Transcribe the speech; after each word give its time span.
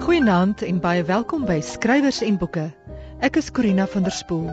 Goeienaand 0.00 0.62
en 0.62 0.80
baie 0.80 1.04
welkom 1.04 1.46
by 1.46 1.60
Skrywers 1.60 2.22
en 2.22 2.38
Boeke. 2.38 2.70
Ek 3.18 3.36
is 3.36 3.50
Corina 3.50 3.86
van 3.90 4.02
der 4.06 4.14
Spool. 4.14 4.50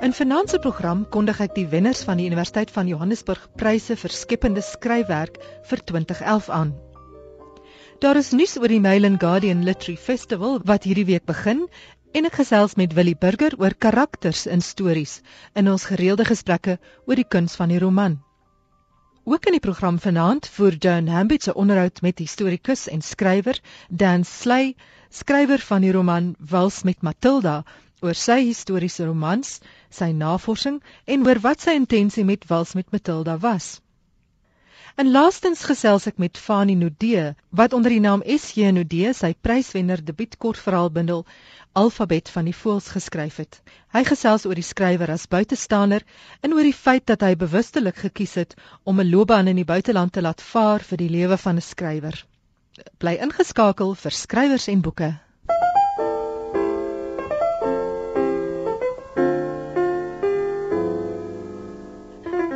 In 0.00 0.12
vanaand 0.12 0.50
se 0.50 0.58
program 0.58 1.08
kondig 1.08 1.40
ek 1.40 1.54
die 1.56 1.68
wenners 1.68 2.04
van 2.04 2.16
die 2.20 2.26
Universiteit 2.26 2.70
van 2.70 2.86
Johannesburg 2.88 3.48
pryse 3.56 3.96
vir 3.96 4.10
skepende 4.12 4.60
skryfwerk 4.60 5.40
vir 5.64 5.84
2011 5.84 6.48
aan. 6.50 6.74
Daar 8.04 8.16
is 8.20 8.32
nuus 8.36 8.58
oor 8.60 8.68
die 8.68 8.80
Mail 8.80 9.04
and 9.08 9.20
Guardian 9.20 9.64
Literary 9.64 9.96
Festival 9.96 10.60
wat 10.64 10.84
hierdie 10.84 11.06
week 11.08 11.24
begin 11.24 11.68
en 12.16 12.24
ek 12.24 12.38
gesels 12.38 12.74
met 12.80 12.94
Willie 12.96 13.16
Burger 13.20 13.52
oor 13.60 13.74
karakters 13.84 14.46
in 14.48 14.62
stories 14.64 15.18
in 15.60 15.66
ons 15.68 15.84
gereelde 15.90 16.24
gesprekke 16.24 16.78
oor 17.04 17.20
die 17.20 17.26
kuns 17.34 17.56
van 17.60 17.68
die 17.68 17.80
roman. 17.82 18.14
Ook 19.28 19.48
in 19.50 19.56
die 19.58 19.64
program 19.66 19.98
vanaand 20.00 20.48
voer 20.54 20.78
Joan 20.80 21.10
Hambidge 21.12 21.50
se 21.50 21.54
onderhoud 21.54 22.00
met 22.06 22.22
historikus 22.24 22.86
en 22.88 23.04
skrywer 23.04 23.60
Dan 23.90 24.24
Sley, 24.24 24.72
skrywer 25.10 25.60
van 25.68 25.84
die 25.84 25.92
roman 25.92 26.32
Wals 26.40 26.84
met 26.88 27.04
Matilda, 27.04 27.64
oor 28.00 28.16
sy 28.16 28.38
historiese 28.46 29.04
romans, 29.04 29.58
sy 29.90 30.12
navorsing 30.16 30.80
en 31.04 31.26
oor 31.28 31.42
wat 31.44 31.68
sy 31.68 31.76
intensie 31.76 32.24
met 32.24 32.48
Wals 32.48 32.72
met 32.78 32.96
Matilda 32.96 33.36
was. 33.44 33.74
En 34.96 35.10
laastens 35.12 35.66
gesels 35.68 36.06
ek 36.08 36.16
met 36.22 36.38
Fani 36.40 36.74
Nudee 36.80 37.34
wat 37.60 37.74
onder 37.76 37.92
die 37.92 38.00
naam 38.00 38.22
SJ 38.24 38.70
Nudee 38.72 39.10
sy 39.12 39.34
pryswenner 39.44 40.00
debuutkortverhaalbundel 40.00 41.26
Alfabet 41.76 42.30
van 42.32 42.46
die 42.48 42.54
Voëls 42.56 42.86
geskryf 42.88 43.36
het. 43.36 43.58
Hy 43.92 44.00
gesels 44.08 44.46
oor 44.48 44.56
die 44.56 44.64
skrywer 44.64 45.10
as 45.12 45.26
buitestander 45.28 46.06
en 46.40 46.54
oor 46.56 46.64
die 46.64 46.72
feit 46.76 47.04
dat 47.10 47.20
hy 47.20 47.34
bewustelik 47.36 47.98
gekies 48.00 48.32
het 48.40 48.54
om 48.84 49.00
'n 49.00 49.10
loopbaan 49.10 49.50
in 49.52 49.60
die 49.60 49.68
buiteland 49.68 50.12
te 50.12 50.22
laat 50.24 50.40
vaar 50.40 50.80
vir 50.80 50.98
die 51.04 51.10
lewe 51.10 51.36
van 51.36 51.60
'n 51.60 51.66
skrywer. 51.68 52.24
Bly 52.98 53.14
ingeskakel 53.20 53.94
vir 53.94 54.10
skrywers 54.10 54.68
en 54.72 54.80
boeke. 54.80 55.10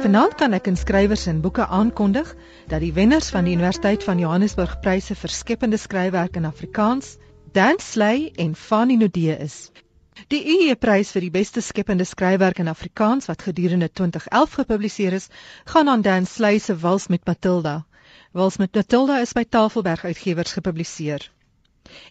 Vanaand 0.01 0.35
kan 0.35 0.55
ek 0.55 0.67
in 0.67 0.77
skrywers 0.77 1.27
en 1.27 1.41
boeke 1.41 1.67
aankondig 1.67 2.35
dat 2.69 2.81
die 2.81 2.93
wenners 2.93 3.29
van 3.29 3.45
die 3.45 3.53
Universiteit 3.53 4.03
van 4.03 4.19
Johannesburg 4.19 4.81
pryse 4.81 5.15
vir 5.15 5.29
skepende 5.29 5.77
skryfwerk 5.77 6.37
in 6.37 6.45
Afrikaans 6.45 7.19
Dan 7.53 7.81
Sley 7.81 8.33
en 8.37 8.55
Fanny 8.55 8.95
Nudee 8.95 9.37
is. 9.37 9.73
Die 10.31 10.39
UE-prys 10.47 11.09
vir 11.11 11.25
die 11.25 11.33
beste 11.35 11.63
skepende 11.67 12.05
skryfwerk 12.07 12.61
in 12.63 12.71
Afrikaans 12.71 13.27
wat 13.27 13.43
gedurende 13.43 13.89
2011 13.91 14.53
gepubliseer 14.61 15.17
is, 15.19 15.27
gaan 15.67 15.89
aan 15.89 16.05
Dan 16.07 16.29
Sley 16.31 16.61
se 16.63 16.77
Wals 16.79 17.09
met 17.11 17.27
Matilda. 17.27 17.85
Wals 18.31 18.61
met 18.63 18.75
Matilda 18.75 19.19
is 19.21 19.33
by 19.35 19.43
Tafelberg 19.43 20.05
Uitgewers 20.05 20.53
gepubliseer. 20.53 21.27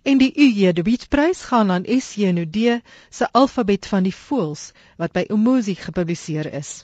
En 0.04 0.20
die 0.20 0.34
UE 0.36 0.74
debuutprys 0.74 1.46
gaan 1.48 1.72
aan 1.72 1.88
SJ 1.88 2.36
Nudee 2.36 2.82
se 3.10 3.32
Alfabet 3.32 3.88
van 3.88 4.04
die 4.04 4.16
Voëls 4.16 4.74
wat 4.98 5.16
by 5.16 5.24
Umuzi 5.32 5.76
gepubliseer 5.80 6.52
is. 6.54 6.84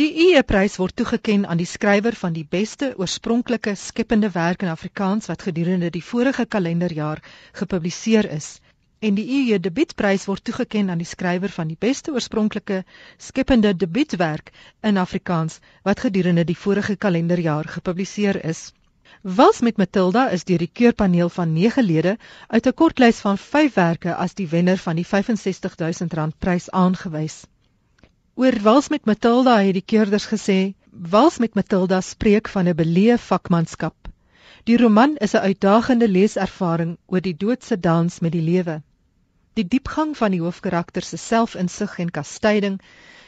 Die 0.00 0.14
UE-prys 0.24 0.78
word 0.80 0.94
toegekend 0.96 1.44
aan 1.52 1.58
die 1.60 1.68
skrywer 1.68 2.14
van 2.18 2.32
die 2.32 2.46
beste 2.54 2.86
oorspronklike 3.02 3.74
skepende 3.76 4.30
werk 4.32 4.62
in 4.64 4.70
Afrikaans 4.72 5.28
wat 5.28 5.42
gedurende 5.48 5.90
die 5.92 6.00
vorige 6.10 6.46
kalenderjaar 6.54 7.20
gepubliseer 7.58 8.28
is. 8.36 8.48
En 9.08 9.18
die 9.18 9.26
UE 9.40 9.58
debuutprys 9.66 10.24
word 10.30 10.44
toegekend 10.48 10.94
aan 10.94 11.02
die 11.04 11.10
skrywer 11.10 11.52
van 11.58 11.68
die 11.68 11.76
beste 11.86 12.16
oorspronklike 12.16 12.80
skepende 13.26 13.74
debuutwerk 13.82 14.48
in 14.92 15.02
Afrikaans 15.04 15.60
wat 15.90 16.00
gedurende 16.06 16.48
die 16.48 16.58
vorige 16.62 16.96
kalenderjaar 16.96 17.68
gepubliseer 17.76 18.40
is. 18.54 18.64
Wals 19.20 19.60
met 19.60 19.76
Matilda 19.84 20.30
is 20.38 20.48
deur 20.48 20.64
die 20.64 20.72
keurpaneel 20.80 21.28
van 21.36 21.52
9 21.60 21.84
lede 21.92 22.16
uit 22.48 22.66
'n 22.66 22.78
kortlys 22.84 23.20
van 23.28 23.36
5werke 23.36 24.16
as 24.16 24.34
die 24.34 24.48
wenner 24.48 24.80
van 24.88 24.96
die 24.96 25.08
65000 25.14 26.20
rand 26.22 26.38
prys 26.38 26.70
aangewys. 26.70 27.42
Oor 28.34 28.54
Wals 28.62 28.88
met 28.88 29.04
Matilda 29.04 29.56
het 29.58 29.74
die 29.74 29.82
keerders 29.82 30.28
gesê, 30.30 30.74
Wals 30.90 31.38
met 31.42 31.56
Matilda 31.58 32.00
spreek 32.00 32.48
van 32.48 32.68
'n 32.68 32.76
beleë 32.76 33.16
vakmanskap. 33.18 34.08
Die 34.64 34.76
roman 34.76 35.16
is 35.16 35.34
'n 35.34 35.42
uitdagende 35.50 36.08
leeservaring 36.08 36.96
oor 37.06 37.20
die 37.20 37.36
doodse 37.36 37.80
dans 37.80 38.20
met 38.20 38.32
die 38.32 38.42
lewe. 38.42 38.82
Die 39.54 39.64
diepgang 39.64 40.16
van 40.16 40.30
die 40.30 40.40
hoofkarakter 40.40 41.02
se 41.02 41.16
selfinsig 41.16 41.98
en 41.98 42.10
kastyding, 42.10 42.80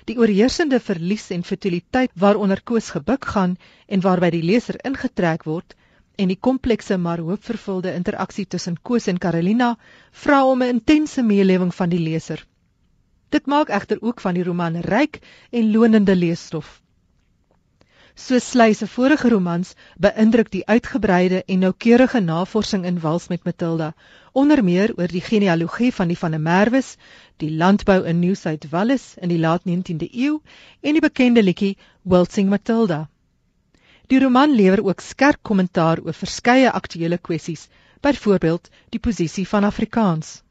die 0.05 0.19
oorheersende 0.19 0.81
verlies 0.81 1.31
en 1.31 1.43
fertiliteit 1.45 2.11
waaronder 2.15 2.63
Koos 2.63 2.91
gebuk 2.91 3.25
gaan 3.25 3.57
en 3.87 4.01
waarby 4.01 4.31
die 4.31 4.43
leser 4.43 4.77
ingetrek 4.85 5.45
word 5.45 5.75
en 6.17 6.29
die 6.29 6.41
komplekse 6.41 6.97
maar 6.97 7.19
hoopvervulde 7.19 7.95
interaksie 7.95 8.47
tussen 8.47 8.79
Koos 8.83 9.07
en 9.07 9.19
Carolina 9.19 9.77
vra 10.13 10.45
om 10.47 10.63
'n 10.63 10.69
intense 10.79 11.23
meelewing 11.23 11.75
van 11.75 11.89
die 11.89 11.99
leser. 11.99 12.47
Dit 13.33 13.47
maak 13.47 13.71
egter 13.73 14.01
ook 14.05 14.21
van 14.21 14.35
die 14.37 14.45
roman 14.45 14.75
ryk 14.85 15.19
en 15.51 15.71
lonende 15.73 16.17
leesstof. 16.17 16.83
So 18.15 18.39
Sley 18.39 18.75
se 18.77 18.87
vorige 18.87 19.29
romans 19.33 19.71
beïndruk 19.97 20.51
die 20.53 20.67
uitgebreide 20.67 21.39
en 21.47 21.63
noukeurige 21.65 22.21
navorsing 22.21 22.85
in 22.85 23.01
Wals 23.01 23.29
met 23.29 23.45
Matilda, 23.49 23.95
onder 24.33 24.65
meer 24.65 24.93
oor 24.99 25.09
die 25.09 25.25
genealogie 25.25 25.89
van 25.95 26.13
die 26.13 26.19
van 26.19 26.37
der 26.37 26.41
Merwes, 26.41 26.97
die 27.37 27.51
landbou 27.63 28.05
in 28.05 28.21
Nieu-Suid-Wallis 28.21 29.15
in 29.17 29.33
die 29.33 29.41
laat 29.41 29.65
19de 29.65 30.11
eeu 30.13 30.37
en 30.81 30.93
die 30.93 31.05
bekende 31.09 31.43
liedjie 31.43 31.79
Waltzing 32.03 32.53
Matilda. 32.53 33.09
Die 34.13 34.21
roman 34.21 34.53
lewer 34.53 34.85
ook 34.85 35.01
skerp 35.01 35.41
kommentaar 35.43 36.05
oor 36.05 36.21
verskeie 36.21 36.71
aktuelle 36.71 37.19
kwessies, 37.19 37.69
byvoorbeeld 38.05 38.69
die 38.91 39.01
posisie 39.01 39.49
van 39.49 39.65
Afrikaans. 39.65 40.43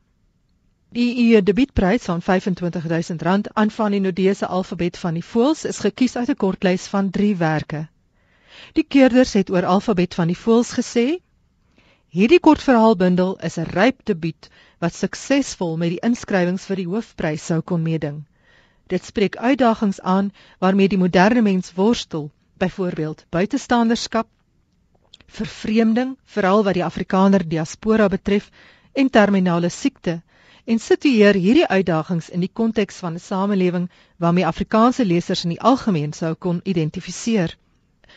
Die 0.91 1.31
EU 1.31 1.39
debietprys 1.39 2.03
van 2.03 2.19
R25000 2.19 3.45
aan 3.53 3.69
van 3.71 3.93
die 3.95 3.99
Nodese 4.03 4.47
alfabet 4.47 4.97
van 4.99 5.15
die 5.15 5.23
voëls 5.23 5.61
is 5.65 5.77
gekies 5.79 6.15
uit 6.19 6.29
'n 6.29 6.35
kortlys 6.35 6.87
van 6.91 7.09
3 7.09 7.35
werke. 7.39 7.87
Die 8.75 8.83
keerders 8.83 9.31
het 9.33 9.51
oor 9.51 9.65
alfabet 9.65 10.13
van 10.13 10.27
die 10.27 10.35
voëls 10.35 10.73
gesê: 10.79 11.05
Hierdie 12.09 12.39
kortverhaalbundel 12.39 13.37
is 13.39 13.55
'n 13.57 13.69
ryp 13.71 14.03
debuut 14.03 14.49
wat 14.83 14.93
suksesvol 14.93 15.77
met 15.77 15.89
die 15.95 16.03
inskrywings 16.09 16.65
vir 16.65 16.75
die 16.75 16.87
hoofprys 16.87 17.45
sou 17.45 17.61
kon 17.61 17.81
meeding. 17.81 18.25
Dit 18.87 19.05
spreek 19.05 19.37
uitdagings 19.37 20.01
aan 20.01 20.33
waarmee 20.59 20.87
die 20.87 20.99
moderne 20.99 21.41
mens 21.41 21.71
worstel, 21.73 22.31
byvoorbeeld 22.57 23.25
buitestanderskap, 23.29 24.27
vervreemding, 25.27 26.17
veral 26.25 26.63
wat 26.63 26.73
die 26.73 26.85
Afrikaner 26.85 27.47
diaspora 27.47 28.09
betref, 28.09 28.51
en 28.91 29.09
terminale 29.09 29.69
siekte 29.69 30.21
en 30.71 30.79
situeer 30.79 31.35
hierdie 31.35 31.67
uitdagings 31.67 32.29
in 32.35 32.43
die 32.45 32.51
konteks 32.59 32.99
van 33.03 33.15
'n 33.17 33.23
samelewing 33.23 33.89
waarmee 34.23 34.45
Afrikaanse 34.49 35.05
lesers 35.05 35.43
in 35.43 35.51
die 35.53 35.63
algemeen 35.71 36.13
sou 36.13 36.33
kon 36.45 36.61
identifiseer. 36.63 37.57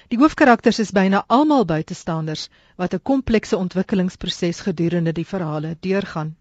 Die 0.09 0.19
hoofkarakters 0.19 0.79
is 0.85 0.93
byna 0.99 1.25
almal 1.27 1.65
buitestanders 1.65 2.49
wat 2.77 2.95
'n 2.95 3.03
komplekse 3.11 3.57
ontwikkelingsproses 3.57 4.61
gedurende 4.61 5.13
die 5.13 5.27
verhale 5.27 5.77
deurgaan. 5.81 6.37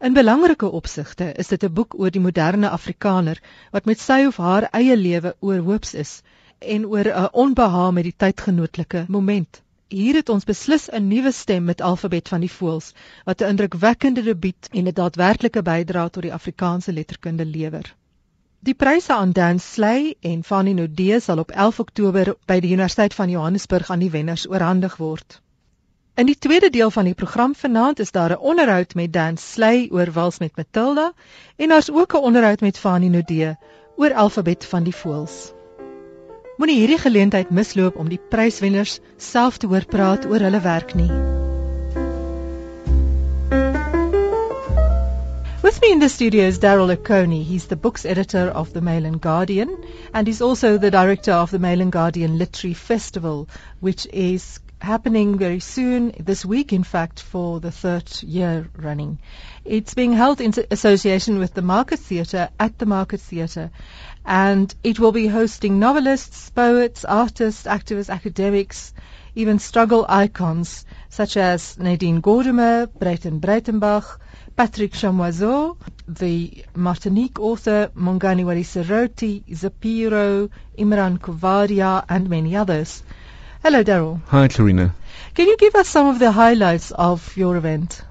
In 0.00 0.12
belangrike 0.12 0.70
opsigte 0.70 1.32
is 1.32 1.48
dit 1.48 1.64
'n 1.64 1.72
boek 1.72 1.98
oor 1.98 2.10
die 2.10 2.26
moderne 2.28 2.70
Afrikaner 2.70 3.40
wat 3.70 3.84
met 3.84 4.00
sy 4.00 4.24
of 4.26 4.36
haar 4.36 4.68
eie 4.72 4.96
lewe 4.96 5.36
oorhoops 5.40 5.94
is 5.94 6.22
en 6.58 6.86
oor 6.86 7.06
'n 7.14 7.28
onbehaag 7.32 7.92
met 7.92 8.04
die 8.04 8.16
tydgenootlike 8.16 9.04
moment. 9.08 9.62
Hier 9.88 10.18
het 10.20 10.28
ons 10.28 10.44
beslis 10.44 10.90
'n 10.92 11.06
nuwe 11.08 11.30
stem 11.32 11.64
met 11.64 11.80
alfabet 11.80 12.28
van 12.28 12.40
die 12.40 12.50
voëls 12.52 12.92
wat 13.24 13.40
'n 13.40 13.48
indrukwekkende 13.52 14.22
debuut 14.22 14.68
en 14.70 14.86
'n 14.86 14.92
daadwerklike 14.92 15.62
bydrae 15.62 16.10
tot 16.10 16.22
die 16.22 16.32
Afrikaanse 16.32 16.92
letterkunde 16.92 17.44
lewer. 17.44 17.94
Die 18.60 18.74
pryse 18.74 19.14
aan 19.14 19.32
Dan 19.32 19.58
Sley 19.58 20.14
en 20.20 20.44
Fanny 20.44 20.72
Nodee 20.72 21.20
sal 21.20 21.38
op 21.38 21.50
11 21.50 21.80
Oktober 21.80 22.36
by 22.46 22.60
die 22.60 22.72
Universiteit 22.72 23.14
van 23.14 23.30
Johannesburg 23.30 23.90
aan 23.90 23.98
die 23.98 24.10
wenners 24.10 24.48
oorhandig 24.48 24.96
word. 24.96 25.40
In 26.14 26.26
die 26.26 26.38
tweede 26.38 26.70
deel 26.70 26.90
van 26.90 27.04
die 27.04 27.14
program 27.14 27.54
vanaand 27.54 27.98
is 27.98 28.12
daar 28.12 28.30
'n 28.30 28.44
onderhoud 28.52 28.94
met 28.94 29.12
Dan 29.12 29.36
Sley 29.36 29.88
oor 29.90 30.12
Wals 30.12 30.38
met 30.38 30.56
Matilda 30.56 31.12
en 31.56 31.68
daar's 31.68 31.90
ook 31.90 32.12
'n 32.12 32.24
onderhoud 32.24 32.60
met 32.60 32.78
Fanny 32.78 33.06
Nodee 33.06 33.56
oor 33.96 34.14
alfabet 34.14 34.64
van 34.64 34.82
die 34.82 34.94
voëls. 34.94 35.57
Moenie 36.58 36.80
hierdie 36.80 36.98
geleentheid 36.98 37.50
misloop 37.54 37.98
om 38.02 38.08
die 38.10 38.18
pryswenners 38.32 38.96
self 39.22 39.60
te 39.62 39.68
hoor 39.70 39.84
praat 39.86 40.24
oor 40.26 40.42
hulle 40.42 40.58
werk 40.64 40.90
nie. 40.98 41.06
With 45.62 45.78
me 45.82 45.92
in 45.92 46.02
the 46.02 46.08
studio 46.08 46.48
is 46.50 46.58
Daryl 46.58 46.90
Oconee. 46.90 47.44
He's 47.44 47.66
the 47.66 47.76
books 47.76 48.04
editor 48.04 48.48
of 48.50 48.72
the 48.72 48.80
Mail 48.80 49.06
and 49.06 49.20
Guardian 49.20 49.76
and 50.12 50.26
he's 50.26 50.42
also 50.42 50.78
the 50.78 50.90
director 50.90 51.32
of 51.32 51.52
the 51.52 51.60
Mail 51.60 51.80
and 51.80 51.92
Guardian 51.92 52.38
Literary 52.38 52.74
Festival, 52.74 53.48
which 53.78 54.08
is 54.12 54.58
happening 54.80 55.38
very 55.38 55.60
soon, 55.60 56.12
this 56.18 56.44
week 56.44 56.72
in 56.72 56.82
fact, 56.82 57.20
for 57.20 57.60
the 57.60 57.70
third 57.70 58.10
year 58.22 58.68
running. 58.76 59.18
It's 59.64 59.94
being 59.94 60.12
held 60.12 60.40
in 60.40 60.52
association 60.72 61.38
with 61.38 61.54
the 61.54 61.62
Market 61.62 62.00
Theatre 62.00 62.48
at 62.58 62.78
the 62.78 62.86
Market 62.86 63.20
Theatre 63.20 63.70
and 64.28 64.74
it 64.84 64.98
will 65.00 65.10
be 65.10 65.26
hosting 65.26 65.78
novelists, 65.78 66.50
poets, 66.50 67.02
artists, 67.06 67.64
activists, 67.64 68.10
academics, 68.10 68.92
even 69.34 69.58
struggle 69.58 70.04
icons 70.06 70.84
such 71.08 71.38
as 71.38 71.78
Nadine 71.78 72.20
Gordimer, 72.20 72.88
Breiten 72.88 73.40
Breitenbach, 73.40 74.18
Patrick 74.54 74.92
Chamoiseau, 74.92 75.78
the 76.06 76.62
Martinique 76.74 77.40
author 77.40 77.90
Mongani 77.96 78.44
Walisiroti, 78.44 79.44
Zapiro, 79.48 80.50
Imran 80.78 81.18
Kuvadia, 81.18 82.04
and 82.06 82.28
many 82.28 82.54
others. 82.54 83.02
Hello, 83.62 83.82
Daryl. 83.82 84.20
Hi, 84.26 84.48
Clarina. 84.48 84.94
Can 85.34 85.48
you 85.48 85.56
give 85.56 85.74
us 85.74 85.88
some 85.88 86.06
of 86.06 86.18
the 86.18 86.32
highlights 86.32 86.90
of 86.90 87.34
your 87.34 87.56
event? 87.56 88.02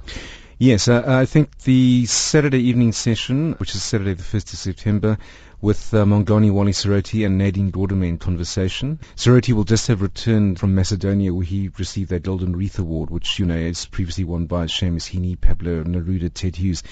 Yes, 0.57 0.87
uh, 0.87 1.03
I 1.05 1.25
think 1.25 1.55
the 1.59 2.07
Saturday 2.07 2.61
evening 2.63 2.91
session, 2.91 3.53
which 3.59 3.75
is 3.75 3.83
Saturday 3.83 4.15
the 4.15 4.23
1st 4.23 4.53
of 4.53 4.59
September, 4.59 5.17
with 5.59 5.93
uh, 5.93 6.05
Mongani 6.05 6.51
Wali 6.51 6.71
Siroti 6.71 7.25
and 7.25 7.37
Nadine 7.37 7.71
Gordimer 7.71 8.07
in 8.07 8.17
conversation. 8.17 8.99
Siroti 9.15 9.53
will 9.53 9.63
just 9.63 9.87
have 9.87 10.01
returned 10.01 10.59
from 10.59 10.75
Macedonia 10.75 11.33
where 11.33 11.43
he 11.43 11.69
received 11.79 12.11
that 12.11 12.23
Golden 12.23 12.55
Wreath 12.55 12.77
Award, 12.77 13.09
which, 13.09 13.39
you 13.39 13.45
know, 13.45 13.55
is 13.55 13.85
previously 13.87 14.23
won 14.23 14.45
by 14.45 14.65
Seamus 14.65 15.09
Heaney, 15.09 15.39
Pablo 15.39 15.83
Neruda, 15.83 16.31
Ted 16.31 16.55
Hughes, 16.55 16.83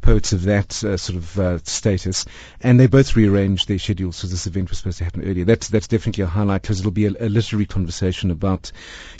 poets 0.00 0.32
of 0.32 0.44
that 0.44 0.84
uh, 0.84 0.96
sort 0.96 1.16
of 1.16 1.38
uh, 1.38 1.58
status. 1.64 2.24
And 2.60 2.78
they 2.78 2.86
both 2.86 3.16
rearranged 3.16 3.66
their 3.66 3.78
schedules, 3.78 4.16
so 4.16 4.28
this 4.28 4.46
event 4.46 4.70
was 4.70 4.78
supposed 4.78 4.98
to 4.98 5.04
happen 5.04 5.24
earlier. 5.24 5.44
That's, 5.44 5.68
that's 5.68 5.88
definitely 5.88 6.24
a 6.24 6.28
highlight 6.28 6.62
because 6.62 6.78
it'll 6.78 6.92
be 6.92 7.06
a, 7.06 7.10
a 7.18 7.28
literary 7.28 7.66
conversation 7.66 8.30
about, 8.30 8.70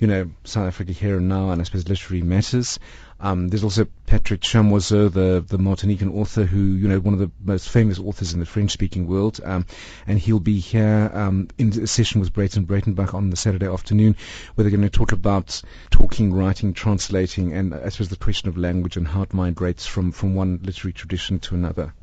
you 0.00 0.06
know, 0.06 0.30
South 0.44 0.68
Africa 0.68 0.92
here 0.92 1.16
and 1.16 1.28
now 1.28 1.50
and 1.50 1.60
I 1.60 1.64
suppose 1.64 1.88
literary 1.88 2.22
matters. 2.22 2.78
Um, 3.22 3.48
there's 3.48 3.62
also 3.62 3.86
Patrick 4.06 4.40
Chamoiseau, 4.40 5.10
the, 5.10 5.44
the 5.46 5.56
Martinican 5.56 6.12
author 6.12 6.44
who, 6.44 6.58
you 6.58 6.88
know, 6.88 6.98
one 6.98 7.14
of 7.14 7.20
the 7.20 7.30
most 7.40 7.68
famous 7.68 8.00
authors 8.00 8.34
in 8.34 8.40
the 8.40 8.46
French-speaking 8.46 9.06
world. 9.06 9.40
Um, 9.42 9.64
and 10.08 10.18
he'll 10.18 10.40
be 10.40 10.58
here 10.58 11.08
um, 11.14 11.46
in 11.56 11.68
a 11.80 11.86
session 11.86 12.20
with 12.20 12.32
Brayton 12.32 12.66
Breitenbach 12.66 13.14
on 13.14 13.30
the 13.30 13.36
Saturday 13.36 13.68
afternoon 13.68 14.16
where 14.54 14.64
they're 14.64 14.76
going 14.76 14.82
to 14.82 14.90
talk 14.90 15.12
about 15.12 15.62
talking, 15.90 16.34
writing, 16.34 16.74
translating, 16.74 17.52
and 17.52 17.72
I 17.72 17.90
suppose 17.90 18.08
the 18.08 18.16
question 18.16 18.48
of 18.48 18.58
language 18.58 18.96
and 18.96 19.06
how 19.06 19.22
it 19.22 19.32
migrates 19.32 19.86
from, 19.86 20.10
from 20.10 20.34
one 20.34 20.58
literary 20.64 20.92
tradition 20.92 21.38
to 21.40 21.54
another. 21.54 21.94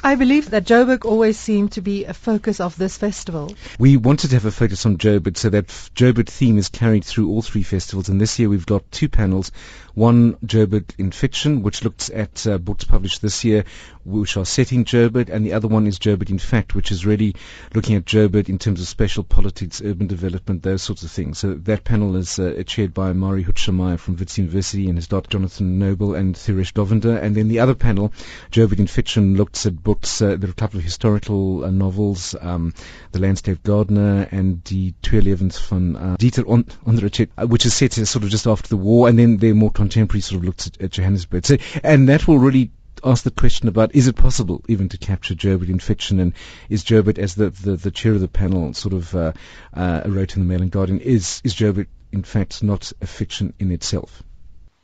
I 0.00 0.14
believe 0.14 0.50
that 0.50 0.64
Joburg 0.64 1.04
always 1.04 1.36
seemed 1.36 1.72
to 1.72 1.80
be 1.80 2.04
a 2.04 2.14
focus 2.14 2.60
of 2.60 2.78
this 2.78 2.96
festival. 2.96 3.52
We 3.80 3.96
wanted 3.96 4.28
to 4.28 4.36
have 4.36 4.44
a 4.44 4.52
focus 4.52 4.86
on 4.86 4.96
Joburg, 4.96 5.36
so 5.36 5.50
that 5.50 5.66
Joburg 5.66 6.28
theme 6.28 6.56
is 6.56 6.68
carried 6.68 7.04
through 7.04 7.28
all 7.28 7.42
three 7.42 7.64
festivals. 7.64 8.08
And 8.08 8.20
this 8.20 8.38
year 8.38 8.48
we've 8.48 8.64
got 8.64 8.88
two 8.92 9.08
panels. 9.08 9.50
One, 9.98 10.34
Joburg 10.46 10.84
in 10.96 11.10
Fiction, 11.10 11.62
which 11.62 11.82
looks 11.82 12.08
at 12.08 12.46
uh, 12.46 12.58
books 12.58 12.84
published 12.84 13.20
this 13.20 13.42
year, 13.42 13.64
which 14.04 14.36
are 14.36 14.44
set 14.44 14.72
in 14.72 14.84
Joburg, 14.84 15.28
and 15.28 15.44
the 15.44 15.54
other 15.54 15.66
one 15.66 15.88
is 15.88 15.98
Joburg 15.98 16.30
in 16.30 16.38
Fact, 16.38 16.76
which 16.76 16.92
is 16.92 17.04
really 17.04 17.34
looking 17.74 17.96
at 17.96 18.04
Joburg 18.04 18.48
in 18.48 18.58
terms 18.58 18.80
of 18.80 18.86
spatial 18.86 19.24
politics, 19.24 19.82
urban 19.84 20.06
development, 20.06 20.62
those 20.62 20.82
sorts 20.82 21.02
of 21.02 21.10
things. 21.10 21.40
So 21.40 21.54
that 21.54 21.82
panel 21.82 22.14
is 22.14 22.38
uh, 22.38 22.62
chaired 22.64 22.94
by 22.94 23.12
Mari 23.12 23.42
Hutschamaya 23.42 23.98
from 23.98 24.16
Wits 24.16 24.38
University 24.38 24.88
and 24.88 24.96
his 24.96 25.08
daughter 25.08 25.28
Jonathan 25.30 25.80
Noble 25.80 26.14
and 26.14 26.36
Thiresh 26.36 26.72
Dovinder. 26.72 27.20
And 27.20 27.34
then 27.34 27.48
the 27.48 27.58
other 27.58 27.74
panel, 27.74 28.12
Joburg 28.52 28.78
in 28.78 28.86
Fiction, 28.86 29.36
looks 29.36 29.66
at 29.66 29.82
books. 29.82 30.22
Uh, 30.22 30.36
there 30.36 30.48
are 30.48 30.52
a 30.52 30.54
couple 30.54 30.78
of 30.78 30.84
historical 30.84 31.64
uh, 31.64 31.70
novels, 31.70 32.36
um, 32.40 32.72
The 33.10 33.18
Landscape 33.18 33.64
Gardener 33.64 34.28
and 34.30 34.62
Die 34.62 34.94
Twee 35.02 35.22
Levens 35.22 35.58
van 35.58 35.96
uh, 35.96 36.16
Dieter 36.18 36.44
Onderichet, 36.86 37.30
uh, 37.36 37.48
which 37.48 37.66
is 37.66 37.74
set 37.74 37.94
sort 37.94 38.22
of 38.22 38.30
just 38.30 38.46
after 38.46 38.68
the 38.68 38.76
war, 38.76 39.08
and 39.08 39.18
then 39.18 39.38
they're 39.38 39.54
more 39.54 39.72
contemporary 39.88 40.20
sort 40.20 40.40
of 40.40 40.44
looks 40.44 40.66
at, 40.66 40.80
at 40.80 40.90
Johannesburg. 40.90 41.46
So, 41.46 41.56
and 41.82 42.08
that 42.08 42.28
will 42.28 42.38
really 42.38 42.70
ask 43.02 43.24
the 43.24 43.30
question 43.30 43.68
about 43.68 43.94
is 43.94 44.08
it 44.08 44.16
possible 44.16 44.62
even 44.68 44.88
to 44.88 44.98
capture 44.98 45.34
Joburg 45.34 45.68
in 45.68 45.78
fiction 45.78 46.20
and 46.20 46.32
is 46.68 46.84
Joburg 46.84 47.18
as 47.18 47.36
the, 47.36 47.50
the, 47.50 47.76
the 47.76 47.90
chair 47.90 48.12
of 48.12 48.20
the 48.20 48.28
panel 48.28 48.74
sort 48.74 48.92
of 48.92 49.14
uh, 49.14 49.32
uh, 49.72 50.02
wrote 50.06 50.36
in 50.36 50.42
the 50.42 50.48
Mail 50.48 50.62
and 50.62 50.70
Guardian 50.70 51.00
is 51.00 51.40
is 51.44 51.54
Joburg 51.54 51.86
in 52.12 52.22
fact 52.22 52.62
not 52.62 52.92
a 53.00 53.06
fiction 53.06 53.54
in 53.58 53.70
itself? 53.70 54.22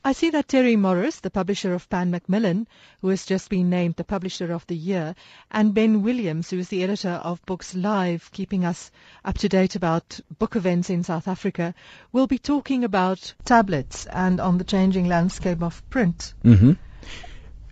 I 0.07 0.13
see 0.13 0.29
that 0.31 0.49
Terry 0.49 0.77
Morris, 0.77 1.21
the 1.21 1.31
publisher 1.31 1.73
of 1.73 1.89
Pan 1.89 2.11
Macmillan, 2.11 2.69
who 3.01 3.09
has 3.09 3.25
just 3.25 3.49
been 3.49 3.71
named 3.71 3.97
the 3.97 4.05
Publisher 4.05 4.53
of 4.53 4.67
the 4.67 4.77
Year, 4.77 5.15
and 5.51 5.73
Ben 5.73 6.03
Williams, 6.03 6.51
who 6.51 6.59
is 6.59 6.69
the 6.69 6.83
editor 6.83 7.23
of 7.25 7.43
Books 7.47 7.75
Live, 7.75 8.31
keeping 8.31 8.67
us 8.67 8.91
up 9.25 9.39
to 9.39 9.49
date 9.49 9.77
about 9.77 10.21
book 10.39 10.57
events 10.57 10.91
in 10.91 11.05
South 11.05 11.27
Africa, 11.27 11.75
will 12.13 12.27
be 12.27 12.37
talking 12.37 12.85
about 12.85 13.33
tablets 13.47 14.05
and 14.05 14.41
on 14.41 14.59
the 14.59 14.65
changing 14.65 15.09
landscape 15.09 15.63
of 15.63 15.83
print. 15.89 16.35
Mm-hmm. 16.45 16.73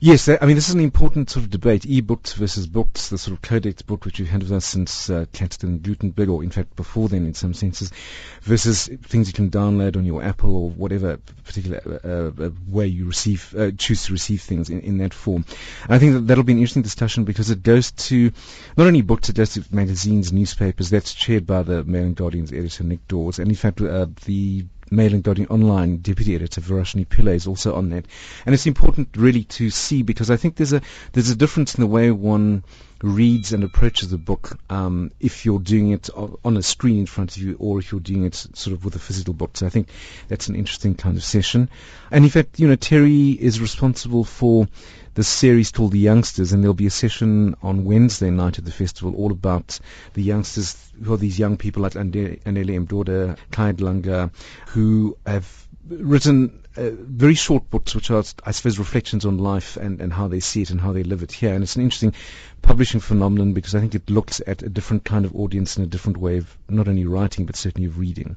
Yes, 0.04 0.28
I 0.28 0.46
mean, 0.46 0.56
this 0.56 0.68
is 0.68 0.74
an 0.74 0.80
important 0.80 1.30
sort 1.30 1.44
of 1.44 1.50
debate, 1.50 1.86
e-books 1.86 2.32
versus 2.32 2.66
books, 2.66 3.08
the 3.08 3.18
sort 3.18 3.36
of 3.36 3.40
codex 3.40 3.82
book 3.82 4.04
which 4.04 4.18
we've 4.18 4.28
had 4.28 4.42
with 4.42 4.50
us 4.50 4.64
since 4.64 5.08
uh, 5.08 5.26
and 5.62 5.80
Gutenberg, 5.80 6.28
or 6.28 6.42
in 6.42 6.50
fact 6.50 6.74
before 6.74 7.08
then 7.08 7.24
in 7.24 7.34
some 7.34 7.54
senses, 7.54 7.92
versus 8.40 8.88
things 8.88 9.28
you 9.28 9.32
can 9.32 9.48
download 9.48 9.96
on 9.96 10.04
your 10.04 10.20
Apple 10.20 10.56
or 10.56 10.70
whatever 10.70 11.18
particular 11.44 12.00
uh, 12.04 12.46
uh, 12.46 12.50
way 12.66 12.88
you 12.88 13.06
receive, 13.06 13.54
uh, 13.56 13.70
choose 13.78 14.06
to 14.06 14.12
receive 14.12 14.42
things 14.42 14.70
in, 14.70 14.80
in 14.80 14.98
that 14.98 15.14
form. 15.14 15.44
And 15.84 15.94
I 15.94 16.00
think 16.00 16.14
that 16.14 16.26
that'll 16.26 16.42
be 16.42 16.54
an 16.54 16.58
interesting 16.58 16.82
discussion 16.82 17.22
because 17.22 17.50
it 17.50 17.62
goes 17.62 17.92
to 17.92 18.32
not 18.76 18.88
only 18.88 19.02
books, 19.02 19.28
it 19.28 19.36
goes 19.36 19.54
to 19.54 19.64
magazines, 19.70 20.32
newspapers, 20.32 20.90
that's 20.90 21.14
chaired 21.14 21.46
by 21.46 21.62
the 21.62 21.84
Mail 21.84 22.02
and 22.02 22.16
Guardian's 22.16 22.52
editor 22.52 22.82
Nick 22.82 23.06
Dawes, 23.06 23.38
and 23.38 23.48
in 23.48 23.54
fact 23.54 23.80
uh, 23.80 24.06
the 24.24 24.64
Mail 24.92 25.14
and 25.14 25.26
Online 25.50 25.96
deputy 25.96 26.34
editor 26.34 26.60
Varashini 26.60 27.06
Pillay 27.06 27.34
is 27.34 27.46
also 27.46 27.74
on 27.74 27.90
that, 27.90 28.04
and 28.46 28.54
it's 28.54 28.66
important 28.66 29.08
really 29.16 29.44
to 29.44 29.70
see 29.70 30.02
because 30.02 30.30
I 30.30 30.36
think 30.36 30.56
there's 30.56 30.72
a 30.72 30.82
there's 31.12 31.30
a 31.30 31.36
difference 31.36 31.74
in 31.74 31.80
the 31.80 31.86
way 31.86 32.10
one 32.10 32.62
reads 33.02 33.52
and 33.52 33.64
approaches 33.64 34.12
a 34.12 34.18
book 34.18 34.58
um, 34.70 35.10
if 35.18 35.44
you're 35.44 35.58
doing 35.58 35.90
it 35.90 36.08
on 36.14 36.56
a 36.56 36.62
screen 36.62 37.00
in 37.00 37.06
front 37.06 37.36
of 37.36 37.42
you 37.42 37.56
or 37.58 37.78
if 37.78 37.90
you're 37.90 38.00
doing 38.00 38.24
it 38.24 38.34
sort 38.34 38.74
of 38.74 38.84
with 38.84 38.94
a 38.94 38.98
physical 38.98 39.34
book. 39.34 39.56
So 39.56 39.66
I 39.66 39.70
think 39.70 39.88
that's 40.28 40.48
an 40.48 40.54
interesting 40.54 40.94
kind 40.94 41.16
of 41.16 41.24
session. 41.24 41.68
And 42.10 42.24
in 42.24 42.30
fact, 42.30 42.60
you 42.60 42.68
know, 42.68 42.76
Terry 42.76 43.30
is 43.30 43.60
responsible 43.60 44.24
for 44.24 44.68
the 45.14 45.24
series 45.24 45.70
called 45.70 45.92
The 45.92 45.98
Youngsters, 45.98 46.52
and 46.52 46.62
there'll 46.62 46.74
be 46.74 46.86
a 46.86 46.90
session 46.90 47.54
on 47.62 47.84
Wednesday 47.84 48.30
night 48.30 48.58
at 48.58 48.64
the 48.64 48.70
festival 48.70 49.14
all 49.16 49.30
about 49.30 49.78
the 50.14 50.22
youngsters, 50.22 50.76
who 51.02 51.12
are 51.12 51.18
these 51.18 51.38
young 51.38 51.56
people 51.56 51.82
like 51.82 51.92
Anele 51.92 52.40
Mdoda, 52.44 53.36
Clyde 53.50 53.78
Langa, 53.78 54.30
who 54.68 55.16
have 55.26 55.68
written 55.88 56.62
uh, 56.76 56.90
very 56.92 57.34
short 57.34 57.68
books, 57.68 57.94
which 57.94 58.10
are, 58.10 58.24
I 58.44 58.52
suppose, 58.52 58.78
reflections 58.78 59.26
on 59.26 59.36
life 59.36 59.76
and, 59.76 60.00
and 60.00 60.12
how 60.12 60.28
they 60.28 60.40
see 60.40 60.62
it 60.62 60.70
and 60.70 60.80
how 60.80 60.92
they 60.92 61.02
live 61.02 61.22
it 61.22 61.32
here. 61.32 61.52
And 61.52 61.62
it's 61.62 61.76
an 61.76 61.82
interesting 61.82 62.14
publishing 62.62 63.00
phenomenon 63.00 63.52
because 63.52 63.74
I 63.74 63.80
think 63.80 63.94
it 63.94 64.08
looks 64.08 64.40
at 64.46 64.62
a 64.62 64.70
different 64.70 65.04
kind 65.04 65.26
of 65.26 65.36
audience 65.36 65.76
and 65.76 65.86
a 65.86 65.90
different 65.90 66.16
way 66.16 66.38
of 66.38 66.56
not 66.68 66.88
only 66.88 67.04
writing 67.04 67.44
but 67.44 67.56
certainly 67.56 67.88
of 67.88 67.98
reading. 67.98 68.36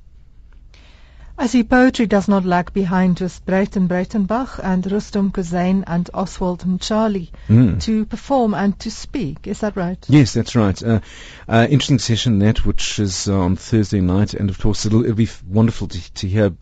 I 1.37 1.47
see 1.47 1.63
poetry 1.63 2.05
does 2.05 2.29
not 2.29 2.45
lag 2.45 2.71
behind 2.71 3.19
with 3.19 3.45
Breiten 3.45 3.89
Breitenbach 3.89 4.57
and 4.63 4.81
Rustum 4.89 5.31
Kuzain 5.31 5.83
and 5.85 6.09
Oswald 6.13 6.63
Mchali 6.65 7.29
mm. 7.49 7.81
to 7.81 8.05
perform 8.05 8.53
and 8.53 8.79
to 8.79 8.89
speak. 8.89 9.45
Is 9.45 9.59
that 9.59 9.75
right? 9.75 9.97
Yes, 10.07 10.33
that's 10.33 10.55
right. 10.55 10.81
Uh, 10.81 11.01
uh, 11.49 11.67
interesting 11.69 11.99
session 11.99 12.39
that, 12.39 12.65
which 12.65 12.99
is 12.99 13.27
uh, 13.27 13.37
on 13.37 13.57
Thursday 13.57 13.99
night, 13.99 14.33
and 14.33 14.49
of 14.49 14.57
course 14.59 14.85
it'll, 14.85 15.03
it'll 15.03 15.15
be 15.15 15.25
f- 15.25 15.43
wonderful 15.43 15.89
to, 15.89 16.13
to 16.13 16.27
hear 16.29 16.53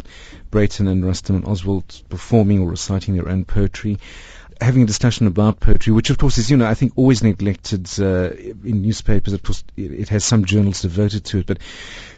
Brayton 0.50 0.88
and 0.88 1.06
Rustum 1.06 1.36
and 1.36 1.46
Oswald 1.46 2.02
performing 2.10 2.62
or 2.62 2.70
reciting 2.72 3.14
their 3.14 3.30
own 3.30 3.46
poetry 3.46 4.00
having 4.64 4.84
a 4.84 4.86
discussion 4.86 5.28
about 5.28 5.60
poetry, 5.60 5.94
which 5.94 6.10
of 6.10 6.18
course 6.18 6.38
is, 6.38 6.50
you 6.50 6.58
know, 6.58 6.66
I 6.66 6.74
think 6.74 6.94
always 6.96 7.24
neglected 7.24 7.90
uh, 8.00 8.32
in 8.32 8.82
newspapers. 8.82 9.34
Of 9.34 9.44
course, 9.44 9.64
it, 9.78 10.10
has 10.10 10.24
some 10.26 10.46
journals 10.46 10.82
devoted 10.82 11.26
to 11.26 11.40
it, 11.40 11.46
but 11.46 11.60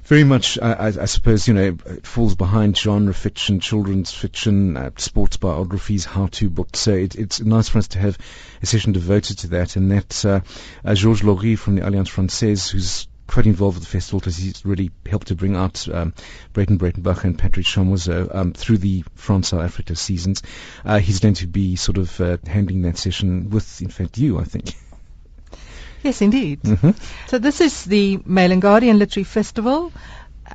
very 0.04 0.24
much, 0.24 0.60
I, 0.60 0.88
I, 0.88 1.06
suppose, 1.06 1.48
you 1.48 1.54
know, 1.56 1.78
it 1.86 2.06
falls 2.06 2.36
behind 2.36 2.78
genre 2.78 3.14
fiction, 3.14 3.60
children's 3.60 4.14
fiction, 4.14 4.78
uh, 4.78 4.92
sports 4.98 5.38
biographies, 5.38 6.06
how-to 6.06 6.50
books. 6.50 6.80
So 6.80 6.94
it, 6.94 7.16
it's 7.16 7.42
nice 7.42 7.70
for 7.70 7.80
us 7.80 7.88
to 7.90 8.00
have 8.00 8.18
a 8.62 8.66
session 8.66 8.94
devoted 8.94 9.40
to 9.40 9.48
that. 9.50 9.76
And 9.76 9.92
that 9.92 10.26
uh, 10.26 10.42
uh, 10.84 10.94
Georges 10.94 11.24
Laurie 11.24 11.56
from 11.56 11.76
the 11.76 11.88
Alliance 11.88 12.10
Francaise, 12.10 12.70
who's 12.70 13.08
quite 13.28 13.46
involved 13.46 13.78
with 13.78 13.84
the 13.84 13.90
festival 13.90 14.20
because 14.20 14.38
he's 14.38 14.66
really 14.66 14.92
helped 15.06 15.28
to 15.28 15.36
bring 15.36 15.56
out 15.56 15.88
um, 15.90 16.14
Breton 16.54 16.78
Breitenbach 16.78 17.24
and 17.24 17.38
Patrick 17.38 17.66
Chamoiseau 17.66 18.34
um, 18.34 18.54
through 18.54 18.78
the 18.78 19.04
France 19.16 19.50
South 19.50 19.62
Africa 19.62 19.96
seasons. 19.96 20.44
Uh, 20.84 21.00
he's 21.00 21.20
going 21.20 21.36
to 21.36 21.48
be 21.48 21.76
sort 21.76 21.98
of 21.98 22.22
uh, 22.22 22.38
handling 22.46 22.84
that 22.84 22.98
session 22.98 23.50
with, 23.50 23.82
in 23.82 23.90
fact, 23.90 24.18
you, 24.18 24.40
I 24.40 24.44
think. 24.44 24.76
Yes, 26.04 26.22
indeed. 26.22 26.62
Mm-hmm. 26.62 26.92
So 27.28 27.40
this 27.40 27.62
is 27.62 27.84
the 27.84 28.20
Mail 28.26 28.52
and 28.52 28.62
Guardian 28.62 29.00
Literary 29.00 29.24
Festival 29.24 29.92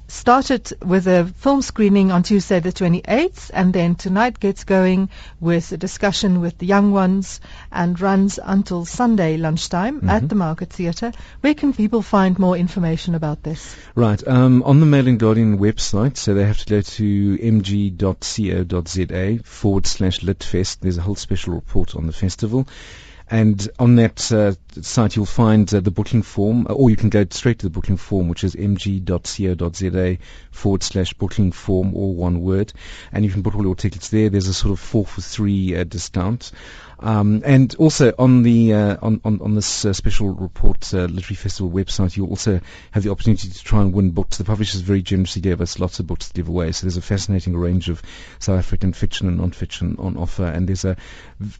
started 0.08 0.72
with 0.84 1.06
a 1.06 1.32
film 1.38 1.62
screening 1.62 2.10
on 2.10 2.22
Tuesday 2.22 2.60
the 2.60 2.72
28th 2.72 3.50
and 3.52 3.72
then 3.72 3.94
tonight 3.94 4.38
gets 4.38 4.64
going 4.64 5.08
with 5.40 5.72
a 5.72 5.76
discussion 5.76 6.40
with 6.40 6.58
the 6.58 6.66
young 6.66 6.92
ones 6.92 7.40
and 7.72 8.00
runs 8.00 8.38
until 8.42 8.84
Sunday 8.84 9.36
lunchtime 9.36 9.96
mm-hmm. 9.96 10.10
at 10.10 10.28
the 10.28 10.34
Market 10.34 10.70
Theatre. 10.70 11.12
Where 11.40 11.54
can 11.54 11.72
people 11.72 12.02
find 12.02 12.38
more 12.38 12.56
information 12.56 13.14
about 13.14 13.42
this? 13.42 13.74
Right, 13.94 14.26
um, 14.26 14.62
on 14.64 14.80
the 14.80 14.86
Mail 14.86 15.08
and 15.08 15.18
Guardian 15.18 15.58
website, 15.58 16.16
so 16.16 16.34
they 16.34 16.44
have 16.44 16.58
to 16.58 16.66
go 16.66 16.80
to 16.80 17.38
mg.co.za 17.38 19.38
forward 19.44 19.86
slash 19.86 20.20
litfest. 20.20 20.80
There's 20.80 20.98
a 20.98 21.02
whole 21.02 21.14
special 21.14 21.54
report 21.54 21.96
on 21.96 22.06
the 22.06 22.12
festival. 22.12 22.66
And 23.30 23.68
on 23.78 23.94
that 23.94 24.32
uh, 24.32 24.54
site, 24.82 25.14
you'll 25.14 25.24
find 25.24 25.72
uh, 25.72 25.78
the 25.78 25.92
booking 25.92 26.22
form, 26.22 26.66
uh, 26.68 26.72
or 26.72 26.90
you 26.90 26.96
can 26.96 27.10
go 27.10 27.24
straight 27.30 27.60
to 27.60 27.66
the 27.66 27.70
booking 27.70 27.96
form, 27.96 28.28
which 28.28 28.42
is 28.42 28.56
mg.co.za 28.56 30.18
forward 30.50 30.82
slash 30.82 31.14
booking 31.14 31.52
form, 31.52 31.94
all 31.94 32.14
one 32.14 32.42
word. 32.42 32.72
And 33.12 33.24
you 33.24 33.30
can 33.30 33.42
book 33.42 33.54
all 33.54 33.62
your 33.62 33.76
tickets 33.76 34.08
there. 34.08 34.30
There's 34.30 34.48
a 34.48 34.54
sort 34.54 34.72
of 34.72 34.80
four 34.80 35.06
for 35.06 35.20
three 35.20 35.76
uh, 35.76 35.84
discount. 35.84 36.50
Um, 37.02 37.42
and 37.46 37.74
also 37.76 38.12
on 38.18 38.42
the 38.42 38.74
uh, 38.74 38.96
on, 39.00 39.20
on, 39.24 39.40
on 39.40 39.54
this 39.54 39.84
uh, 39.86 39.92
special 39.94 40.30
report 40.30 40.92
uh, 40.92 41.04
literary 41.04 41.36
festival 41.36 41.70
website, 41.70 42.16
you 42.16 42.26
also 42.26 42.60
have 42.90 43.02
the 43.02 43.10
opportunity 43.10 43.48
to 43.48 43.64
try 43.64 43.80
and 43.80 43.94
win 43.94 44.10
books. 44.10 44.36
The 44.36 44.44
publishers 44.44 44.82
very 44.82 45.00
generously 45.00 45.40
gave 45.40 45.62
us 45.62 45.78
lots 45.78 45.98
of 45.98 46.06
books 46.06 46.28
to 46.28 46.34
give 46.34 46.48
away. 46.48 46.72
So 46.72 46.86
there's 46.86 46.98
a 46.98 47.02
fascinating 47.02 47.56
range 47.56 47.88
of 47.88 48.02
South 48.38 48.58
African 48.58 48.92
fiction 48.92 49.28
and 49.28 49.38
non-fiction 49.38 49.96
on 49.98 50.18
offer, 50.18 50.44
and 50.44 50.68
there's 50.68 50.84
a 50.84 50.96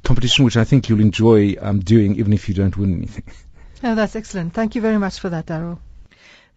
competition 0.05 0.45
which 0.45 0.59
I 0.59 0.65
think 0.65 0.89
you'll 0.89 1.01
enjoy 1.01 1.57
um, 1.59 1.81
doing, 1.81 2.17
even 2.17 2.35
if 2.35 2.49
you 2.49 2.55
don't 2.55 2.77
win 2.77 2.95
anything. 2.95 3.25
Oh, 3.83 3.95
that's 3.95 4.15
excellent. 4.15 4.53
Thank 4.53 4.75
you 4.75 4.83
very 4.83 4.99
much 4.99 5.21
for 5.21 5.31
that, 5.31 5.47
Daryl. 5.47 5.79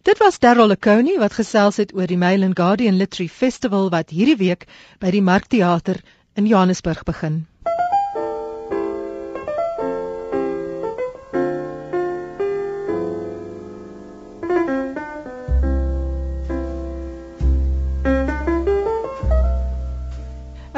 Dit 0.02 0.18
was 0.18 0.38
Darryl 0.38 0.68
Lekoni 0.68 1.14
wat 1.16 1.32
gesels 1.32 1.78
het 1.80 1.94
oor 1.96 2.04
die 2.06 2.18
Mail 2.20 2.42
and 2.44 2.56
Guardian 2.58 2.98
Literary 3.00 3.30
Festival 3.32 3.88
wat 3.88 4.10
hierdie 4.12 4.36
week 4.36 4.66
by 5.00 5.08
die 5.14 5.22
Markteater 5.24 6.02
in 6.36 6.44
Johannesburg 6.44 7.06
begin. 7.08 7.46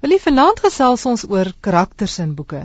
Willie 0.00 0.22
vanaand 0.28 0.58
gesels 0.64 1.04
ons 1.12 1.28
oor 1.28 1.48
karakters 1.60 2.16
in 2.24 2.32
boeke. 2.40 2.64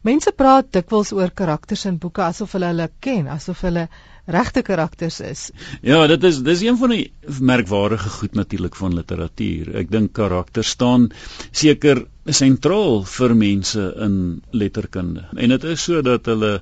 Mense 0.00 0.32
praat 0.32 0.72
dikwels 0.72 1.12
oor 1.12 1.30
karakters 1.42 1.84
in 1.84 1.98
boeke 1.98 2.22
asof 2.24 2.52
hulle 2.56 2.72
hulle 2.72 2.88
ken, 3.00 3.28
asof 3.28 3.60
hulle 3.68 3.88
regte 4.28 4.62
karakters 4.62 5.20
is. 5.24 5.42
Ja, 5.82 6.06
dit 6.10 6.24
is 6.28 6.42
dis 6.44 6.62
een 6.66 6.76
van 6.76 6.92
die 6.92 7.10
merkwaardige 7.40 8.10
goed 8.18 8.36
natuurlik 8.36 8.76
van 8.76 8.94
literatuur. 8.94 9.72
Ek 9.80 9.90
dink 9.90 10.12
karakters 10.18 10.74
staan 10.76 11.08
seker 11.50 12.04
sentraal 12.24 13.04
vir 13.08 13.34
mense 13.34 13.88
in 14.04 14.16
letterkunde. 14.52 15.24
En 15.36 15.56
dit 15.56 15.64
is 15.72 15.84
sodat 15.88 16.28
hulle 16.28 16.58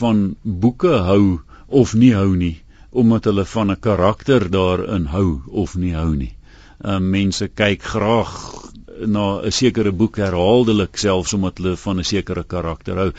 van 0.00 0.24
boeke 0.42 0.94
hou 1.08 1.40
of 1.66 1.94
nie 1.94 2.12
hou 2.14 2.36
nie, 2.36 2.60
omdat 2.90 3.26
hulle 3.30 3.44
van 3.44 3.70
'n 3.70 3.80
karakter 3.80 4.50
daarin 4.50 5.06
hou 5.10 5.42
of 5.50 5.74
nie 5.76 5.94
hou 5.94 6.14
nie. 6.14 6.34
Uh, 6.80 6.98
mense 6.98 7.48
kyk 7.48 7.82
graag 7.82 8.69
na 9.06 9.40
'n 9.40 9.52
sekere 9.52 9.92
boek 9.92 10.16
herhaaldelik 10.16 10.96
selfs 10.96 11.32
omdat 11.32 11.58
hulle 11.58 11.76
van 11.76 11.98
'n 11.98 12.04
sekere 12.04 12.44
karakter 12.44 12.96
hou. 12.96 13.12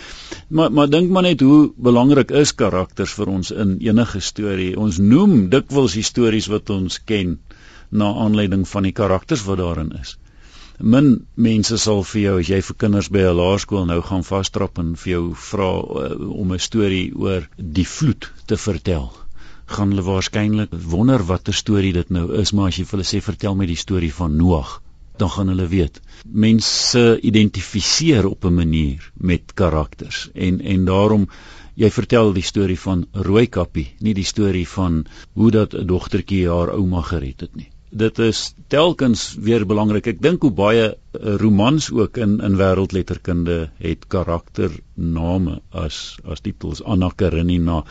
Maar 0.49 0.71
maar 0.71 0.89
dink 0.89 1.09
maar 1.09 1.23
net 1.23 1.41
hoe 1.41 1.73
belangrik 1.77 2.31
is 2.31 2.55
karakters 2.55 3.13
vir 3.13 3.27
ons 3.27 3.51
in 3.51 3.77
enige 3.79 4.19
storie. 4.19 4.77
Ons 4.77 4.97
noem 4.97 5.49
dikwels 5.49 5.93
die 5.93 6.03
stories 6.03 6.47
wat 6.47 6.69
ons 6.69 7.03
ken 7.03 7.39
na 7.89 8.13
aanleiding 8.13 8.67
van 8.67 8.83
die 8.83 8.91
karakters 8.91 9.43
wat 9.43 9.57
daarin 9.57 9.91
is. 10.01 10.17
Min 10.79 11.27
mense 11.35 11.77
sal 11.77 12.03
vir 12.03 12.21
jou 12.21 12.39
as 12.39 12.47
jy 12.47 12.61
vir 12.61 12.75
kinders 12.75 13.09
by 13.09 13.19
'n 13.19 13.35
laerskool 13.35 13.85
nou 13.85 14.01
gaan 14.01 14.23
vastrap 14.23 14.79
en 14.79 14.95
vir 14.95 15.11
jou 15.11 15.33
vra 15.35 15.71
uh, 15.77 16.29
om 16.29 16.53
'n 16.53 16.59
storie 16.59 17.11
oor 17.15 17.47
die 17.57 17.87
vloed 17.87 18.31
te 18.45 18.57
vertel 18.57 19.11
gaan 19.71 19.91
hulle 19.93 20.03
waarskynlik 20.03 20.71
wonder 20.93 21.23
watter 21.23 21.53
storie 21.53 21.93
dit 21.93 22.09
nou 22.09 22.25
is 22.41 22.51
maar 22.51 22.67
as 22.67 22.77
jy 22.77 22.83
vir 22.85 22.97
hulle 22.97 23.07
sê 23.07 23.21
vertel 23.21 23.55
my 23.55 23.65
die 23.65 23.79
storie 23.79 24.13
van 24.13 24.35
Noag 24.35 24.80
dan 25.21 25.33
gaan 25.37 25.51
hulle 25.53 25.67
weet. 25.71 26.01
Mense 26.25 27.19
identifiseer 27.21 28.27
op 28.27 28.45
'n 28.45 28.53
manier 28.53 29.11
met 29.13 29.53
karakters 29.53 30.29
en 30.33 30.61
en 30.61 30.85
daarom 30.85 31.27
jy 31.75 31.89
vertel 31.89 32.33
die 32.33 32.45
storie 32.45 32.79
van 32.79 33.05
Rooikappie, 33.11 33.87
nie 33.99 34.13
die 34.13 34.27
storie 34.27 34.67
van 34.67 35.05
hoe 35.33 35.51
dat 35.51 35.73
'n 35.73 35.87
dogtertjie 35.87 36.47
haar 36.49 36.73
ouma 36.73 37.01
gered 37.01 37.41
het 37.41 37.55
nie. 37.55 37.69
Dit 37.91 38.19
is 38.19 38.53
telkens 38.67 39.35
weer 39.35 39.65
belangrik. 39.67 40.05
Ek 40.07 40.21
dink 40.21 40.41
hoe 40.41 40.51
baie 40.51 40.85
eh, 40.95 41.35
romans 41.35 41.91
ook 41.91 42.17
in 42.17 42.39
in 42.39 42.55
wêreldletterkunde 42.55 43.69
het 43.77 44.07
karaktername 44.07 45.59
as 45.69 46.17
as 46.23 46.39
titels 46.39 46.83
Anna 46.83 47.11
Karenina 47.15 47.83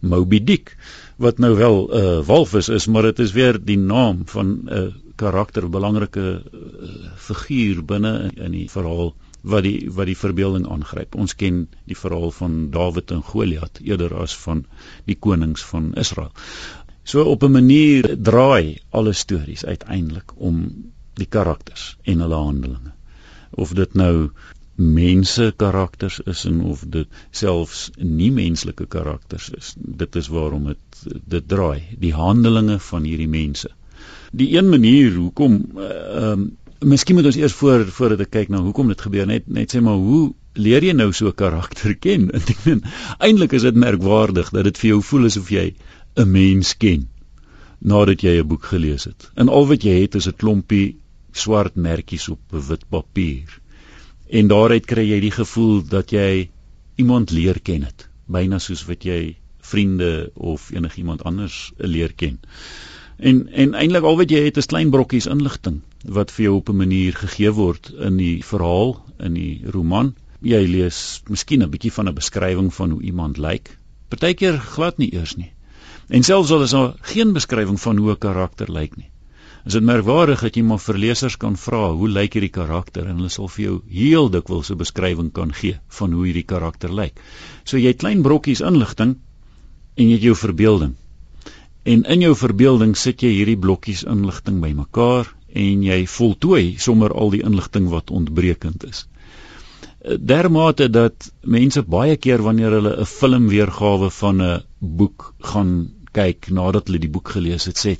Moby 0.00 0.44
Dick 0.44 0.76
wat 1.16 1.38
nou 1.38 1.56
wel 1.56 1.88
'n 1.88 1.96
uh, 1.96 2.20
walvis 2.26 2.68
is, 2.68 2.86
maar 2.86 3.02
dit 3.02 3.18
is 3.18 3.32
weer 3.32 3.58
die 3.64 3.78
naam 3.78 4.22
van 4.26 4.46
'n 4.46 4.68
uh, 4.72 4.92
karakter, 5.16 5.64
'n 5.64 5.70
belangrike 5.70 6.26
uh, 6.42 6.90
figuur 7.16 7.82
binne 7.84 8.12
in, 8.28 8.36
in 8.46 8.52
die 8.52 8.68
verhaal 8.70 9.14
wat 9.46 9.62
die 9.62 9.90
wat 9.94 10.06
die 10.10 10.18
verbeelding 10.18 10.66
aangryp. 10.66 11.14
Ons 11.14 11.36
ken 11.38 11.66
die 11.86 11.98
verhaal 11.98 12.32
van 12.34 12.70
Dawid 12.70 13.10
en 13.14 13.22
Goliat 13.22 13.80
eerder 13.82 14.14
as 14.22 14.34
van 14.46 14.64
die 15.06 15.18
konings 15.18 15.64
van 15.64 15.92
Israel. 15.94 16.32
So 17.04 17.22
op 17.22 17.44
'n 17.44 17.52
manier 17.52 18.16
draai 18.18 18.80
alle 18.90 19.12
stories 19.12 19.64
uiteindelik 19.64 20.32
om 20.36 20.90
die 21.14 21.26
karakters 21.26 21.96
en 22.02 22.20
hulle 22.20 22.34
handelinge. 22.34 22.92
Of 23.50 23.72
dit 23.72 23.94
nou 23.94 24.30
mense 24.76 25.52
karakters 25.56 26.20
is 26.20 26.44
en 26.44 26.60
of 26.60 26.84
dit 26.88 27.08
selfs 27.30 27.90
nie 27.96 28.30
menslike 28.30 28.86
karakters 28.86 29.48
is. 29.50 29.74
Dit 29.76 30.16
is 30.16 30.28
waarom 30.28 30.64
dit 30.64 31.04
dit 31.24 31.48
draai, 31.48 31.82
die 31.98 32.12
handelinge 32.12 32.78
van 32.78 33.04
hierdie 33.08 33.28
mense. 33.28 33.70
Die 34.32 34.56
een 34.56 34.68
manier 34.68 35.14
hoekom 35.14 35.64
ehm 35.76 36.40
uh, 36.40 36.46
miskien 36.80 37.16
moet 37.16 37.24
ons 37.24 37.36
eers 37.36 37.54
voor 37.56 37.86
voordat 37.88 38.20
ek 38.20 38.30
kyk 38.30 38.48
na 38.52 38.58
hoekom 38.60 38.88
dit 38.92 39.00
gebeur 39.00 39.26
net 39.26 39.46
net 39.48 39.72
sê 39.72 39.80
maar 39.80 39.96
hoe 39.96 40.34
leer 40.60 40.84
jy 40.84 40.92
nou 40.92 41.12
so 41.12 41.28
'n 41.28 41.34
karakter 41.34 41.94
ken? 42.04 42.30
Ek 42.30 42.64
meen 42.64 42.82
eintlik 43.18 43.52
is 43.52 43.62
dit 43.62 43.74
merkwaardig 43.74 44.50
dat 44.50 44.64
dit 44.64 44.78
vir 44.78 44.88
jou 44.88 45.02
voel 45.02 45.24
asof 45.24 45.50
jy 45.50 45.74
'n 46.16 46.30
mens 46.30 46.76
ken 46.76 47.08
nadat 47.80 48.22
jy 48.22 48.38
'n 48.40 48.48
boek 48.48 48.64
gelees 48.64 49.04
het. 49.04 49.30
En 49.34 49.48
al 49.48 49.66
wat 49.66 49.82
jy 49.82 50.00
het 50.02 50.14
is 50.14 50.28
'n 50.28 50.36
klompie 50.36 50.96
swart 51.32 51.74
merkies 51.76 52.28
op 52.28 52.40
'n 52.52 52.66
wit 52.68 52.84
papier 52.88 53.60
en 54.28 54.48
daaruit 54.48 54.86
kry 54.86 55.04
jy 55.10 55.20
die 55.20 55.34
gevoel 55.34 55.82
dat 55.86 56.10
jy 56.10 56.48
iemand 56.96 57.30
leer 57.30 57.60
ken 57.60 57.82
het 57.86 58.08
byna 58.26 58.58
soos 58.58 58.84
wat 58.88 59.04
jy 59.06 59.36
vriende 59.70 60.30
of 60.34 60.70
enigiemand 60.74 61.22
anders 61.22 61.72
leer 61.78 62.12
ken 62.12 62.38
en 63.18 63.48
en 63.48 63.74
eintlik 63.74 64.04
al 64.04 64.16
wat 64.16 64.30
jy 64.30 64.44
het 64.44 64.56
is 64.56 64.66
klein 64.66 64.90
brokkies 64.90 65.26
inligting 65.26 65.80
wat 66.18 66.30
vir 66.30 66.44
jou 66.44 66.54
op 66.56 66.68
'n 66.68 66.76
manier 66.76 67.14
gegee 67.14 67.50
word 67.50 67.90
in 68.08 68.16
die 68.16 68.44
verhaal 68.44 68.96
in 69.18 69.34
die 69.34 69.62
roman. 69.72 70.14
Jy 70.42 70.66
lees 70.66 71.22
miskien 71.28 71.62
'n 71.62 71.70
bietjie 71.70 71.92
van 71.92 72.08
'n 72.08 72.14
beskrywing 72.14 72.74
van 72.74 72.90
hoe 72.90 73.02
iemand 73.02 73.38
lyk. 73.38 73.78
Partykeer 74.08 74.58
glad 74.58 74.98
nie 74.98 75.14
eers 75.14 75.36
nie. 75.36 75.52
En 76.08 76.22
selfs 76.22 76.50
al 76.50 76.62
is 76.62 76.70
daar 76.70 76.94
geen 77.00 77.32
beskrywing 77.32 77.80
van 77.80 77.96
hoe 77.96 78.10
'n 78.10 78.18
karakter 78.18 78.72
lyk 78.72 78.96
nie. 78.96 79.10
Is 79.66 79.72
dit 79.72 79.82
merkwaardig 79.82 80.40
dat 80.40 80.54
jy 80.54 80.62
maar 80.62 80.78
verleesers 80.78 81.36
kan 81.36 81.56
vra 81.56 81.90
hoe 81.90 82.08
lyk 82.08 82.32
hierdie 82.32 82.52
karakter? 82.54 83.06
En 83.06 83.16
hulle 83.16 83.28
sal 83.28 83.48
vir 83.48 83.64
jou 83.64 83.82
heel 83.90 84.30
dikwels 84.30 84.70
'n 84.70 84.76
beskrywing 84.76 85.32
kan 85.32 85.52
gee 85.52 85.78
van 85.88 86.12
hoe 86.12 86.24
hierdie 86.24 86.44
karakter 86.44 86.94
lyk. 86.94 87.20
So 87.64 87.76
jy 87.76 87.88
het 87.88 87.98
klein 87.98 88.22
brokkies 88.22 88.60
inligting 88.60 89.16
en 89.96 90.08
jy 90.08 90.12
het 90.12 90.22
jou 90.22 90.34
verbeelding. 90.34 90.94
En 91.86 92.02
in 92.02 92.22
jou 92.24 92.32
verbeelding 92.34 92.96
sit 92.98 93.22
jy 93.22 93.30
hierdie 93.30 93.58
blokkies 93.62 94.02
inligting 94.10 94.58
bymekaar 94.62 95.28
en 95.56 95.84
jy 95.86 96.00
voltooi 96.10 96.64
sommer 96.82 97.14
al 97.14 97.30
die 97.34 97.44
inligting 97.46 97.86
wat 97.92 98.10
ontbrekend 98.10 98.88
is. 98.88 99.04
Dermate 100.02 100.88
dat 100.90 101.30
mense 101.42 101.82
baie 101.82 102.16
keer 102.16 102.42
wanneer 102.42 102.74
hulle 102.78 102.96
'n 103.00 103.12
film 103.12 103.46
weergawe 103.48 104.10
van 104.10 104.42
'n 104.42 104.62
boek 104.80 105.34
gaan 105.52 105.72
kyk 106.16 106.50
nadat 106.58 106.88
hulle 106.88 107.02
die 107.02 107.12
boek 107.12 107.34
gelees 107.36 107.66
het 107.68 107.80
sê 107.82 107.94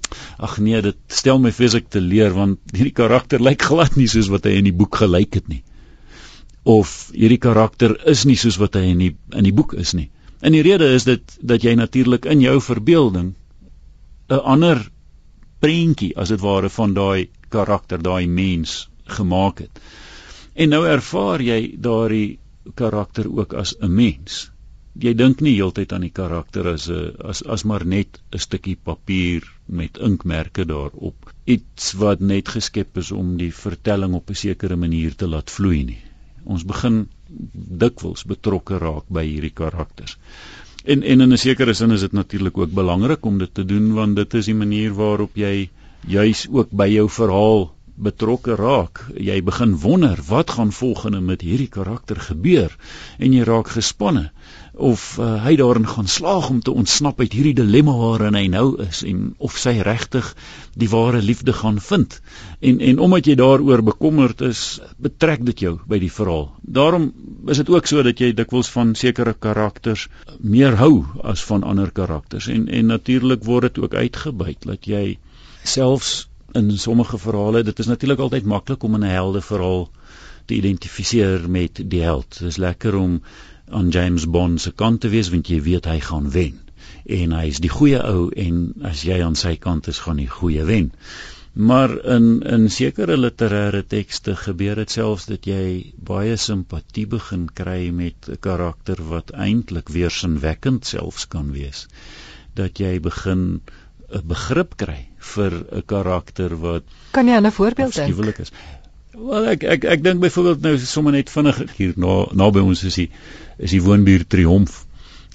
ag 0.48 0.58
nee 0.66 0.80
dit 0.84 0.98
stel 1.20 1.40
my 1.42 1.52
fisiek 1.52 1.88
te 1.92 2.00
leer 2.00 2.34
want 2.36 2.58
hierdie 2.72 2.96
karakter 3.00 3.42
lyk 3.48 3.66
glad 3.70 3.96
nie 4.00 4.08
soos 4.08 4.30
wat 4.32 4.48
hy 4.48 4.56
in 4.60 4.68
die 4.70 4.76
boek 4.82 5.00
gelyk 5.02 5.40
het 5.40 5.48
nie 5.52 5.62
of 6.76 6.94
hierdie 7.14 7.42
karakter 7.48 7.96
is 8.12 8.24
nie 8.30 8.38
soos 8.40 8.58
wat 8.62 8.78
hy 8.78 8.86
in 8.92 9.02
die 9.04 9.12
in 9.36 9.48
die 9.48 9.54
boek 9.58 9.76
is 9.84 9.92
nie 9.98 10.08
en 10.40 10.56
die 10.56 10.64
rede 10.66 10.88
is 10.94 11.04
dit 11.08 11.36
dat 11.52 11.66
jy 11.66 11.76
natuurlik 11.78 12.28
in 12.32 12.44
jou 12.44 12.56
verbeelding 12.70 13.34
'n 14.28 14.42
ander 14.54 14.90
prentjie 15.60 16.16
as 16.16 16.28
dit 16.28 16.40
ware 16.40 16.70
van 16.70 16.94
daai 16.94 17.28
karakter, 17.48 18.02
daai 18.02 18.26
mens 18.26 18.88
gemaak 19.18 19.58
het. 19.58 19.80
En 20.54 20.68
nou 20.72 20.82
ervaar 20.88 21.42
jy 21.42 21.60
daardie 21.78 22.38
karakter 22.74 23.28
ook 23.30 23.52
as 23.54 23.74
'n 23.80 23.94
mens. 23.94 24.50
Jy 24.98 25.12
dink 25.14 25.40
nie 25.40 25.54
heeltyd 25.54 25.92
aan 25.92 26.06
die 26.06 26.16
karakter 26.18 26.68
as 26.72 26.88
'n 26.90 27.14
as 27.32 27.42
as 27.44 27.64
maar 27.64 27.86
net 27.86 28.20
'n 28.32 28.38
stukkie 28.38 28.76
papier 28.76 29.42
met 29.66 29.98
inkmerke 29.98 30.64
daarop. 30.64 31.32
Iets 31.44 31.92
wat 31.92 32.20
net 32.20 32.48
geskep 32.48 32.96
is 32.96 33.12
om 33.12 33.36
die 33.36 33.52
vertelling 33.54 34.14
op 34.14 34.30
'n 34.30 34.34
sekere 34.34 34.76
manier 34.76 35.14
te 35.14 35.28
laat 35.28 35.50
vloei 35.50 35.84
nie. 35.84 36.02
Ons 36.44 36.64
begin 36.64 37.08
dikwels 37.84 38.24
betrokke 38.24 38.78
raak 38.78 39.04
by 39.08 39.24
hierdie 39.26 39.54
karakters. 39.54 40.18
En 40.86 41.02
en 41.02 41.20
in 41.20 41.32
'n 41.32 41.36
sekere 41.36 41.74
sin 41.74 41.90
is 41.90 42.00
dit 42.00 42.12
natuurlik 42.12 42.58
ook 42.58 42.72
belangrik 42.72 43.24
om 43.24 43.38
dit 43.38 43.54
te 43.54 43.64
doen 43.64 43.92
want 43.94 44.16
dit 44.16 44.34
is 44.34 44.44
die 44.44 44.54
manier 44.54 44.92
waarop 44.94 45.30
jy 45.34 45.68
juis 46.06 46.46
ook 46.50 46.70
by 46.70 46.86
jou 46.86 47.08
verhaal 47.10 47.72
betrokke 47.96 48.54
raak. 48.54 49.00
Jy 49.16 49.42
begin 49.42 49.74
wonder 49.82 50.20
wat 50.28 50.50
gaan 50.50 50.72
volgende 50.72 51.20
met 51.20 51.40
hierdie 51.40 51.68
karakter 51.68 52.20
gebeur 52.20 52.76
en 53.18 53.32
jy 53.32 53.42
raak 53.42 53.68
gespanne 53.68 54.30
of 54.76 55.16
uh, 55.18 55.42
hy 55.44 55.54
daarin 55.56 55.86
gaan 55.88 56.08
slaag 56.08 56.50
om 56.50 56.60
te 56.60 56.72
ontsnap 56.72 57.20
uit 57.20 57.32
hierdie 57.32 57.54
dilemma 57.56 57.94
waarin 57.96 58.36
hy 58.36 58.44
nou 58.52 58.66
is 58.84 59.02
en 59.08 59.34
of 59.38 59.56
sy 59.58 59.78
regtig 59.86 60.28
die 60.76 60.88
ware 60.92 61.22
liefde 61.24 61.54
gaan 61.56 61.80
vind. 61.80 62.20
En 62.60 62.80
en 62.80 62.98
omdat 62.98 63.26
jy 63.26 63.36
daaroor 63.40 63.82
bekommerd 63.82 64.44
is, 64.44 64.80
betrek 65.00 65.44
dit 65.48 65.64
jou 65.64 65.74
by 65.88 65.98
die 66.02 66.12
verhaal. 66.12 66.50
Daarom 66.60 67.10
is 67.48 67.62
dit 67.62 67.72
ook 67.72 67.88
so 67.88 68.04
dat 68.04 68.20
jy 68.20 68.32
dikwels 68.36 68.68
van 68.74 68.94
sekere 68.94 69.32
karakters 69.32 70.08
meer 70.40 70.76
hou 70.76 71.06
as 71.24 71.44
van 71.48 71.64
ander 71.64 71.90
karakters 71.90 72.48
en 72.52 72.68
en 72.68 72.92
natuurlik 72.92 73.44
word 73.44 73.72
dit 73.72 73.84
ook 73.84 73.94
uitgebuit 73.94 74.68
dat 74.68 74.86
jy 74.86 75.18
selfs 75.64 76.26
in 76.56 76.70
sommige 76.78 77.18
verhale, 77.18 77.62
dit 77.62 77.78
is 77.78 77.88
natuurlik 77.90 78.18
altyd 78.18 78.44
maklik 78.44 78.82
om 78.82 78.96
'n 78.96 79.02
helde 79.02 79.40
verhaal 79.40 79.88
te 80.46 80.54
identifiseer 80.54 81.50
met 81.50 81.80
die 81.90 82.02
held. 82.02 82.38
Dit 82.38 82.48
is 82.48 82.56
lekker 82.56 82.94
om 82.94 83.20
aan 83.70 83.88
James 83.90 84.26
Bond 84.30 84.60
se 84.60 84.72
kant 84.72 85.00
te 85.00 85.08
wees 85.08 85.30
want 85.30 85.48
jy 85.48 85.60
weet 85.62 85.86
hy 85.90 86.00
gaan 86.00 86.30
wen. 86.30 86.60
En 87.06 87.32
hy 87.32 87.46
is 87.52 87.62
die 87.62 87.70
goeie 87.70 88.02
ou 88.02 88.28
en 88.30 88.60
as 88.90 89.02
jy 89.06 89.22
aan 89.22 89.38
sy 89.38 89.56
kant 89.56 89.88
is, 89.88 90.02
gaan 90.04 90.20
die 90.22 90.30
goeie 90.30 90.64
wen. 90.68 90.92
Maar 91.56 91.94
in 92.04 92.42
in 92.42 92.68
sekere 92.70 93.16
literêre 93.16 93.80
tekste 93.88 94.34
gebeur 94.36 94.76
dit 94.82 94.90
selfs 94.92 95.24
dat 95.30 95.46
jy 95.48 95.94
baie 95.96 96.36
simpatie 96.36 97.06
begin 97.08 97.46
kry 97.60 97.90
met 97.90 98.28
'n 98.28 98.36
karakter 98.46 99.00
wat 99.12 99.32
eintlik 99.32 99.88
weersinwekkend 99.88 100.86
selfs 100.86 101.26
kan 101.28 101.52
wees. 101.52 101.86
Dat 102.54 102.78
jy 102.78 103.00
begin 103.00 103.62
'n 104.12 104.26
begrip 104.26 104.76
kry 104.76 105.08
vir 105.34 105.52
'n 105.72 105.82
karakter 105.86 106.56
wat 106.60 106.84
Kan 107.12 107.26
jy 107.28 107.40
'n 107.40 107.50
voorbeeld 107.50 107.94
dink? 107.94 108.12
Skuwelik 108.12 108.38
is. 108.38 108.52
Wel 109.16 109.46
ek 109.48 109.62
ek 109.64 109.84
ek 109.88 110.02
dink 110.04 110.20
byvoorbeeld 110.20 110.60
nou 110.60 110.74
sommer 110.84 111.14
net 111.14 111.30
vinnig 111.32 111.60
hier 111.78 111.94
na 111.96 112.26
naby 112.36 112.60
ons 112.60 112.82
is 112.84 112.98
die 113.00 113.06
is 113.56 113.72
die 113.72 113.80
woonbuur 113.80 114.26
Triomf. 114.28 114.82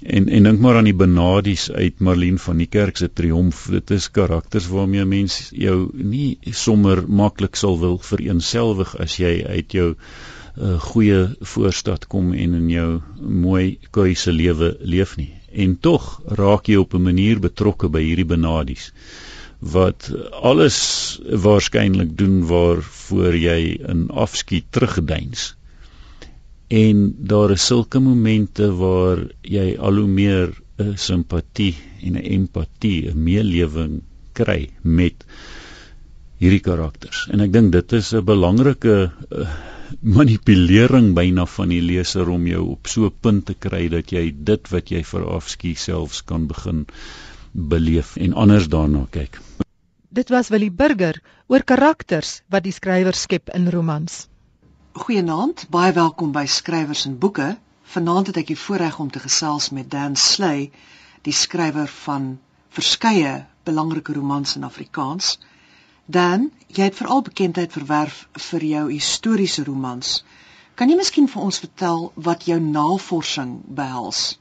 En 0.01 0.27
en 0.29 0.49
dink 0.49 0.61
maar 0.61 0.77
aan 0.77 0.89
die 0.89 0.97
Benadies 0.97 1.63
uit 1.71 1.97
Marlene 1.99 2.37
van 2.43 2.61
die 2.61 2.69
Kerk 2.69 3.01
se 3.01 3.09
Triomf. 3.09 3.63
Dit 3.73 3.89
is 3.97 4.11
karakters 4.13 4.67
waarmee 4.69 5.01
'n 5.01 5.09
mens 5.09 5.49
jou 5.65 5.89
nie 5.93 6.37
sommer 6.51 7.01
maklik 7.07 7.57
sal 7.57 7.79
wil 7.79 7.97
vereenselwig 7.97 8.93
as 9.01 9.17
jy 9.17 9.33
uit 9.49 9.73
jou 9.73 9.89
'n 9.95 9.97
uh, 10.61 10.79
goeie 10.91 11.19
voorstad 11.41 12.07
kom 12.07 12.33
en 12.33 12.53
in 12.53 12.69
jou 12.69 13.01
mooi 13.17 13.79
kuise 13.89 14.31
lewe 14.31 14.75
leef 14.81 15.17
nie 15.17 15.33
en 15.51 15.77
tog 15.79 16.21
raak 16.25 16.67
jy 16.67 16.75
op 16.75 16.93
'n 16.93 17.03
manier 17.09 17.39
betrokke 17.39 17.89
by 17.89 18.01
hierdie 18.01 18.29
benadies 18.35 18.91
wat 19.61 20.11
alles 20.41 20.77
waarskynlik 21.45 22.17
doen 22.17 22.41
waarvoor 22.49 23.35
jy 23.37 23.59
in 23.93 24.09
afskiet 24.09 24.71
terugdeins 24.73 25.51
en 26.71 26.99
daar 27.31 27.51
is 27.51 27.65
sulke 27.67 27.99
momente 27.99 28.69
waar 28.79 29.25
jy 29.43 29.73
al 29.77 29.97
hoe 29.99 30.07
meer 30.07 30.53
'n 30.79 30.93
simpatie 30.97 31.75
en 32.01 32.15
'n 32.17 32.27
empatie 32.37 33.09
'n 33.09 33.23
meelewing 33.23 34.01
kry 34.33 34.69
met 34.81 35.25
hierdie 36.39 36.63
karakters. 36.63 37.27
En 37.29 37.43
ek 37.45 37.51
dink 37.51 37.71
dit 37.71 37.93
is 37.93 38.13
'n 38.13 38.23
belangrike 38.25 39.11
uh, 39.11 39.49
manipulering 39.99 41.13
byna 41.13 41.45
van 41.45 41.69
die 41.69 41.81
leser 41.81 42.29
om 42.29 42.47
jou 42.47 42.63
op 42.75 42.87
so 42.87 43.05
'n 43.05 43.19
punt 43.19 43.45
te 43.45 43.53
kry 43.53 43.89
dat 43.89 44.11
jy 44.11 44.31
dit 44.31 44.71
wat 44.71 44.89
jy 44.89 45.03
verafskie 45.03 45.75
selfs 45.75 46.23
kan 46.23 46.47
begin 46.47 46.85
beleef 47.51 48.15
en 48.15 48.33
anders 48.33 48.67
daarna 48.67 49.05
kyk. 49.09 49.39
Dit 50.09 50.29
was 50.29 50.49
Willie 50.49 50.71
Burger 50.71 51.21
oor 51.47 51.63
karakters 51.63 52.41
wat 52.49 52.63
die 52.63 52.75
skrywer 52.75 53.13
skep 53.13 53.49
in 53.55 53.69
romans. 53.69 54.27
Goeienaand, 54.91 55.67
baie 55.71 55.93
welkom 55.95 56.31
by 56.35 56.45
Skrywers 56.45 57.05
en 57.05 57.17
Boeke. 57.17 57.57
Vanaand 57.93 58.27
het 58.27 58.41
ek 58.41 58.49
die 58.51 58.59
voorreg 58.59 58.99
om 58.99 59.11
te 59.11 59.19
gesels 59.23 59.69
met 59.71 59.91
Dan 59.91 60.15
Sley, 60.15 60.71
die 61.23 61.35
skrywer 61.35 61.87
van 61.87 62.39
verskeie 62.75 63.45
belangrike 63.63 64.13
romans 64.13 64.55
in 64.55 64.67
Afrikaans. 64.67 65.37
Dan, 66.05 66.49
jy 66.67 66.89
het 66.89 66.99
veral 66.99 67.23
bekendheid 67.23 67.71
verwerf 67.71 68.27
vir 68.49 68.67
jou 68.67 68.85
historiese 68.91 69.63
romans. 69.63 70.21
Kan 70.75 70.91
jy 70.91 70.97
miskien 70.99 71.27
vir 71.31 71.43
ons 71.47 71.59
vertel 71.63 72.11
wat 72.15 72.47
jou 72.47 72.59
navorsing 72.59 73.61
behels? 73.79 74.39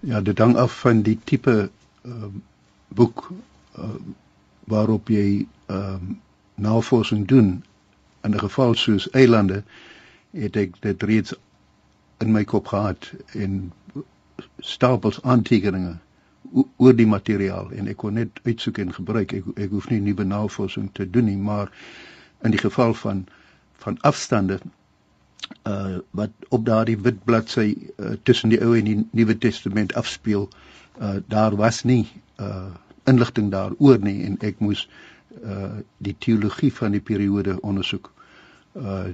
Ja, 0.00 0.20
dit 0.20 0.38
hang 0.38 0.56
af 0.56 0.80
van 0.82 1.02
die 1.06 1.18
tipe 1.24 1.70
uh, 2.08 2.30
boek 2.88 3.28
uh, 3.78 3.94
waarop 4.72 5.08
jy 5.12 5.46
uh, 5.70 6.00
navorsing 6.54 7.26
doen. 7.28 7.64
In 8.22 8.34
'n 8.34 8.38
geval 8.38 8.74
soos 8.74 9.10
Eilande 9.10 9.62
het 10.30 10.56
ek 10.56 10.80
dit 10.80 11.02
reeds 11.02 11.34
in 12.18 12.32
my 12.32 12.44
kop 12.44 12.66
gehad 12.66 13.12
en 13.32 13.72
stapels 14.58 15.22
aantekeninge 15.22 15.96
oor 16.76 16.96
die 16.96 17.06
materiaal 17.06 17.70
en 17.76 17.88
ek 17.92 18.00
kon 18.02 18.16
net 18.18 18.40
uitsoek 18.44 18.78
en 18.82 18.92
gebruik 18.96 19.32
ek 19.38 19.48
ek 19.66 19.74
hoef 19.74 19.88
nie 19.92 20.00
nuwe 20.00 20.24
navorsing 20.24 20.88
te 20.98 21.06
doen 21.10 21.28
nie 21.28 21.36
maar 21.36 21.72
in 22.46 22.54
die 22.54 22.62
geval 22.62 22.94
van 23.02 23.26
van 23.84 23.98
afstande 24.10 24.60
uh 25.72 25.98
wat 26.10 26.48
op 26.48 26.64
daardie 26.64 26.98
wit 27.04 27.20
bladsy 27.24 27.68
uh, 27.74 28.14
tussen 28.22 28.52
die 28.54 28.60
Ou 28.64 28.74
en 28.78 28.84
die 28.84 28.98
Nuwe 29.12 29.38
Testament 29.38 29.94
afspeel 29.94 30.48
uh 31.00 31.16
daar 31.26 31.56
was 31.56 31.82
nie 31.84 32.06
uh 32.40 32.74
inligting 33.04 33.50
daaroor 33.50 33.98
nie 33.98 34.24
en 34.24 34.36
ek 34.40 34.60
moes 34.64 34.88
uh 35.42 35.78
die 35.98 36.16
teologie 36.18 36.72
van 36.72 36.96
die 36.96 37.04
periode 37.12 37.60
ondersoek 37.60 38.12
uh 38.74 39.08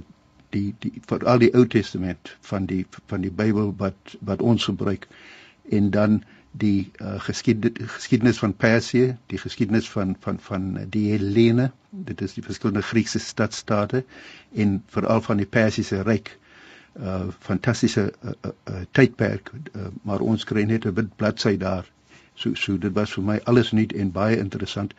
die 0.55 0.75
die 0.79 1.01
vir 1.09 1.25
al 1.31 1.41
die 1.43 1.51
Ou 1.53 1.65
Testament 1.67 2.37
van 2.49 2.65
die 2.69 2.85
van 3.11 3.21
die 3.21 3.33
Bybel 3.41 3.73
wat 3.77 4.15
wat 4.21 4.41
ons 4.41 4.67
gebruik 4.71 5.07
en 5.69 5.89
dan 5.91 6.23
die 6.55 6.91
uh, 7.01 7.19
geskiedenis, 7.19 7.91
geskiedenis 7.97 8.39
van 8.39 8.53
Persië, 8.55 9.15
die 9.31 9.39
geskiedenis 9.41 9.89
van 9.91 10.15
van 10.19 10.39
van 10.39 10.67
die 10.89 11.09
Hellene, 11.11 11.71
dit 11.89 12.21
is 12.21 12.35
die 12.37 12.43
verskillende 12.43 12.83
Griekse 12.85 13.19
stadstaate 13.19 14.03
en 14.53 14.77
veral 14.87 15.21
van 15.21 15.41
die 15.43 15.49
Persiese 15.49 16.01
ryk. 16.07 16.37
Uh 16.95 17.27
fantastiese 17.39 18.13
uh, 18.23 18.31
uh, 18.45 18.51
uh, 18.69 18.81
tydperk, 18.91 19.51
uh, 19.75 19.87
maar 20.03 20.19
ons 20.23 20.43
kry 20.47 20.63
net 20.63 20.85
'n 20.85 20.93
wit 20.95 21.15
bladsy 21.15 21.57
daar. 21.57 21.85
So 22.35 22.53
so 22.53 22.77
dit 22.77 22.93
was 22.93 23.13
vir 23.13 23.23
my 23.23 23.39
alles 23.43 23.71
nuut 23.71 23.93
en 23.93 24.11
baie 24.11 24.37
interessant. 24.37 24.93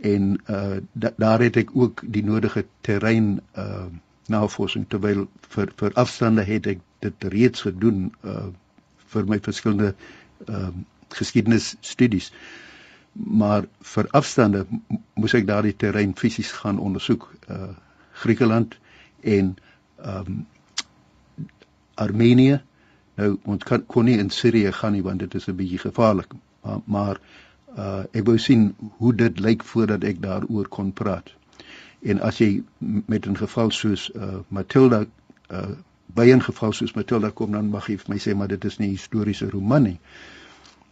En 0.00 0.40
uh 0.46 0.76
da, 0.92 1.12
daar 1.16 1.40
het 1.40 1.56
ek 1.56 1.70
ook 1.76 2.02
die 2.06 2.24
nodige 2.24 2.64
terrein 2.80 3.40
uh 3.56 3.86
navorsing 4.26 4.88
terwyl 4.88 5.28
vir 5.48 5.72
vir 5.76 5.92
afstande 5.94 6.44
het 6.44 6.66
ek 6.66 6.80
dit 7.00 7.24
reeds 7.24 7.60
gedoen 7.60 8.12
uh 8.24 8.48
vir 9.12 9.24
my 9.26 9.40
verskillende 9.40 9.94
ehm 10.46 10.64
um, 10.64 10.86
geskiedenisstudies. 11.08 12.32
Maar 13.12 13.64
vir 13.80 14.08
afstande 14.10 14.66
moes 15.14 15.34
ek 15.34 15.46
daardie 15.46 15.76
terrein 15.76 16.12
fisies 16.16 16.52
gaan 16.52 16.78
ondersoek. 16.78 17.32
Uh 17.48 17.74
Griekeland 18.12 18.78
en 19.20 19.56
ehm 19.96 20.26
um, 20.26 20.46
Armenië. 22.04 22.60
Nou 23.18 23.32
ons 23.44 23.64
kan 23.64 23.86
kon 23.86 24.06
nie 24.08 24.18
in 24.22 24.30
Sirië 24.30 24.72
gaan 24.72 24.94
nie 24.96 25.02
want 25.02 25.24
dit 25.24 25.34
is 25.34 25.48
'n 25.48 25.56
bietjie 25.56 25.78
gevaarlik. 25.78 26.34
Maar, 26.62 26.80
maar 26.84 27.20
uh 27.76 28.02
ek 28.12 28.24
wou 28.26 28.38
sien 28.38 28.74
hoe 28.98 29.14
dit 29.14 29.40
lyk 29.40 29.64
voordat 29.64 30.04
ek 30.04 30.22
daaroor 30.22 30.68
kon 30.68 30.92
praat. 30.92 31.34
En 32.02 32.20
as 32.20 32.38
jy 32.38 32.62
met 33.06 33.26
'n 33.26 33.36
geval 33.36 33.70
soos 33.70 34.10
uh 34.14 34.40
Matilda 34.48 35.04
uh 35.50 35.68
by 36.14 36.26
'n 36.34 36.42
geval 36.42 36.72
soos 36.72 36.94
Matilda 36.94 37.30
kom 37.30 37.52
dan 37.52 37.70
mag 37.70 37.88
jy 37.88 37.96
vir 37.98 38.14
my 38.14 38.18
sê 38.18 38.34
maar 38.34 38.48
dit 38.48 38.64
is 38.64 38.78
nie 38.78 38.88
'n 38.88 38.96
historiese 38.96 39.50
roman 39.50 39.82
nie. 39.82 39.98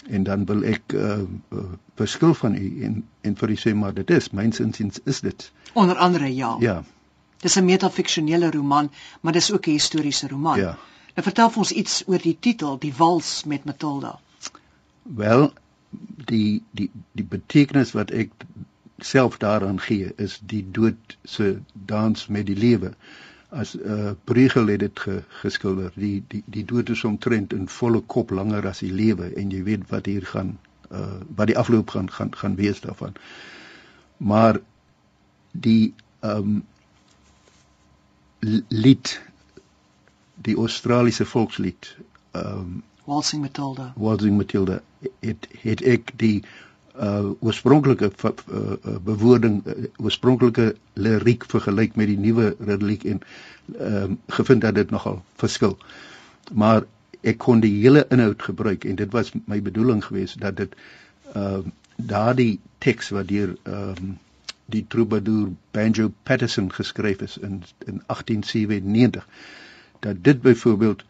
En 0.09 0.23
dan 0.23 0.45
wil 0.45 0.63
ek 0.63 0.93
uh, 0.93 1.19
uh 1.51 1.65
verskil 1.95 2.35
van 2.35 2.55
u 2.55 2.83
en 2.85 3.05
en 3.21 3.37
vir 3.37 3.51
u 3.51 3.57
sê 3.57 3.75
maar 3.75 3.95
dit 3.95 4.11
is 4.11 4.31
myns 4.31 4.61
insiens 4.61 5.01
is 5.05 5.21
dit. 5.21 5.53
Onder 5.73 5.97
andere 5.97 6.35
ja. 6.35 6.57
Ja. 6.61 6.83
Dis 7.41 7.57
'n 7.57 7.65
metafiksionele 7.65 8.51
roman, 8.51 8.91
maar 9.21 9.33
dis 9.33 9.53
ook 9.53 9.67
'n 9.67 9.71
historiese 9.71 10.29
roman. 10.29 10.59
Ja. 10.59 10.79
Nou 11.17 11.25
vertel 11.25 11.51
vir 11.53 11.63
ons 11.65 11.73
iets 11.73 12.03
oor 12.13 12.21
die 12.21 12.37
titel, 12.47 12.75
Die 12.79 12.93
Wals 12.97 13.45
met 13.49 13.65
Matilda. 13.65 14.19
Wel, 15.03 15.47
die 16.29 16.63
die 16.77 16.91
die 17.17 17.25
betekenis 17.25 17.95
wat 17.97 18.11
ek 18.11 18.35
self 18.99 19.39
daaraan 19.41 19.81
gee 19.81 20.13
is 20.21 20.37
die 20.45 20.61
dood 20.79 21.17
se 21.25 21.61
dans 21.73 22.27
met 22.27 22.47
die 22.47 22.57
lewe. 22.57 22.93
As 23.49 23.73
uh, 23.79 24.13
Bruegel 24.29 24.69
het 24.75 24.81
dit 24.85 25.01
ge, 25.01 25.23
geskilder. 25.41 25.93
Die 25.95 26.25
die 26.29 26.43
die 26.45 26.65
dood 26.65 26.93
is 26.93 27.05
omtrent 27.05 27.57
in 27.57 27.69
volle 27.69 28.01
kop 28.01 28.31
langer 28.31 28.69
as 28.69 28.85
die 28.85 28.93
lewe 28.93 29.33
en 29.41 29.57
jy 29.57 29.63
weet 29.65 29.89
wat 29.89 30.13
hier 30.13 30.27
gaan 30.29 30.59
uh, 30.91 31.21
wat 31.37 31.49
die 31.49 31.59
afloop 31.59 31.97
gaan 31.97 32.13
gaan 32.13 32.35
gaan 32.37 32.61
wees 32.61 32.81
daarvan. 32.85 33.17
Maar 34.17 34.61
die 35.53 35.95
ehm 36.21 36.57
um, 36.57 36.65
lied 38.69 39.21
die 40.43 40.57
Australiese 40.57 41.25
volkslied 41.25 41.97
ehm 42.33 42.59
um, 42.59 42.83
Waltzing 43.07 43.43
Matilda 43.43 43.93
Waltzing 43.97 44.37
Matilda 44.37 44.81
het 45.21 45.49
het 45.63 45.83
ek 45.83 46.11
die 46.19 46.43
uh 46.97 47.31
oorspronklike 47.41 48.11
uh, 48.25 48.97
bewoording 49.05 49.61
uh, 49.67 49.85
oorspronklike 49.97 50.75
liriek 50.93 51.45
vergelyk 51.45 51.97
met 51.97 52.09
die 52.09 52.19
nuwe 52.19 52.55
liriek 52.59 53.05
en 53.05 53.23
ehm 53.79 54.13
uh, 54.13 54.17
gevind 54.39 54.61
dat 54.61 54.75
dit 54.75 54.91
nogal 54.91 55.23
verskil. 55.37 55.79
Maar 56.53 56.87
ek 57.21 57.39
kon 57.39 57.61
die 57.61 57.73
hele 57.81 58.07
inhoud 58.11 58.43
gebruik 58.43 58.85
en 58.85 58.97
dit 58.97 59.13
was 59.13 59.33
my 59.45 59.61
bedoeling 59.63 60.05
geweest 60.05 60.41
dat 60.41 60.57
dit 60.57 60.77
ehm 61.35 61.67
uh, 61.67 61.75
daardie 61.97 62.61
teks 62.79 63.09
wat 63.09 63.29
deur 63.29 63.57
ehm 63.63 64.01
um, 64.01 64.19
die 64.67 64.85
troubadour 64.89 65.53
Banjo 65.71 66.13
Patterson 66.23 66.73
geskryf 66.73 67.21
is 67.21 67.37
in 67.39 67.63
in 67.87 68.03
1897 68.07 69.29
dat 70.01 70.25
dit 70.25 70.43
byvoorbeeld 70.43 71.05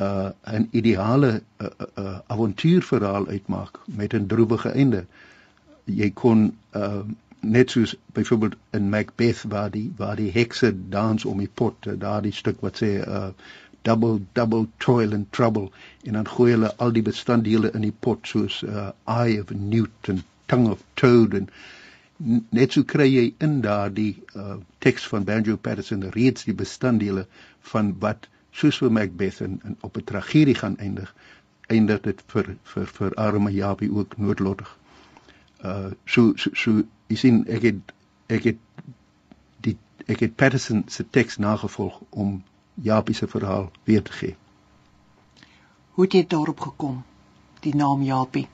uh 0.00 0.28
'n 0.44 0.68
ideale 0.70 1.42
uh, 1.58 1.68
uh, 1.98 2.18
avontuurverhaal 2.26 3.26
uitmaak 3.26 3.80
met 3.84 4.14
'n 4.14 4.26
droewige 4.26 4.68
einde. 4.68 5.04
Jy 5.84 6.10
kon 6.10 6.56
uh 6.76 7.00
net 7.40 7.70
soos 7.70 7.96
byvoorbeeld 8.12 8.54
in 8.70 8.88
Macbeth 8.88 9.42
waar 9.48 9.70
die 9.70 9.92
waar 9.96 10.16
die 10.16 10.30
hekse 10.30 10.88
dans 10.88 11.24
om 11.24 11.38
die 11.38 11.50
pot, 11.54 11.74
daardie 11.98 12.32
stuk 12.32 12.60
wat 12.60 12.76
sê 12.82 12.90
uh 13.06 13.28
double 13.82 14.20
double 14.32 14.66
toil 14.78 15.12
and 15.12 15.32
trouble 15.32 15.70
en 16.02 16.12
dan 16.12 16.28
gooi 16.28 16.50
hulle 16.52 16.76
al 16.76 16.92
die 16.92 17.02
bestanddele 17.02 17.70
in 17.74 17.86
die 17.86 17.94
pot 18.06 18.26
soos 18.32 18.62
uh 18.62 18.90
eye 19.04 19.40
of 19.40 19.50
newt 19.50 20.08
and 20.08 20.22
tongue 20.46 20.70
of 20.70 20.84
toad 20.94 21.34
en 21.34 21.48
net 22.50 22.76
so 22.76 22.86
kry 22.94 23.08
jy 23.10 23.24
in 23.46 23.60
daardie 23.66 24.12
uh 24.42 24.56
teks 24.86 25.08
van 25.14 25.24
Banjo 25.24 25.56
Patterson 25.56 26.06
reeds 26.18 26.46
die 26.50 26.58
bestanddele 26.62 27.26
van 27.72 27.94
wat 28.04 28.28
soos 28.52 28.78
vir 28.78 28.92
Macbeth 28.92 29.40
en, 29.40 29.60
en 29.64 29.76
op 29.80 29.96
'n 29.96 30.04
tragedie 30.04 30.54
gaan 30.54 30.76
eindig 30.78 31.14
eindig 31.66 32.00
dit 32.00 32.22
vir 32.26 32.56
vir 32.74 32.86
vir 32.86 33.14
arme 33.14 33.50
Japie 33.52 33.90
ook 33.92 34.16
noodlottig. 34.16 34.78
Uh 35.64 35.90
so 36.04 36.32
so, 36.36 36.50
so 36.54 36.82
jy 37.08 37.16
sien 37.16 37.44
ek 37.46 37.62
het 37.62 37.92
ek 38.26 38.48
het 38.50 38.58
die 39.66 39.76
ek 40.06 40.20
het 40.26 40.36
Patterson 40.36 40.84
se 40.88 41.04
teks 41.10 41.36
nagevolg 41.36 42.00
om 42.10 42.42
Japie 42.74 43.14
se 43.14 43.28
verhaal 43.28 43.70
weer 43.84 44.02
te 44.02 44.12
gee. 44.12 44.36
Hoe 45.92 46.04
het 46.04 46.12
jy 46.12 46.26
daarop 46.26 46.60
gekom? 46.60 47.02
Die 47.60 47.74
naam 47.76 48.02
Japie. 48.02 48.48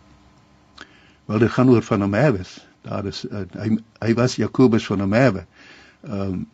Wel 1.25 1.39
dit 1.39 1.51
gaan 1.51 1.71
oor 1.71 1.83
van 1.83 2.03
Amawes. 2.03 2.67
Daar 2.83 3.07
is 3.07 3.25
uh, 3.25 3.45
hy 3.53 3.79
hy 3.99 4.15
was 4.15 4.37
Jakobus 4.37 4.87
van 4.87 5.01
Amawe. 5.01 5.47
Ehm 6.03 6.21
um, 6.21 6.49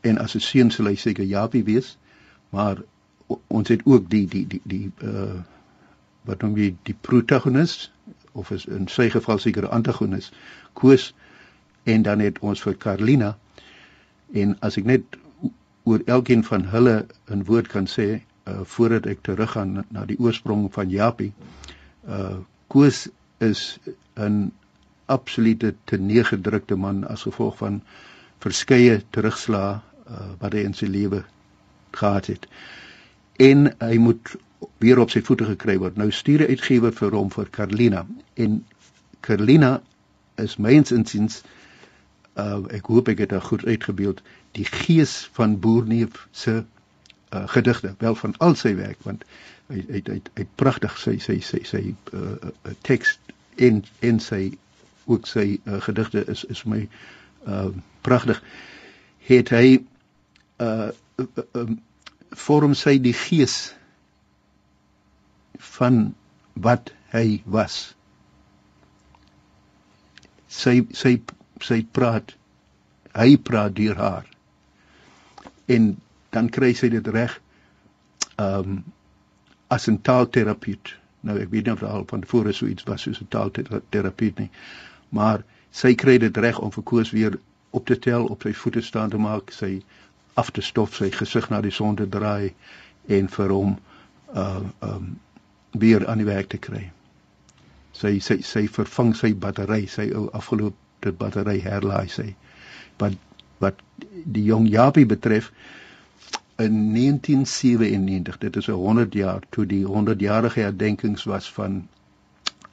en 0.00 0.18
as 0.18 0.34
'n 0.34 0.40
seun 0.40 0.70
sal 0.70 0.86
hy 0.86 0.94
seker 0.94 1.24
Japie 1.24 1.64
wees. 1.64 1.96
Uh 1.96 2.07
maar 2.50 2.82
ons 3.46 3.68
het 3.68 3.84
ook 3.84 4.10
die 4.10 4.26
die 4.26 4.46
die 4.46 4.60
die 4.64 4.90
uh 5.04 5.40
wat 6.28 6.42
noem 6.44 6.58
jy 6.60 6.72
die 6.84 6.96
protagonis 7.06 7.90
of 8.36 8.50
is 8.52 8.66
in 8.78 8.88
sy 8.92 9.08
geval 9.12 9.38
seker 9.40 9.68
antagonis 9.72 10.28
koes 10.80 11.12
en 11.88 12.02
dan 12.04 12.20
het 12.20 12.40
ons 12.44 12.60
vir 12.66 12.76
Carlina 12.84 13.30
en 14.42 14.52
as 14.68 14.76
ek 14.80 14.88
net 14.90 15.16
oor 15.88 16.04
elkeen 16.16 16.44
van 16.44 16.66
hulle 16.74 16.96
'n 17.36 17.44
woord 17.48 17.70
kan 17.74 17.88
sê 17.94 18.08
uh 18.18 18.60
voordat 18.74 19.06
ek 19.06 19.22
teruggaan 19.28 19.84
na, 19.88 20.04
die 20.04 20.18
oorsprong 20.20 20.68
van 20.72 20.90
Japie 20.90 21.32
uh 22.08 22.36
koes 22.68 23.08
is 23.40 23.78
'n 24.16 24.52
absolute 25.06 25.74
teneegedrukte 25.84 26.76
man 26.76 27.04
as 27.04 27.24
gevolg 27.28 27.56
van 27.64 27.80
verskeie 28.44 29.00
terugslae 29.10 29.80
uh 29.80 30.28
wat 30.40 30.52
hy 30.52 30.64
in 30.68 30.74
sy 30.74 30.86
lewe 30.86 31.24
gehad 31.96 32.26
het. 32.26 32.48
En 33.36 33.74
hy 33.78 33.96
moet 33.96 34.34
weer 34.78 34.98
op 34.98 35.10
sy 35.10 35.22
voete 35.22 35.44
gekry 35.44 35.78
word. 35.78 35.96
Nou 35.96 36.10
stuur 36.10 36.42
'n 36.42 36.50
uitgewer 36.50 36.92
vir 36.92 37.14
hom 37.14 37.30
vir 37.30 37.50
Carlina 37.50 38.06
en 38.34 38.64
Carlina 39.20 39.82
is 40.36 40.56
myns 40.56 40.92
insiens 40.92 41.42
uh 42.38 42.62
ek 42.74 42.86
hoop 42.86 43.08
ek 43.08 43.18
het 43.18 43.28
dit 43.34 43.42
goed 43.42 43.64
uitgebeeld 43.66 44.22
die 44.56 44.64
gees 44.64 45.28
van 45.32 45.58
Boerneef 45.60 46.26
se 46.30 46.64
uh 47.32 47.48
gedigte 47.48 47.94
wel 47.98 48.14
van 48.14 48.34
al 48.38 48.54
sy 48.54 48.74
werk 48.78 49.02
want 49.02 49.24
hy 49.68 49.82
hy 49.88 50.02
hy, 50.06 50.20
hy 50.34 50.46
pragtig 50.54 50.94
sy 50.98 51.18
sy 51.18 51.40
sy 51.44 51.62
sy 51.64 51.82
uh, 52.12 52.36
uh 52.46 52.76
teks 52.86 53.18
en 53.56 53.82
en 54.00 54.20
sy 54.22 54.42
ook 55.08 55.26
sy 55.26 55.58
uh, 55.64 55.80
gedigte 55.82 56.24
is 56.30 56.44
is 56.44 56.62
vir 56.64 56.74
my 56.76 56.82
uh 57.46 57.68
pragtig 58.06 58.42
het 59.28 59.52
hy 59.54 59.78
uh 60.62 60.90
vorm 62.46 62.74
sy 62.78 62.98
die 63.02 63.14
gees 63.16 63.56
van 65.76 66.14
wat 66.54 66.92
hy 67.12 67.40
was. 67.44 67.78
Sy 70.48 70.82
sy 70.94 71.18
sy 71.64 71.80
praat 71.92 72.34
hy 73.18 73.34
praat 73.42 73.74
deur 73.74 73.98
haar. 73.98 74.26
En 75.66 75.96
dan 76.34 76.50
kry 76.52 76.74
sy 76.76 76.90
dit 76.92 77.12
reg 77.14 77.34
um 78.38 78.84
as 79.68 79.88
'n 79.88 80.00
taalterapeut 80.00 80.94
nou 81.26 81.36
ek 81.38 81.50
weet 81.50 81.66
nie 81.66 81.72
of 81.72 81.82
al 81.82 82.04
van 82.08 82.20
tevore 82.24 82.52
so 82.52 82.66
iets 82.66 82.86
was 82.88 83.02
soos 83.02 83.20
'n 83.20 83.28
taalterapeut 83.34 84.38
nie 84.38 84.50
maar 85.10 85.44
sy 85.70 85.94
kry 85.94 86.18
dit 86.18 86.36
reg 86.36 86.58
om 86.58 86.70
vir 86.70 86.84
Koos 86.84 87.10
weer 87.10 87.38
op 87.70 87.86
te 87.86 87.98
tel 87.98 88.26
op 88.26 88.42
sy 88.42 88.52
voete 88.52 88.82
staan 88.82 89.10
te 89.10 89.18
maak 89.18 89.50
sy 89.52 89.82
af 90.38 90.50
te 90.54 90.62
stof, 90.62 90.96
sy 90.96 91.10
gesig 91.14 91.48
na 91.50 91.60
die 91.64 91.74
son 91.74 91.96
te 91.98 92.06
draai 92.08 92.52
en 93.18 93.30
vir 93.36 93.54
hom 93.54 93.76
uh 94.34 94.62
um 94.84 95.16
weer 95.72 96.06
aan 96.08 96.22
die 96.22 96.28
werk 96.28 96.48
te 96.52 96.58
kry. 96.58 96.84
Sy 97.92 98.18
sy 98.24 98.38
sy 98.46 98.66
vervang 98.72 99.14
sy 99.16 99.34
battery, 99.34 99.86
sy 99.86 100.08
ou 100.16 100.28
afgeloopte 100.36 101.12
battery 101.12 101.58
herlaai 101.64 102.08
sy. 102.12 102.28
Wat 103.02 103.18
wat 103.58 103.82
die 104.24 104.44
jong 104.46 104.68
Japie 104.70 105.06
betref 105.06 105.50
in 106.58 106.92
1997, 106.94 108.38
dit 108.38 108.56
is 108.56 108.68
'n 108.68 108.72
100 108.72 109.14
jaar 109.14 109.42
toe 109.50 109.66
die 109.66 109.84
100-jarige 109.86 110.60
herdenkings 110.60 111.24
was 111.24 111.52
van 111.52 111.88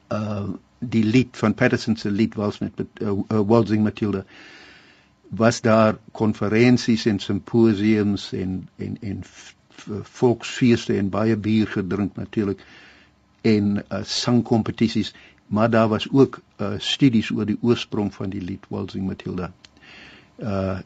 uh 0.09 0.47
die 0.79 1.03
lied 1.03 1.37
van 1.37 1.53
Patterson 1.53 1.95
se 1.95 2.11
lied 2.11 2.35
was 2.35 2.59
met 2.59 2.71
uh, 2.79 3.09
uh, 3.09 3.39
Waltzing 3.47 3.83
Matilda 3.83 4.25
was 5.29 5.61
daar 5.61 5.97
konferensies 6.11 7.05
en 7.05 7.19
simposiums 7.19 8.31
en 8.33 8.67
en 8.75 8.97
en 9.01 9.23
volksfeeste 10.01 10.97
en 10.97 11.09
baie 11.09 11.37
bier 11.37 11.67
gedrink 11.67 12.15
natuurlik 12.15 12.65
en 13.41 13.83
uh, 13.89 14.03
sangkompetisies 14.03 15.13
maar 15.47 15.69
daar 15.69 15.87
was 15.87 16.11
ook 16.11 16.39
uh, 16.57 16.73
studies 16.77 17.31
oor 17.31 17.45
die 17.45 17.57
oorsprong 17.61 18.13
van 18.13 18.29
die 18.29 18.41
lied 18.41 18.65
Waltzing 18.67 19.07
Matilda. 19.07 19.51
Uh 20.37 20.79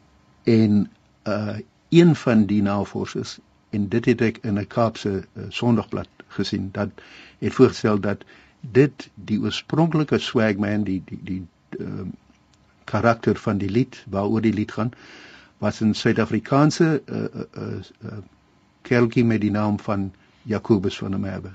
en 0.44 0.90
uh 1.28 1.58
een 1.90 2.16
van 2.16 2.46
die 2.46 2.62
navorsers 2.62 3.40
en 3.70 3.88
dit 3.90 4.06
het 4.06 4.22
ek 4.22 4.38
in 4.42 4.60
'n 4.60 4.68
Kaapse 4.68 5.10
uh, 5.10 5.44
Sondagblad 5.50 6.08
gesien 6.28 6.70
dat 6.72 6.90
het 7.40 7.54
voorgestel 7.54 8.00
dat 8.00 8.24
dit 8.62 9.10
die 9.16 9.40
oorspronklike 9.40 10.18
swagman 10.18 10.84
die 10.84 11.02
die 11.06 11.20
die 11.24 11.48
uh, 11.80 12.06
karakter 12.90 13.38
van 13.46 13.58
die 13.62 13.70
lied 13.70 14.04
waaroor 14.10 14.42
die 14.42 14.54
lied 14.54 14.72
gaan 14.78 14.94
was 15.60 15.80
'n 15.84 15.94
Suid-Afrikaanse 15.94 17.02
uh, 17.06 17.18
uh, 17.18 17.42
uh, 17.58 17.80
uh, 18.04 18.18
kereltjie 18.82 19.26
met 19.26 19.42
die 19.42 19.52
naam 19.52 19.80
van 19.80 20.12
Jakobus 20.42 20.98
van 20.98 21.12
der 21.12 21.20
Merwe. 21.20 21.52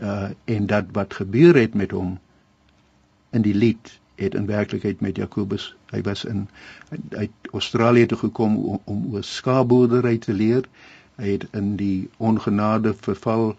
Uh 0.00 0.28
en 0.44 0.66
dat 0.66 0.84
wat 0.92 1.14
gebeur 1.14 1.56
het 1.56 1.74
met 1.74 1.90
hom 1.90 2.18
in 3.30 3.42
die 3.42 3.54
lied 3.54 4.00
het 4.14 4.34
in 4.34 4.46
werklikheid 4.46 5.00
met 5.00 5.16
Jakobus. 5.16 5.76
Hy 5.90 6.02
was 6.02 6.24
in 6.24 6.48
uit 7.08 7.30
Australië 7.52 8.06
toe 8.06 8.18
gekom 8.18 8.56
om, 8.56 8.80
om 8.84 9.06
oor 9.12 9.24
skaapboerdery 9.24 10.18
te 10.18 10.32
leer. 10.32 10.68
Hy 11.16 11.30
het 11.36 11.46
in 11.50 11.76
die 11.76 12.10
ongenade 12.16 12.94
verval 12.94 13.56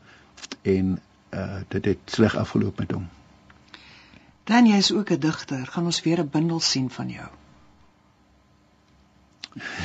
en 0.62 1.00
uh 1.34 1.60
dit 1.68 1.86
het 1.86 2.00
sleg 2.06 2.36
afgeloop 2.36 2.80
met 2.80 2.92
hom. 2.92 3.10
Dan 4.52 4.68
jy 4.68 4.78
is 4.84 4.92
ook 4.92 5.12
'n 5.12 5.20
digter, 5.20 5.68
gaan 5.68 5.86
ons 5.86 6.02
weer 6.04 6.20
'n 6.20 6.30
bundel 6.30 6.60
sien 6.60 6.90
van 6.90 7.10
jou. 7.10 7.30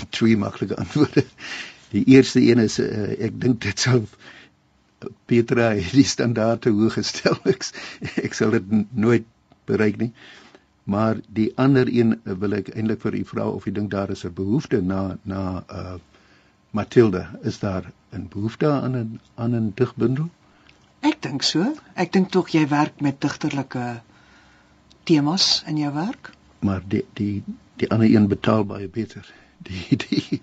Twee 0.09 0.37
maklike 0.37 0.77
antwoorde. 0.77 1.25
Die 1.91 2.05
eerste 2.05 2.41
een 2.41 2.59
is 2.59 2.79
uh, 2.79 3.21
ek 3.27 3.41
dink 3.41 3.61
dit 3.63 3.79
sou 3.79 4.01
Petra 5.31 5.69
het 5.75 5.93
die 5.93 6.05
standaarde 6.05 6.71
hoog 6.71 6.97
gestel. 6.99 7.39
Ek, 7.45 7.63
ek 8.27 8.35
sal 8.35 8.51
dit 8.51 8.73
nooit 8.91 9.27
bereik 9.71 10.01
nie. 10.03 10.13
Maar 10.85 11.21
die 11.39 11.53
ander 11.55 11.89
een 11.91 12.17
wil 12.25 12.59
ek 12.59 12.73
eintlik 12.75 13.01
vir 13.07 13.19
u 13.21 13.23
vra 13.31 13.47
of 13.51 13.67
u 13.67 13.73
dink 13.79 13.91
daar 13.91 14.11
is 14.11 14.25
'n 14.25 14.35
behoefte 14.35 14.83
na 14.83 15.19
na 15.23 15.43
uh 15.71 15.97
Matilda, 16.71 17.39
is 17.43 17.59
daar 17.59 17.93
'n 18.13 18.27
behoefte 18.35 18.71
aan 18.71 18.97
'n 18.97 19.21
aan 19.35 19.55
'n 19.55 19.73
digbundel? 19.75 20.29
Ek 21.01 21.23
dink 21.23 21.43
so. 21.43 21.75
Ek 21.95 22.13
dink 22.13 22.31
tog 22.31 22.49
jy 22.49 22.69
werk 22.69 23.01
met 23.01 23.21
digterlike 23.21 24.03
temas 25.07 25.63
in 25.67 25.79
jou 25.81 25.93
werk. 25.95 26.33
Maar 26.67 26.83
die 26.95 27.05
die 27.19 27.43
die 27.81 27.91
ander 27.91 28.11
een 28.11 28.29
betaal 28.33 28.65
baie 28.65 28.89
beter. 28.89 29.27
Die 29.69 29.97
die 29.97 30.41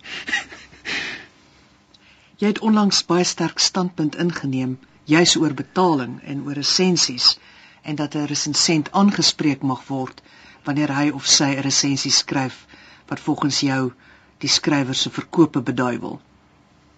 Jy 2.42 2.50
het 2.52 2.60
onlangs 2.60 3.06
baie 3.08 3.24
sterk 3.24 3.60
standpunt 3.60 4.16
ingeneem 4.20 4.78
juis 5.04 5.36
oor 5.36 5.54
betaling 5.54 6.22
en 6.24 6.44
oor 6.46 6.58
resensies 6.60 7.38
en 7.82 7.96
dat 7.96 8.16
'n 8.16 8.26
resensent 8.32 8.92
aangespreek 8.92 9.62
mag 9.62 9.88
word 9.88 10.22
wanneer 10.64 10.96
hy 10.96 11.10
of 11.10 11.28
sy 11.28 11.50
'n 11.56 11.62
resensie 11.62 12.12
skryf 12.12 12.66
wat 13.08 13.20
volgens 13.20 13.60
jou 13.60 13.92
die 14.38 14.50
skrywer 14.50 14.96
se 14.96 15.10
verkope 15.10 15.62
beduiwel. 15.62 16.22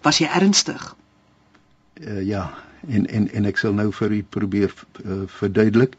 Was 0.02 0.18
jy 0.18 0.26
ernstig? 0.26 0.96
Uh, 2.00 2.22
ja, 2.22 2.54
en 2.88 3.06
en 3.06 3.32
en 3.32 3.44
ek 3.44 3.58
sal 3.58 3.72
nou 3.72 3.92
vir 3.92 4.12
u 4.12 4.22
probeer 4.22 4.74
uh, 5.04 5.22
verduidelik. 5.26 5.96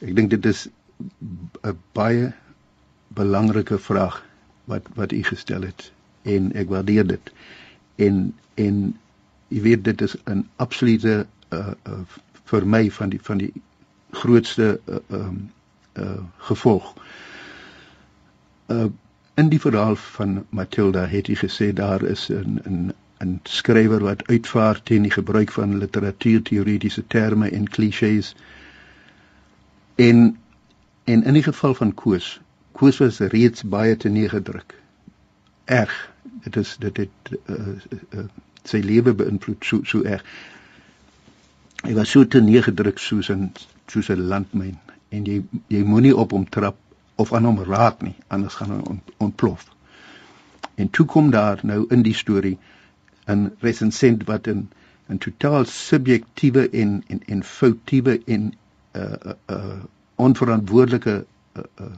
Ek 0.00 0.14
dink 0.16 0.30
dit 0.30 0.46
is 0.46 0.68
'n 0.98 1.78
baie 1.92 2.32
belangrike 3.08 3.78
vraag 3.78 4.24
wat 4.64 4.86
wat 4.94 5.12
u 5.12 5.22
gestel 5.24 5.62
het 5.62 5.92
en 6.22 6.52
ek 6.52 6.68
waardeer 6.68 7.06
dit. 7.06 7.32
En 7.96 8.34
en 8.54 8.98
jy 9.48 9.60
weet 9.60 9.84
dit 9.84 10.00
is 10.00 10.16
'n 10.24 10.48
absolute 10.56 11.26
uh, 11.48 11.72
uh 11.88 12.00
vir 12.44 12.66
my 12.66 12.90
van 12.90 13.08
die 13.08 13.20
van 13.22 13.38
die 13.38 13.52
grootste 14.10 14.80
uh 14.86 14.96
um 15.08 15.50
uh 15.94 16.22
gevolg. 16.36 16.94
Uh 18.66 18.86
in 19.34 19.48
die 19.48 19.60
verhaal 19.60 19.96
van 19.96 20.46
Matilda 20.50 21.06
het 21.06 21.26
hy 21.26 21.34
gesê 21.34 21.72
daar 21.72 22.02
is 22.02 22.28
'n 22.30 22.60
'n 22.64 22.92
'n 23.24 23.40
skrywer 23.44 24.02
wat 24.02 24.26
uitvaar 24.26 24.82
teen 24.82 25.02
die 25.02 25.10
gebruik 25.10 25.52
van 25.52 25.78
literatuurteoretiese 25.78 27.06
terme 27.06 27.50
en 27.50 27.68
klisjées. 27.68 28.34
En 29.94 30.38
en 31.08 31.24
in 31.24 31.36
die 31.38 31.42
geval 31.42 31.74
van 31.74 31.94
Koos, 31.94 32.40
Koos 32.72 32.98
was 33.02 33.18
reeds 33.32 33.64
baie 33.64 33.96
te 33.96 34.08
neergedruk. 34.08 34.74
Erg. 35.64 35.94
Dit 36.44 36.56
is 36.56 36.76
dit 36.78 36.96
het 36.96 37.30
uh, 37.46 37.56
uh, 38.14 38.24
sy 38.68 38.80
lewe 38.84 39.14
beïnvloed 39.16 39.64
so 39.64 39.80
so 39.88 40.04
erg. 40.04 40.24
Hy 41.82 41.94
was 41.96 42.12
so 42.12 42.26
te 42.26 42.42
neergedruk 42.44 43.00
soos 43.02 43.30
'n 43.32 43.50
soos 43.86 44.10
'n 44.12 44.28
landmyn 44.32 44.76
en 45.08 45.24
jy 45.24 45.42
jy 45.72 45.82
moenie 45.82 46.16
op 46.16 46.36
hom 46.36 46.44
trap 46.48 46.76
of 47.16 47.32
aan 47.32 47.48
hom 47.48 47.62
raak 47.64 48.02
nie 48.02 48.14
anders 48.28 48.60
gaan 48.60 48.76
hy 48.76 48.98
ontplof. 49.16 49.66
En 50.74 50.90
toe 50.90 51.06
kom 51.06 51.30
daar 51.30 51.60
nou 51.62 51.84
in 51.90 52.02
die 52.02 52.14
storie 52.14 52.58
'n 53.26 53.50
resensent 53.60 54.24
wat 54.24 54.46
'n 54.46 54.68
'n 55.08 55.18
totaal 55.18 55.64
subjektiewe 55.64 56.70
en 56.70 57.02
en 57.06 57.22
en 57.26 57.42
foutiewe 57.42 58.20
en 58.26 58.52
uh, 58.96 59.02
uh, 59.02 59.32
uh, 59.50 59.82
onverantwoordelike 60.18 61.16
uh, 61.22 61.62
uh, 61.80 61.90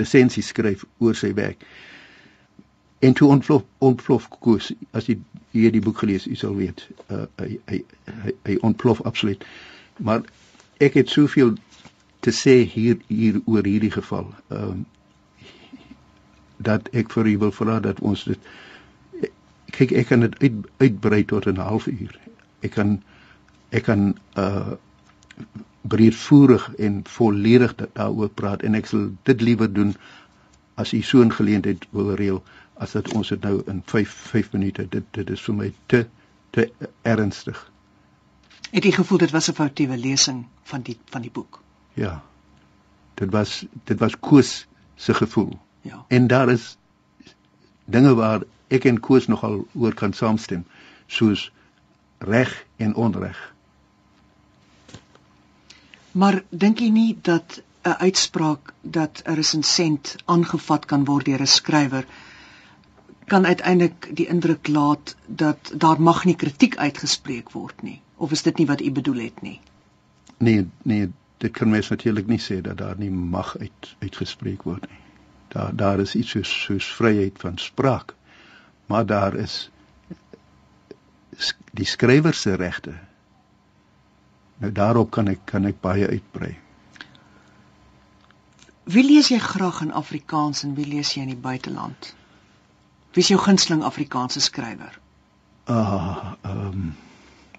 resensie 0.00 0.42
skryf 0.42 0.84
oor 0.98 1.16
sy 1.18 1.32
werk. 1.36 1.64
En 3.02 3.16
toe 3.18 3.28
ontplof 3.34 3.64
ontplof 3.78 4.28
koers 4.44 4.70
as 4.96 5.08
jy 5.10 5.18
hier 5.52 5.72
die 5.74 5.82
boek 5.84 5.98
gelees, 6.04 6.24
jy 6.24 6.38
sal 6.38 6.54
weet, 6.56 6.84
uh, 7.10 7.26
hy, 7.42 7.58
hy 7.68 7.82
hy 8.24 8.34
hy 8.48 8.56
ontplof 8.68 9.02
absoluut. 9.08 9.44
Maar 10.00 10.24
ek 10.80 10.96
het 11.00 11.12
soveel 11.12 11.56
te 12.22 12.32
sê 12.32 12.62
hier 12.64 13.00
hier 13.08 13.40
oor 13.44 13.66
hierdie 13.66 13.92
geval. 13.92 14.30
Ehm 14.48 14.74
um, 14.74 14.84
dat 16.62 16.86
ek 16.94 17.10
vir 17.10 17.26
u 17.26 17.38
wil 17.42 17.50
vra 17.50 17.80
dat 17.82 18.00
ons 18.06 18.20
dit 18.28 18.50
kyk 19.74 19.94
ek 19.98 20.10
kan 20.12 20.22
dit 20.22 20.34
uit, 20.44 20.58
uitbrei 20.84 21.24
tot 21.26 21.48
'n 21.50 21.58
halfuur. 21.58 22.12
Ek 22.62 22.70
kan 22.78 23.02
ek 23.70 23.82
kan 23.88 24.14
uh 24.36 24.74
breedvoerig 25.82 26.74
en 26.74 27.00
volledig 27.04 27.74
daaroor 27.92 28.28
praat 28.28 28.62
en 28.62 28.74
ek 28.74 28.86
sal 28.86 29.08
dit 29.22 29.40
liewer 29.40 29.72
doen 29.72 29.94
as 30.74 30.92
u 30.92 31.02
so 31.02 31.22
'n 31.22 31.32
geleentheid 31.32 31.86
wil 31.90 32.14
reël 32.14 32.42
as 32.74 32.92
dit 32.92 33.12
ons 33.12 33.28
dit 33.28 33.42
nou 33.42 33.62
in 33.66 33.82
5 33.86 34.10
5 34.32 34.52
minute 34.52 34.86
dit 34.88 35.04
dit 35.10 35.30
is 35.30 35.40
vir 35.40 35.54
my 35.54 35.72
te 35.86 36.06
te 36.50 36.72
ernstig. 37.02 37.70
Het 38.70 38.84
jy 38.84 38.92
gevoel 38.92 39.18
dit 39.18 39.30
was 39.30 39.48
'n 39.48 39.54
foutiewe 39.54 39.96
lesing 39.96 40.46
van 40.62 40.82
die 40.82 40.98
van 41.04 41.22
die 41.22 41.30
boek? 41.30 41.62
Ja. 41.94 42.22
Dit 43.14 43.30
was 43.30 43.66
dit 43.84 43.98
was 43.98 44.18
Koos 44.18 44.66
se 44.94 45.14
gevoel. 45.14 45.58
Ja. 45.80 46.04
En 46.08 46.26
daar 46.26 46.50
is 46.50 46.76
dinge 47.84 48.14
waar 48.14 48.42
ek 48.68 48.84
en 48.84 49.00
Koos 49.00 49.26
nogal 49.26 49.66
oor 49.74 49.94
kan 49.94 50.12
saamstem, 50.12 50.64
soos 51.06 51.52
reg 52.18 52.66
en 52.76 52.94
onreg. 52.94 53.54
Maar 56.12 56.42
dink 56.50 56.78
jy 56.78 56.88
nie 56.88 57.18
dat 57.22 57.62
'n 57.82 57.98
uitspraak 58.06 58.72
dat 58.80 59.22
'n 59.24 59.34
resensent 59.34 60.16
aangevat 60.24 60.84
kan 60.84 61.04
word 61.04 61.24
deur 61.24 61.40
'n 61.40 61.46
skrywer 61.46 62.06
kan 63.26 63.46
uiteindelik 63.46 64.10
die 64.16 64.26
indruk 64.26 64.68
laat 64.68 65.16
dat 65.26 65.72
daar 65.74 66.00
mag 66.00 66.24
nie 66.24 66.36
kritiek 66.36 66.76
uitgespreek 66.76 67.50
word 67.50 67.82
nie? 67.82 68.00
Of 68.16 68.30
is 68.30 68.42
dit 68.42 68.56
nie 68.56 68.66
wat 68.66 68.80
u 68.80 68.90
bedoel 68.90 69.20
het 69.24 69.42
nie? 69.42 69.60
Nee 70.38 70.68
nee 70.82 71.10
dit 71.36 71.50
kan 71.50 71.70
mens 71.70 71.88
natuurlik 71.88 72.26
nie 72.26 72.40
sê 72.40 72.60
dat 72.60 72.78
daar 72.78 72.98
nie 72.98 73.10
mag 73.10 73.58
uit 73.58 73.94
uitgespreek 73.98 74.62
word 74.62 74.88
nie. 74.88 75.00
Daar 75.48 75.76
daar 75.76 76.00
is 76.00 76.14
iets 76.14 76.30
soos 76.30 76.62
soos 76.62 76.94
vryheid 76.94 77.38
van 77.38 77.58
spraak 77.58 78.14
maar 78.86 79.06
daar 79.06 79.34
is 79.34 79.70
die 81.72 81.86
skrywer 81.86 82.34
se 82.34 82.54
regte 82.54 82.94
nou 84.62 84.72
daarop 84.72 85.10
kan 85.10 85.28
ek 85.28 85.46
kan 85.52 85.66
ek 85.68 85.80
baie 85.84 86.08
uitbrei 86.08 86.54
Wie 88.84 89.04
lees 89.06 89.28
jy 89.30 89.38
graag 89.38 89.80
in 89.84 89.92
Afrikaans 89.94 90.64
en 90.66 90.74
wie 90.74 90.86
lees 90.86 91.12
jy 91.14 91.22
in 91.22 91.30
die 91.30 91.38
buiteland? 91.38 92.14
Wie 93.14 93.22
is 93.22 93.28
jou 93.30 93.38
gunsteling 93.38 93.84
Afrikaanse 93.86 94.40
skrywer? 94.40 94.98
Ah, 95.70 96.34
ehm 96.42 96.66
um, 96.66 96.94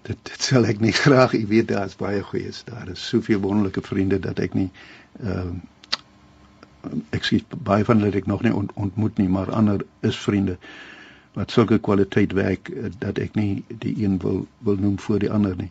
dit 0.04 0.18
dit 0.28 0.42
sal 0.42 0.66
ek 0.68 0.82
nie 0.84 0.92
graag, 1.04 1.32
jy 1.32 1.46
weet 1.48 1.70
daar's 1.70 1.96
baie 1.96 2.20
goeies. 2.22 2.60
Daar 2.68 2.90
is 2.92 3.06
soveel 3.08 3.40
wonderlike 3.40 3.80
vriende 3.80 4.18
dat 4.20 4.38
ek 4.38 4.54
nie 4.58 4.68
ehm 5.22 5.54
um, 5.54 5.62
ek 7.16 7.24
sien 7.24 7.56
baie 7.64 7.84
van 7.88 8.04
hulle 8.04 8.20
ek 8.20 8.26
nog 8.28 8.42
nie 8.44 8.52
ont, 8.52 8.72
ontmoet 8.76 9.16
nie, 9.16 9.28
maar 9.28 9.48
ander 9.56 9.86
is 10.04 10.18
vriende 10.20 10.58
wat 11.32 11.50
sulke 11.50 11.78
kwaliteit 11.80 12.34
werk 12.36 12.68
eh, 12.68 12.90
dat 12.98 13.18
ek 13.18 13.38
nie 13.40 13.64
die 13.80 13.94
een 14.04 14.18
wil 14.20 14.44
wil 14.68 14.76
noem 14.76 14.98
voor 15.00 15.24
die 15.24 15.30
ander 15.32 15.56
nie. 15.56 15.70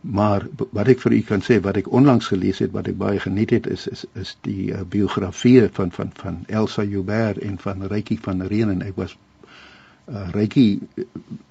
Maar 0.00 0.46
wat 0.56 0.88
ek 0.88 1.00
vir 1.04 1.12
u 1.12 1.20
kan 1.28 1.42
sê 1.44 1.58
wat 1.60 1.76
ek 1.76 1.90
onlangs 1.92 2.30
gelees 2.32 2.62
het 2.64 2.72
wat 2.72 2.88
ek 2.88 2.96
baie 3.00 3.20
geniet 3.20 3.50
het 3.52 3.66
is 3.68 3.86
is 3.86 4.04
is 4.16 4.36
die 4.46 4.70
uh, 4.72 4.80
biografie 4.88 5.68
van 5.76 5.92
van 5.92 6.12
van 6.16 6.38
Elsa 6.48 6.82
Joubert 6.82 7.38
en 7.38 7.58
van 7.58 7.84
Rykie 7.86 8.20
van 8.20 8.40
Reen 8.42 8.72
en 8.72 8.82
ek 8.86 8.96
was 8.96 9.16
uh, 10.08 10.28
Rykie 10.32 10.80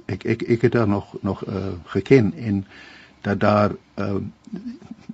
ek 0.10 0.26
ek 0.26 0.48
ek 0.58 0.66
het 0.66 0.72
daar 0.80 0.90
nog 0.90 1.14
nog 1.22 1.46
uh, 1.46 1.78
geken 1.94 2.34
en 2.34 2.66
dat 3.22 3.40
daar 3.40 3.76
uh, 4.00 4.18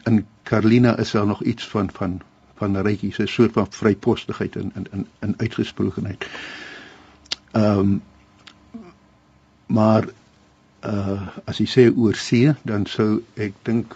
in 0.04 0.26
Carlina 0.44 0.98
is 0.98 1.12
daar 1.12 1.28
nog 1.28 1.44
iets 1.44 1.68
van 1.68 1.92
van 1.92 2.22
van 2.56 2.78
Rykie 2.78 3.14
se 3.14 3.26
soort 3.26 3.52
van 3.52 3.68
vrypostigheid 3.70 4.56
en 4.56 4.72
in 4.76 4.88
in 4.92 5.08
in 5.20 5.34
uitgesprokenheid. 5.38 6.28
Ehm 7.52 7.80
um, 7.80 8.02
maar 9.66 10.08
uh 10.86 11.28
as 11.46 11.60
jy 11.60 11.68
sê 11.70 11.86
oor 11.92 12.16
see, 12.16 12.54
dan 12.64 12.86
sou 12.86 13.24
ek 13.36 13.54
dink 13.68 13.96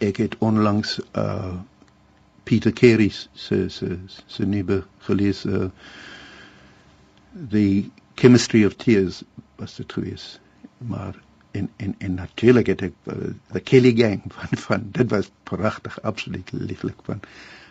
ek 0.00 0.22
het 0.24 0.38
onlangs 0.40 0.98
uh 1.14 1.56
Peter 2.44 2.72
Carey 2.72 3.10
se 3.10 3.68
se 3.68 3.98
se 4.26 4.46
nuwe 4.46 4.82
gelees 5.06 5.44
uh 5.46 5.68
the 7.50 7.90
chemistry 8.16 8.64
of 8.64 8.76
tears 8.76 9.22
was 9.56 9.76
dit 9.76 9.92
gewees. 9.92 10.38
Maar 10.78 11.14
en 11.50 11.68
en 11.76 11.94
en 11.98 12.14
natuurlik 12.14 12.66
het 12.66 12.82
ek 12.82 12.92
uh, 13.04 13.14
the 13.52 13.60
Kelly 13.60 13.92
gang 13.96 14.22
van 14.36 14.58
van 14.64 14.88
dit 14.92 15.10
was 15.10 15.30
pragtig 15.42 16.02
absoluut 16.02 16.50
lieflik 16.52 16.96
van 17.04 17.20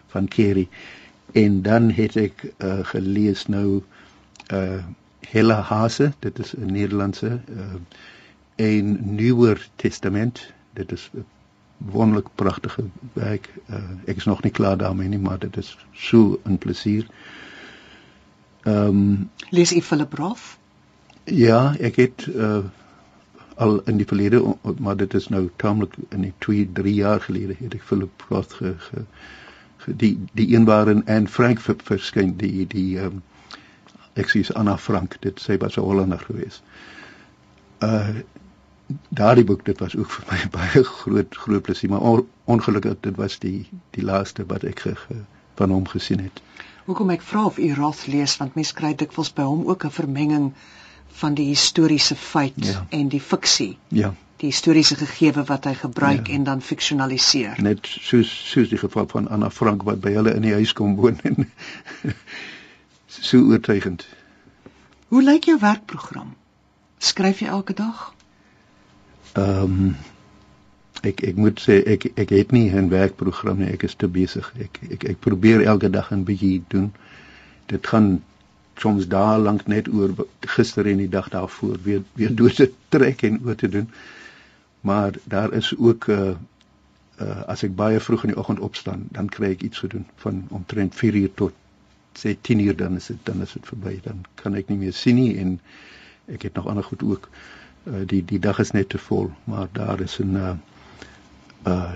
van 0.08 0.28
Carey. 0.28 0.68
En 1.32 1.62
dan 1.62 1.92
het 1.92 2.16
ek 2.16 2.48
uh 2.58 2.80
gelees 2.94 3.46
nou 3.48 3.84
uh 4.54 4.84
Hella 5.28 5.62
Hase, 5.62 6.14
dit 6.20 6.40
is 6.40 6.56
'n 6.56 6.72
Nederlandse 6.72 7.42
uh 7.50 7.74
een 8.56 9.16
nuwer 9.16 9.70
testament. 9.76 10.52
Dit 10.74 10.92
is 10.92 11.10
'n 11.14 11.26
wonderlik 11.78 12.28
pragtige 12.36 12.84
werk. 13.14 13.54
Uh 13.70 13.76
ek 14.06 14.16
is 14.16 14.26
nog 14.26 14.42
nie 14.42 14.52
klaar 14.52 14.78
daarmee 14.78 15.08
nie, 15.08 15.20
maar 15.20 15.40
dit 15.40 15.58
is 15.58 15.78
so 15.92 16.40
'n 16.44 16.58
plesier. 16.58 17.06
Ehm 18.64 18.88
um, 18.88 19.30
lees 19.50 19.76
u 19.76 19.82
Philip 19.82 20.14
Roth? 20.14 20.58
Ja, 21.24 21.76
ek 21.80 21.96
het 21.96 22.28
uh 22.36 22.64
al 23.56 23.82
in 23.82 23.98
die 23.98 24.06
verlede 24.06 24.56
maar 24.78 24.98
dit 24.98 25.14
is 25.14 25.28
nou 25.28 25.50
taamlik 25.56 25.94
in 26.10 26.22
die 26.22 26.34
2 26.38 26.70
3 26.74 26.94
jaar 26.94 27.22
gelede 27.22 27.56
het 27.60 27.74
ek 27.74 27.84
Philip 27.84 28.26
Roth 28.30 28.54
ge, 28.54 28.76
ge 28.78 29.04
die 29.86 30.20
die 30.34 30.56
een 30.56 30.66
waarin 30.66 31.06
Anne 31.06 31.28
Frank 31.28 31.60
verskyn 31.62 32.38
die 32.38 32.68
die 32.68 32.98
ehm 33.00 33.06
um, 33.06 33.24
ek 34.20 34.32
sê 34.34 34.44
Anna 34.54 34.78
Frank 34.78 35.18
dit 35.26 35.42
sê 35.42 35.58
was 35.62 35.78
'n 35.78 35.86
Hollander 35.88 36.20
geweest. 36.28 36.64
Uh 37.80 38.22
daardie 39.10 39.44
boek 39.44 39.66
dit 39.66 39.80
was 39.80 39.96
ook 39.96 40.12
vir 40.16 40.26
my 40.32 40.40
baie 40.50 40.84
groot 40.84 41.36
groot 41.36 41.62
plesier 41.62 41.90
maar 41.90 42.02
on, 42.02 42.28
ongelukkig 42.46 42.96
dit 43.06 43.16
was 43.16 43.40
die 43.40 43.68
die 43.98 44.04
laaste 44.04 44.46
wat 44.50 44.64
ek 44.64 44.80
ge, 44.80 44.96
ge, 44.96 45.16
van 45.56 45.70
hom 45.70 45.88
gesien 45.88 46.20
het. 46.26 46.42
Hoekom 46.90 47.12
ek 47.14 47.22
vra 47.22 47.46
of 47.46 47.58
u 47.62 47.74
Roth 47.78 48.08
lees 48.08 48.38
want 48.42 48.56
mens 48.58 48.74
kry 48.74 48.96
dikwels 48.98 49.30
by 49.34 49.46
hom 49.46 49.68
ook 49.70 49.86
'n 49.86 49.94
vermenging 49.94 50.54
van 51.20 51.34
die 51.34 51.48
historiese 51.52 52.16
feit 52.16 52.66
ja. 52.66 52.86
en 52.90 53.08
die 53.08 53.22
fiksie. 53.22 53.78
Ja. 53.88 54.14
Die 54.40 54.50
historiese 54.50 54.96
gegewe 54.96 55.44
wat 55.44 55.66
hy 55.68 55.74
gebruik 55.74 56.28
ja. 56.28 56.34
en 56.34 56.44
dan 56.44 56.62
fiksionaliseer. 56.62 57.62
Net 57.62 57.86
soos 57.86 58.32
soos 58.52 58.70
die 58.70 58.78
geval 58.78 59.08
van 59.08 59.28
Anna 59.28 59.50
Frank 59.50 59.84
wat 59.84 60.00
by 60.02 60.14
hulle 60.16 60.34
in 60.34 60.48
die 60.48 60.54
huis 60.54 60.74
kom 60.74 60.96
woon 60.96 61.20
en 61.24 61.52
so 63.10 63.42
oortuigend. 63.50 64.08
Hoe 65.08 65.24
lyk 65.24 65.44
jou 65.50 65.58
werkprogram? 65.60 66.36
Skryf 66.98 67.40
jy 67.40 67.48
elke 67.48 67.74
dag? 67.74 68.14
Ehm 69.34 69.64
um, 69.64 69.96
ek 71.08 71.22
ek 71.24 71.38
moet 71.40 71.62
sê 71.64 71.80
ek 71.88 72.10
ek 72.20 72.30
het 72.36 72.52
nie 72.52 72.70
'n 72.70 72.90
werkprogram 72.90 73.58
nie, 73.58 73.72
ek 73.72 73.84
is 73.84 73.96
te 73.96 74.08
besig. 74.08 74.52
Ek 74.60 74.80
ek 74.92 75.04
ek 75.04 75.20
probeer 75.20 75.64
elke 75.64 75.90
dag 75.90 76.12
'n 76.12 76.24
bietjie 76.24 76.64
doen. 76.68 76.92
Dit 77.66 77.88
gaan 77.88 78.24
soms 78.76 79.08
daar 79.08 79.40
lank 79.40 79.68
net 79.68 79.88
oor 79.88 80.14
gister 80.40 80.88
en 80.88 80.98
die 80.98 81.10
dag 81.10 81.30
daarvoor 81.30 81.78
weer 81.84 82.04
weer 82.14 82.36
deur 82.36 82.54
te 82.54 82.72
trek 82.90 83.22
en 83.22 83.42
oor 83.46 83.56
te 83.56 83.70
doen. 83.70 83.90
Maar 84.82 85.14
daar 85.24 85.54
is 85.54 85.74
ook 85.78 86.08
'n 86.08 86.12
uh, 86.12 86.36
uh, 87.22 87.42
as 87.48 87.64
ek 87.64 87.76
baie 87.76 88.00
vroeg 88.00 88.24
in 88.24 88.30
die 88.30 88.40
oggend 88.40 88.60
opstaan, 88.60 89.08
dan 89.12 89.30
kry 89.30 89.52
ek 89.52 89.62
iets 89.62 89.78
gedoen 89.78 90.06
van 90.16 90.46
omtrent 90.50 90.96
4 90.96 91.16
uur 91.16 91.34
tot 91.34 91.54
sê 92.14 92.36
10 92.42 92.60
uur 92.60 92.76
dan 92.76 92.96
is 92.96 93.06
dit 93.06 93.18
dan 93.24 93.42
is 93.42 93.54
dit 93.54 93.66
verby. 93.66 94.00
Dan 94.04 94.26
kan 94.36 94.56
ek 94.56 94.70
nie 94.70 94.78
meer 94.78 94.94
sien 94.94 95.16
nie 95.16 95.38
en 95.38 95.60
ek 96.26 96.42
het 96.42 96.54
nog 96.54 96.68
ander 96.68 96.84
goed 96.84 97.04
ook. 97.04 97.30
Uh, 97.84 98.06
die 98.06 98.26
die 98.26 98.40
dag 98.40 98.60
is 98.60 98.72
net 98.72 98.90
te 98.90 98.98
vol, 98.98 99.32
maar 99.44 99.68
daar 99.72 100.02
is 100.02 100.20
'n 100.20 100.36
uh, 100.36 100.54
uh 101.68 101.96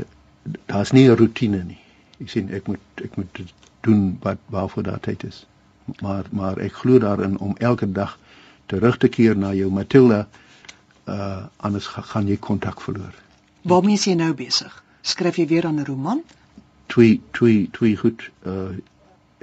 daar's 0.66 0.92
nie 0.92 1.10
'n 1.10 1.16
rotine 1.16 1.64
nie. 1.64 1.82
Ek 2.20 2.30
sien 2.30 2.50
ek 2.50 2.68
moet 2.68 3.04
ek 3.04 3.16
moet 3.16 3.54
doen 3.82 4.18
wat 4.22 4.38
waarvoor 4.46 4.84
daar 4.84 5.00
tyd 5.00 5.24
is. 5.24 5.46
Maar 6.02 6.26
maar 6.32 6.58
ek 6.58 6.74
glo 6.74 7.00
daarin 7.00 7.38
om 7.38 7.56
elke 7.58 7.92
dag 7.92 8.20
terug 8.66 8.98
te 8.98 9.08
keer 9.08 9.38
na 9.38 9.54
jou 9.54 9.72
Matilda 9.72 10.28
uh 11.08 11.44
anders 11.58 11.88
gaan 11.88 12.28
jy 12.28 12.38
kontak 12.38 12.82
verloor. 12.82 13.14
Waarmee 13.62 13.94
is 13.94 14.06
jy 14.06 14.14
nou 14.14 14.34
besig? 14.34 14.84
Skryf 15.02 15.36
jy 15.36 15.48
weer 15.48 15.66
aan 15.66 15.80
'n 15.80 15.86
roman? 15.86 16.24
Twee 16.86 17.22
twee 17.32 17.70
twee 17.72 17.98
goed 17.98 18.32
uh 18.46 18.72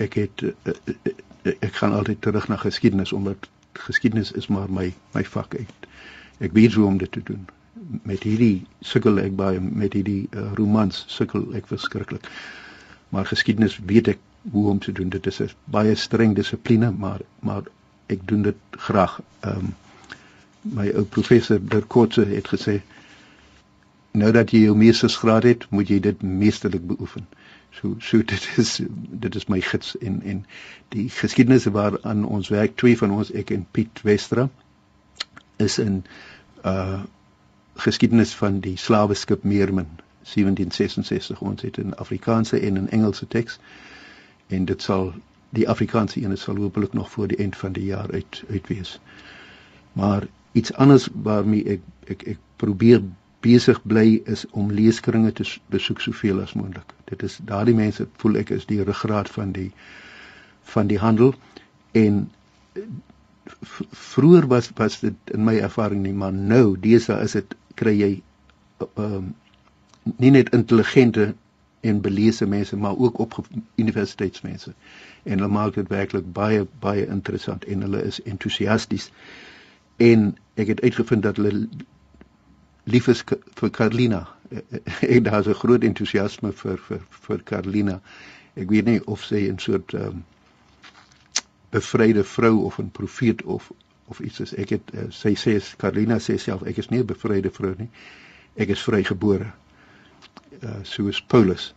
ek 0.06 0.18
het 0.20 0.42
uh, 0.42 0.52
uh, 0.64 1.54
ek 1.54 1.74
gaan 1.80 1.96
altyd 1.96 2.20
terug 2.20 2.48
na 2.48 2.56
geskiedenis 2.56 3.12
omdat 3.12 3.48
geskiedenis 3.86 4.32
is 4.32 4.50
maar 4.52 4.70
my 4.70 4.90
my 5.14 5.24
vak 5.36 5.54
ek 5.60 5.88
ek 6.40 6.52
weet 6.56 6.74
hoe 6.74 6.86
om 6.86 6.98
dit 6.98 7.12
te 7.12 7.22
doen 7.22 7.48
met 8.02 8.22
hierdie 8.22 8.66
sukkel 8.80 9.18
ek 9.22 9.36
baie 9.38 9.60
met 9.60 9.94
hierdie 9.96 10.28
uh, 10.30 10.50
romans 10.58 11.04
sukkel 11.10 11.46
ek 11.58 11.68
verskriklik. 11.70 12.26
Maar 13.10 13.26
geskiedenis 13.30 13.78
weet 13.86 14.14
ek 14.14 14.20
hoe 14.54 14.68
om 14.70 14.78
te 14.78 14.92
doen. 14.92 15.10
Dit 15.10 15.26
is 15.26 15.40
'n 15.42 15.50
baie 15.64 15.94
streng 15.94 16.34
dissipline, 16.36 16.90
maar 16.90 17.20
maar 17.40 17.62
ek 18.06 18.26
doen 18.28 18.42
dit 18.42 18.56
graag. 18.70 19.20
Ehm 19.40 19.56
um, 19.56 19.74
my 20.62 20.90
ou 20.92 21.04
professor 21.04 21.58
Dirkotse 21.58 22.24
het 22.24 22.48
gesê 22.48 22.80
nou 24.12 24.32
dat 24.32 24.50
jy 24.50 24.58
jou 24.66 24.76
meestersgraad 24.76 25.42
het, 25.42 25.66
moet 25.70 25.88
jy 25.88 26.00
dit 26.00 26.22
meesterlik 26.22 26.86
beoefen. 26.86 27.26
So 27.70 27.94
so 27.98 28.22
dit 28.24 28.48
is 28.56 28.80
dit 29.24 29.34
is 29.34 29.46
my 29.46 29.60
gids 29.60 29.98
en 29.98 30.22
en 30.22 30.44
die 30.88 31.08
geskiedenis 31.08 31.64
waaraan 31.64 32.24
ons 32.24 32.48
werk, 32.48 32.76
twee 32.76 32.98
van 32.98 33.10
ons, 33.10 33.32
ek 33.32 33.50
en 33.50 33.66
Piet 33.70 34.02
Westra 34.02 34.48
is 35.56 35.78
in 35.78 36.04
uh 36.64 37.02
geskiedenis 37.80 38.34
van 38.34 38.58
die 38.60 38.76
slaweskip 38.76 39.42
Meermin 39.42 39.88
1766 40.22 41.40
ons 41.40 41.62
het 41.62 41.78
in 41.78 41.94
Afrikaanse 41.94 42.58
en 42.58 42.76
in 42.76 42.90
Engelse 42.90 43.26
teks 43.26 43.58
en 44.46 44.64
dit 44.64 44.82
sal 44.82 45.12
die 45.56 45.68
Afrikaanse 45.68 46.22
een 46.22 46.36
sal 46.38 46.56
hopelik 46.56 46.92
nog 46.92 47.10
voor 47.10 47.28
die 47.28 47.36
eind 47.36 47.56
van 47.56 47.72
die 47.72 47.84
jaar 47.84 48.12
uit 48.12 48.42
uit 48.50 48.66
wees. 48.68 49.00
Maar 49.92 50.26
iets 50.52 50.74
anders 50.74 51.08
waarmee 51.12 51.64
ek 51.64 51.80
ek 52.04 52.22
ek 52.34 52.38
probeer 52.56 53.02
besig 53.40 53.80
bly 53.82 54.20
is 54.24 54.44
om 54.50 54.72
leeskringe 54.72 55.32
te 55.32 55.46
besoek 55.72 56.00
soveel 56.00 56.40
as 56.42 56.52
moontlik. 56.58 56.94
Dit 57.08 57.22
is 57.22 57.38
daardie 57.44 57.74
mense 57.74 58.06
voel 58.22 58.40
ek 58.42 58.52
is 58.56 58.66
die 58.68 58.82
ruggraat 58.84 59.30
van 59.36 59.52
die 59.56 59.70
van 60.74 60.86
die 60.86 60.98
handel 60.98 61.34
en 61.92 62.30
vroeër 63.90 64.46
was 64.46 64.70
was 64.76 65.00
dit 65.00 65.34
in 65.34 65.44
my 65.44 65.56
ervaring 65.58 66.02
nie 66.02 66.12
maar 66.12 66.32
nou 66.32 66.76
dese 66.78 67.16
is 67.24 67.36
dit 67.38 67.54
kry 67.80 67.94
jy 67.98 68.10
ehm 68.80 69.04
um, 69.04 69.30
nie 70.16 70.30
net 70.30 70.52
intelligente 70.56 71.34
en 71.80 72.00
belese 72.00 72.46
mense 72.46 72.76
maar 72.76 72.96
ook 72.96 73.18
op 73.18 73.34
universiteitsmense 73.76 74.72
en 75.22 75.38
hulle 75.38 75.52
maak 75.52 75.74
dit 75.74 75.88
werklik 75.88 76.32
baie 76.32 76.66
baie 76.80 77.06
interessant 77.06 77.64
en 77.64 77.84
hulle 77.86 78.02
is 78.12 78.20
entoesiasties 78.22 79.10
en 79.96 80.30
ek 80.54 80.72
het 80.74 80.82
uitgevind 80.86 81.22
dat 81.22 81.36
hulle 81.36 81.68
lief 82.90 83.08
is 83.08 83.24
vir 83.60 83.70
Carlina 83.70 84.26
en 85.14 85.22
daar's 85.22 85.46
'n 85.46 85.60
groot 85.62 85.84
entoesiasme 85.84 86.52
vir 86.52 86.78
vir 86.88 87.00
vir 87.26 87.42
Carlina 87.52 88.00
ek 88.54 88.68
weet 88.70 88.84
nie 88.84 89.00
of 89.06 89.24
sy 89.24 89.46
'n 89.48 89.58
soort 89.58 89.94
ehm 89.94 90.06
um, 90.06 90.24
bevryde 91.70 92.24
vrou 92.24 92.64
of 92.66 92.78
'n 92.78 92.90
profeet 92.90 93.42
of 93.42 93.70
of 94.10 94.20
iets 94.20 94.40
is. 94.40 94.54
Ek 94.54 94.74
het 94.74 94.90
uh, 94.94 95.06
sy 95.14 95.34
sê 95.38 95.56
Carolina 95.78 96.18
sê 96.18 96.36
self 96.38 96.64
ek 96.66 96.78
is 96.82 96.90
nie 96.90 97.00
'n 97.00 97.06
bevryde 97.06 97.50
vrou 97.50 97.74
nie. 97.78 97.88
Ek 98.56 98.68
is 98.74 98.82
vrygebore. 98.82 99.52
Uh, 100.60 100.82
soos 100.82 101.22
Paulus. 101.22 101.74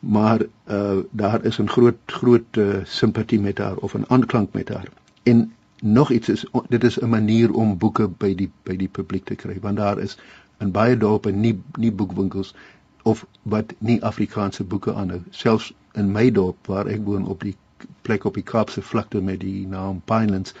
Maar 0.00 0.44
uh, 0.68 1.00
daar 1.10 1.44
is 1.44 1.58
'n 1.58 1.68
groot 1.68 1.98
groot 2.06 2.56
uh, 2.56 2.84
simpatie 2.84 3.40
met 3.40 3.58
haar 3.58 3.76
of 3.76 3.94
'n 3.94 4.04
aanklank 4.08 4.52
met 4.52 4.68
haar. 4.68 4.88
En 5.22 5.52
nog 5.84 6.10
iets 6.10 6.28
is 6.28 6.46
dit 6.68 6.84
is 6.84 7.00
'n 7.00 7.08
manier 7.08 7.52
om 7.52 7.78
boeke 7.78 8.08
by 8.08 8.34
die 8.34 8.50
by 8.62 8.76
die 8.76 8.88
publiek 8.88 9.24
te 9.24 9.34
kry 9.34 9.56
want 9.60 9.76
daar 9.76 9.98
is 9.98 10.16
in 10.58 10.70
baie 10.70 10.96
dorpe 10.96 11.30
nie 11.30 11.62
nie 11.78 11.92
boekwinkels 11.92 12.54
of 13.02 13.26
wat 13.42 13.74
nie 13.78 14.02
Afrikaanse 14.02 14.64
boeke 14.64 14.94
aanhou 14.94 15.20
selfs 15.30 15.72
in 15.92 16.12
my 16.12 16.30
dorp 16.30 16.66
waar 16.66 16.86
ek 16.86 17.04
woon 17.04 17.26
op 17.26 17.40
die 17.40 17.56
plek 18.02 18.24
op 18.24 18.34
die 18.34 18.42
Kaapse 18.52 18.82
vlakte 18.82 19.20
met 19.20 19.40
die 19.40 19.66
naam 19.66 20.00
Pinelands 20.04 20.54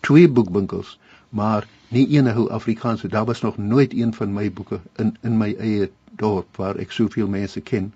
twee 0.00 0.28
boekwinkels 0.28 0.98
maar 1.28 1.68
nie 1.88 2.18
een 2.18 2.26
hou 2.26 2.50
Afrikaans 2.50 3.00
so 3.00 3.08
daar 3.08 3.24
was 3.24 3.42
nog 3.42 3.56
nooit 3.56 3.94
een 3.94 4.14
van 4.14 4.32
my 4.32 4.52
boeke 4.52 4.80
in 4.96 5.16
in 5.22 5.38
my 5.38 5.54
eie 5.58 5.90
dorp 6.10 6.56
waar 6.56 6.76
ek 6.76 6.90
soveel 6.90 7.28
mense 7.28 7.60
ken 7.60 7.92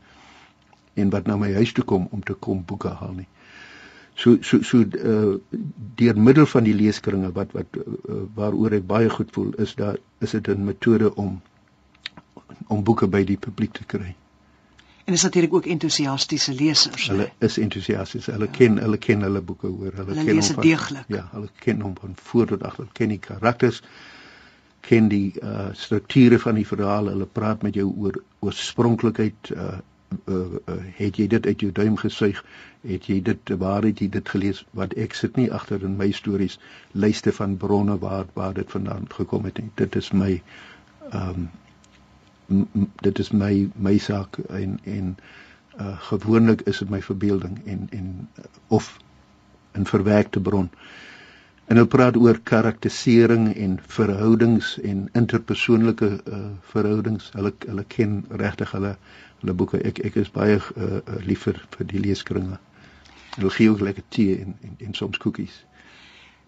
en 0.95 1.11
wat 1.11 1.27
na 1.27 1.37
my 1.37 1.53
huis 1.55 1.73
toe 1.73 1.85
kom 1.85 2.09
om 2.11 2.23
te 2.23 2.35
kom 2.35 2.65
boeke 2.65 2.89
haal 2.89 3.13
nie 3.13 3.29
so 4.15 4.37
so 4.43 4.63
so 4.63 4.79
uh, 4.79 5.37
deur 5.95 6.19
middel 6.19 6.47
van 6.47 6.65
die 6.65 6.75
leeskringe 6.75 7.33
wat 7.33 7.53
wat 7.53 7.77
uh, 7.77 8.23
waaroor 8.35 8.73
ek 8.81 8.87
baie 8.87 9.11
goed 9.11 9.31
voel 9.33 9.53
is 9.59 9.75
daar 9.75 9.97
is 10.21 10.31
dit 10.31 10.49
'n 10.49 10.65
metode 10.65 11.15
om 11.15 11.41
om 12.67 12.85
boeke 12.85 13.07
by 13.07 13.25
die 13.25 13.39
publiek 13.39 13.73
te 13.73 13.85
kry 13.85 14.15
En 15.11 15.17
is 15.17 15.23
natuurlik 15.23 15.55
ook 15.55 15.67
entoesiastiese 15.67 16.55
lesers. 16.55 17.07
Hulle 17.09 17.23
he? 17.39 17.47
is 17.47 17.59
entoesiasties. 17.59 18.27
Hulle 18.27 18.45
ja. 18.45 18.51
ken 18.51 18.79
hulle 18.79 18.99
ken 18.99 19.23
hulle 19.27 19.41
boeke 19.41 19.67
hoor. 19.67 19.93
Hulle, 19.95 20.15
hulle 20.15 20.25
ken 20.25 20.39
hom 20.39 20.55
van 20.55 20.63
deeglik. 20.63 21.05
Ja, 21.09 21.29
hulle 21.33 21.49
ken 21.65 21.81
hom 21.81 21.95
van 22.01 22.13
voor 22.15 22.47
tot 22.47 22.63
agter. 22.63 22.85
Hulle 22.85 22.93
ken 22.93 23.09
die 23.09 23.19
karakters, 23.19 23.81
ken 24.87 25.09
die 25.11 25.33
uh 25.43 25.69
strukture 25.73 26.39
van 26.39 26.61
die 26.61 26.67
verhaal. 26.67 27.11
Hulle 27.11 27.27
praat 27.27 27.67
met 27.67 27.75
jou 27.81 27.89
oor 27.97 28.21
oorspronklikheid 28.39 29.51
uh 29.57 29.79
Uh, 30.11 30.37
uh, 30.67 30.77
het 30.99 31.17
jy 31.17 31.27
dit 31.31 31.47
uit 31.47 31.61
jou 31.61 31.71
duim 31.73 31.97
gesuig 31.97 32.45
het 32.83 33.05
jy 33.07 33.21
dit 33.23 33.53
waar 33.63 33.85
het 33.87 34.01
jy 34.03 34.09
dit 34.11 34.29
gelees 34.29 34.65
wat 34.75 34.97
ek 34.99 35.15
sit 35.15 35.37
nie 35.39 35.51
agter 35.55 35.85
in 35.87 35.95
my 36.01 36.11
stories 36.11 36.59
lyste 36.93 37.33
van 37.33 37.57
bronne 37.57 37.99
waar 38.03 38.27
waar 38.35 38.55
dit 38.55 38.71
vandaan 38.71 39.07
gekom 39.15 39.47
het 39.47 39.61
nie 39.63 39.71
dit 39.75 39.97
is 40.03 40.11
my 40.13 40.33
ehm 41.11 41.47
um, 42.49 42.91
dit 43.07 43.19
is 43.19 43.31
my 43.31 43.71
my 43.77 43.99
saak 43.99 44.39
en 44.49 44.79
en 44.83 45.15
uh, 45.81 45.95
gewoonlik 46.11 46.61
is 46.61 46.79
dit 46.83 46.91
my 46.91 47.03
verbeelding 47.03 47.61
en 47.67 47.87
en 47.91 48.29
of 48.67 48.99
'n 49.79 49.85
verwerkte 49.85 50.41
bron. 50.41 50.71
En 51.65 51.77
hulle 51.77 51.89
praat 51.89 52.17
oor 52.17 52.39
karakterisering 52.43 53.55
en 53.55 53.79
verhoudings 53.87 54.79
en 54.81 55.09
interpersoonlike 55.13 56.09
uh, 56.25 56.39
verhoudings. 56.61 57.31
Hulle 57.33 57.53
hulle 57.67 57.85
ken 57.85 58.25
regtig 58.29 58.71
hulle 58.71 58.97
hulle 59.41 59.55
boeke. 59.57 59.81
Ek 59.87 59.99
ek 60.05 60.19
is 60.21 60.31
baie 60.33 60.59
uh, 60.59 61.01
lief 61.27 61.47
vir 61.49 61.61
vir 61.77 61.89
die 61.93 62.03
leeskringe. 62.03 62.59
Hulle 63.37 63.51
gee 63.55 63.71
ook 63.71 63.83
lekker 63.87 64.07
tee 64.09 64.39
en 64.45 64.57
en, 64.67 64.77
en 64.87 64.95
soms 64.95 65.21
koekies. 65.23 65.65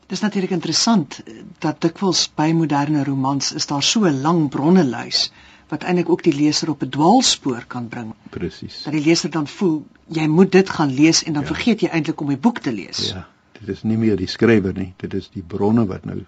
Dit 0.03 0.19
is 0.19 0.21
natuurlik 0.21 0.51
interessant 0.51 1.23
dat 1.65 1.81
dikwels 1.81 2.27
by 2.37 2.51
moderne 2.53 3.05
romans 3.05 3.53
is 3.57 3.67
daar 3.67 3.83
so 3.83 4.05
'n 4.05 4.21
lang 4.21 4.49
bronnelys 4.51 5.31
wat 5.69 5.87
eintlik 5.89 6.09
ook 6.09 6.23
die 6.23 6.35
leser 6.35 6.71
op 6.71 6.83
'n 6.83 6.89
dwaalspoor 6.89 7.65
kan 7.67 7.89
bring. 7.89 8.15
Presies. 8.31 8.83
Dat 8.83 8.93
die 8.93 9.05
leser 9.05 9.31
dan 9.31 9.47
voel 9.47 9.87
jy 10.07 10.27
moet 10.27 10.53
dit 10.53 10.71
gaan 10.71 10.93
lees 10.95 11.25
en 11.25 11.33
dan 11.33 11.43
ja. 11.43 11.49
vergeet 11.49 11.81
jy 11.81 11.89
eintlik 11.89 12.21
om 12.21 12.29
die 12.29 12.37
boek 12.37 12.59
te 12.59 12.73
lees. 12.73 13.09
Ja, 13.09 13.29
dit 13.53 13.69
is 13.69 13.83
nie 13.83 13.97
meer 13.97 14.17
die 14.17 14.27
skrywer 14.27 14.75
nie, 14.75 14.95
dit 14.97 15.15
is 15.15 15.31
die 15.31 15.43
bronne 15.43 15.87
wat 15.87 16.05
nou 16.05 16.25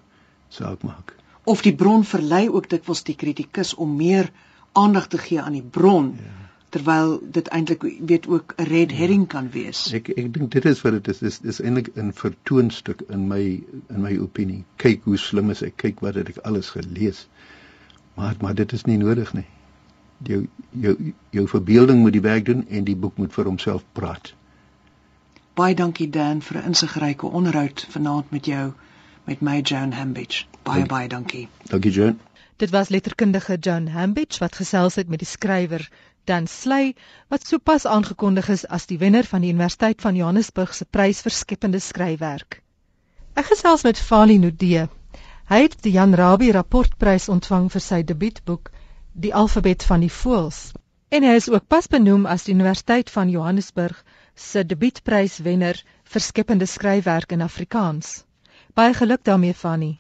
saak 0.49 0.83
maak. 0.83 1.15
Of 1.45 1.63
die 1.63 1.75
bron 1.75 2.05
verlei 2.05 2.49
ook 2.49 2.69
dikwels 2.69 3.03
die 3.03 3.15
kritikus 3.15 3.75
om 3.75 3.97
meer 3.97 4.33
aandag 4.73 5.07
te 5.07 5.19
gee 5.19 5.41
aan 5.41 5.53
die 5.53 5.69
bron. 5.71 6.17
Ja 6.17 6.44
terwyl 6.75 7.21
dit 7.23 7.49
eintlik 7.55 7.85
weet 8.11 8.27
ook 8.27 8.55
'n 8.57 8.63
red 8.63 8.91
ja. 8.91 8.97
herring 8.97 9.27
kan 9.29 9.51
wees. 9.51 9.93
Ek 9.93 10.09
ek 10.09 10.33
dink 10.35 10.51
dit 10.51 10.65
is 10.65 10.81
wat 10.83 10.93
dit 10.93 11.09
is. 11.09 11.19
Dis 11.19 11.39
dis 11.39 11.61
eintlik 11.61 11.91
'n 11.95 12.13
vertoonstuk 12.13 13.05
in 13.09 13.27
my 13.29 13.63
in 13.89 14.01
my 14.03 14.17
opinie. 14.19 14.65
Kyk 14.77 15.05
hoe 15.05 15.17
slim 15.17 15.51
is 15.51 15.63
ek. 15.63 15.77
Kyk 15.77 16.01
wat 16.01 16.15
het 16.15 16.29
ek 16.29 16.41
alles 16.51 16.71
gelees. 16.75 17.29
Maar 18.15 18.35
maar 18.41 18.55
dit 18.55 18.73
is 18.73 18.85
nie 18.85 18.97
nodig 18.99 19.33
nie. 19.35 19.47
Jou 20.23 20.47
jou 20.71 20.97
jou 21.31 21.49
verbeelding 21.49 22.01
moet 22.01 22.13
die 22.13 22.27
werk 22.27 22.45
doen 22.45 22.67
en 22.69 22.85
die 22.85 22.97
boek 22.97 23.17
moet 23.17 23.33
vir 23.33 23.45
homself 23.45 23.85
praat. 23.93 24.35
Baie 25.55 25.75
dankie 25.75 26.11
Dan 26.11 26.43
vir 26.43 26.59
'n 26.59 26.67
insigryke 26.67 27.27
onderhoud 27.27 27.87
vanaand 27.91 28.31
met 28.31 28.47
jou 28.47 28.73
met 29.25 29.41
my 29.41 29.61
Joan 29.61 29.93
Hambidge. 29.93 30.45
Baie 30.63 30.79
dankie. 30.79 30.89
baie 30.89 31.09
dankie. 31.09 31.49
Dankie 31.71 31.91
Joan. 31.91 32.19
Dit 32.57 32.71
was 32.71 32.89
letterkundige 32.89 33.57
Joan 33.61 33.87
Hambidge 33.89 34.39
wat 34.39 34.55
gesels 34.55 34.95
het 34.95 35.09
met 35.09 35.19
die 35.19 35.29
skrywer 35.29 35.89
Dan 36.25 36.47
Sley 36.47 36.95
wat 37.29 37.47
sopas 37.47 37.87
aangekondig 37.87 38.49
is 38.49 38.67
as 38.67 38.87
die 38.87 38.99
wenner 38.99 39.27
van 39.29 39.43
die 39.45 39.51
Universiteit 39.53 40.01
van 40.01 40.17
Johannesburg 40.17 40.75
se 40.75 40.85
prys 40.85 41.21
vir 41.25 41.35
skepende 41.37 41.81
skryfwerk. 41.81 42.61
Ek 43.35 43.51
gesels 43.51 43.85
met 43.85 43.99
Fali 43.99 44.39
Nudee. 44.39 44.87
Hy 45.51 45.59
het 45.67 45.77
die 45.85 45.93
Jan 45.97 46.15
Rabie 46.15 46.53
rapportprys 46.57 47.29
ontvang 47.29 47.69
vir 47.73 47.85
sy 47.87 48.03
debuutboek 48.03 48.71
Die 49.15 49.35
alfabet 49.35 49.85
van 49.87 50.01
die 50.03 50.11
voëls. 50.11 50.73
En 51.15 51.23
hy 51.23 51.35
is 51.39 51.47
ook 51.51 51.69
pas 51.71 51.87
benoem 51.87 52.25
as 52.27 52.47
die 52.47 52.55
Universiteit 52.55 53.11
van 53.11 53.29
Johannesburg 53.31 54.01
se 54.35 54.65
debuutpryswenner 54.67 55.79
vir 56.15 56.25
skepende 56.29 56.67
skryfwerk 56.67 57.37
in 57.37 57.45
Afrikaans. 57.47 58.25
Baie 58.75 58.95
geluk 58.95 59.23
daarmee 59.25 59.55
Fani. 59.55 59.93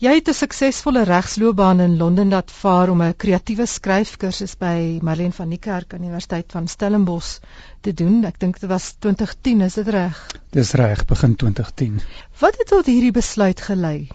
Jy 0.00 0.14
het 0.16 0.28
'n 0.28 0.32
suksesvolle 0.32 1.02
regsloopbaan 1.04 1.80
in 1.84 1.96
Londen 1.96 2.30
laat 2.32 2.50
vaar 2.50 2.88
om 2.88 3.02
'n 3.02 3.16
kreatiewe 3.16 3.66
skryfkursus 3.66 4.54
by 4.56 4.98
Marlene 5.02 5.32
van 5.32 5.48
Niekerk 5.48 5.92
aan 5.92 6.00
die 6.00 6.08
Universiteit 6.08 6.52
van 6.52 6.68
Stellenbosch 6.68 7.38
te 7.80 7.92
doen. 7.92 8.24
Ek 8.24 8.38
dink 8.40 8.60
dit 8.60 8.68
was 8.70 8.94
2010, 8.98 9.60
is 9.60 9.74
dit 9.74 9.88
reg? 9.88 10.26
Dis 10.50 10.72
reg, 10.72 11.04
begin 11.04 11.36
2010. 11.36 12.00
Wat 12.38 12.56
het 12.56 12.66
tot 12.66 12.86
hierdie 12.86 13.12
besluit 13.12 13.60
gelei? 13.60 14.08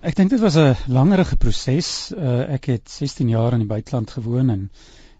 Ek 0.00 0.14
dink 0.14 0.30
dit 0.30 0.40
was 0.40 0.56
'n 0.56 0.76
langerige 0.88 1.36
proses. 1.36 2.12
Uh, 2.12 2.52
ek 2.52 2.64
het 2.64 2.90
16 2.90 3.28
jaar 3.28 3.52
in 3.52 3.58
die 3.64 3.68
buiteland 3.68 4.10
gewoon 4.10 4.50
en 4.50 4.70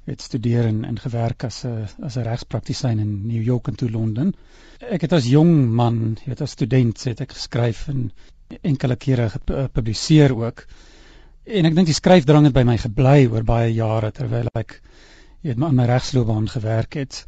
het 0.05 0.21
studeer 0.21 0.67
en, 0.67 0.85
en 0.85 0.99
gewerk 0.99 1.45
as 1.45 1.65
'n 1.65 1.89
as 2.03 2.17
'n 2.17 2.29
regspraktisyn 2.29 2.99
in 2.99 3.27
New 3.27 3.43
York 3.43 3.69
en 3.69 3.75
toe 3.75 3.91
Londen. 3.91 4.35
Ek 4.81 5.01
het 5.01 5.13
as 5.13 5.25
jong 5.25 5.71
man, 5.71 6.19
jy 6.21 6.27
weet 6.27 6.41
as 6.41 6.51
student, 6.51 7.05
het 7.05 7.21
ek 7.21 7.33
geskryf 7.33 7.89
en 7.89 8.13
enkele 8.63 8.97
kere 8.97 9.29
gepubliseer 9.31 10.35
ook. 10.37 10.65
En 11.45 11.67
ek 11.67 11.75
dink 11.77 11.89
die 11.91 11.97
skryfdrang 11.97 12.49
het 12.49 12.55
by 12.57 12.65
my 12.69 12.77
gebly 12.79 13.27
oor 13.31 13.47
baie 13.47 13.71
jare 13.75 14.11
terwyl 14.15 14.51
ek 14.55 14.81
weet 15.43 15.63
aan 15.63 15.77
my 15.77 15.87
regsloopbaan 15.89 16.49
gewerk 16.53 16.99
het. 17.01 17.25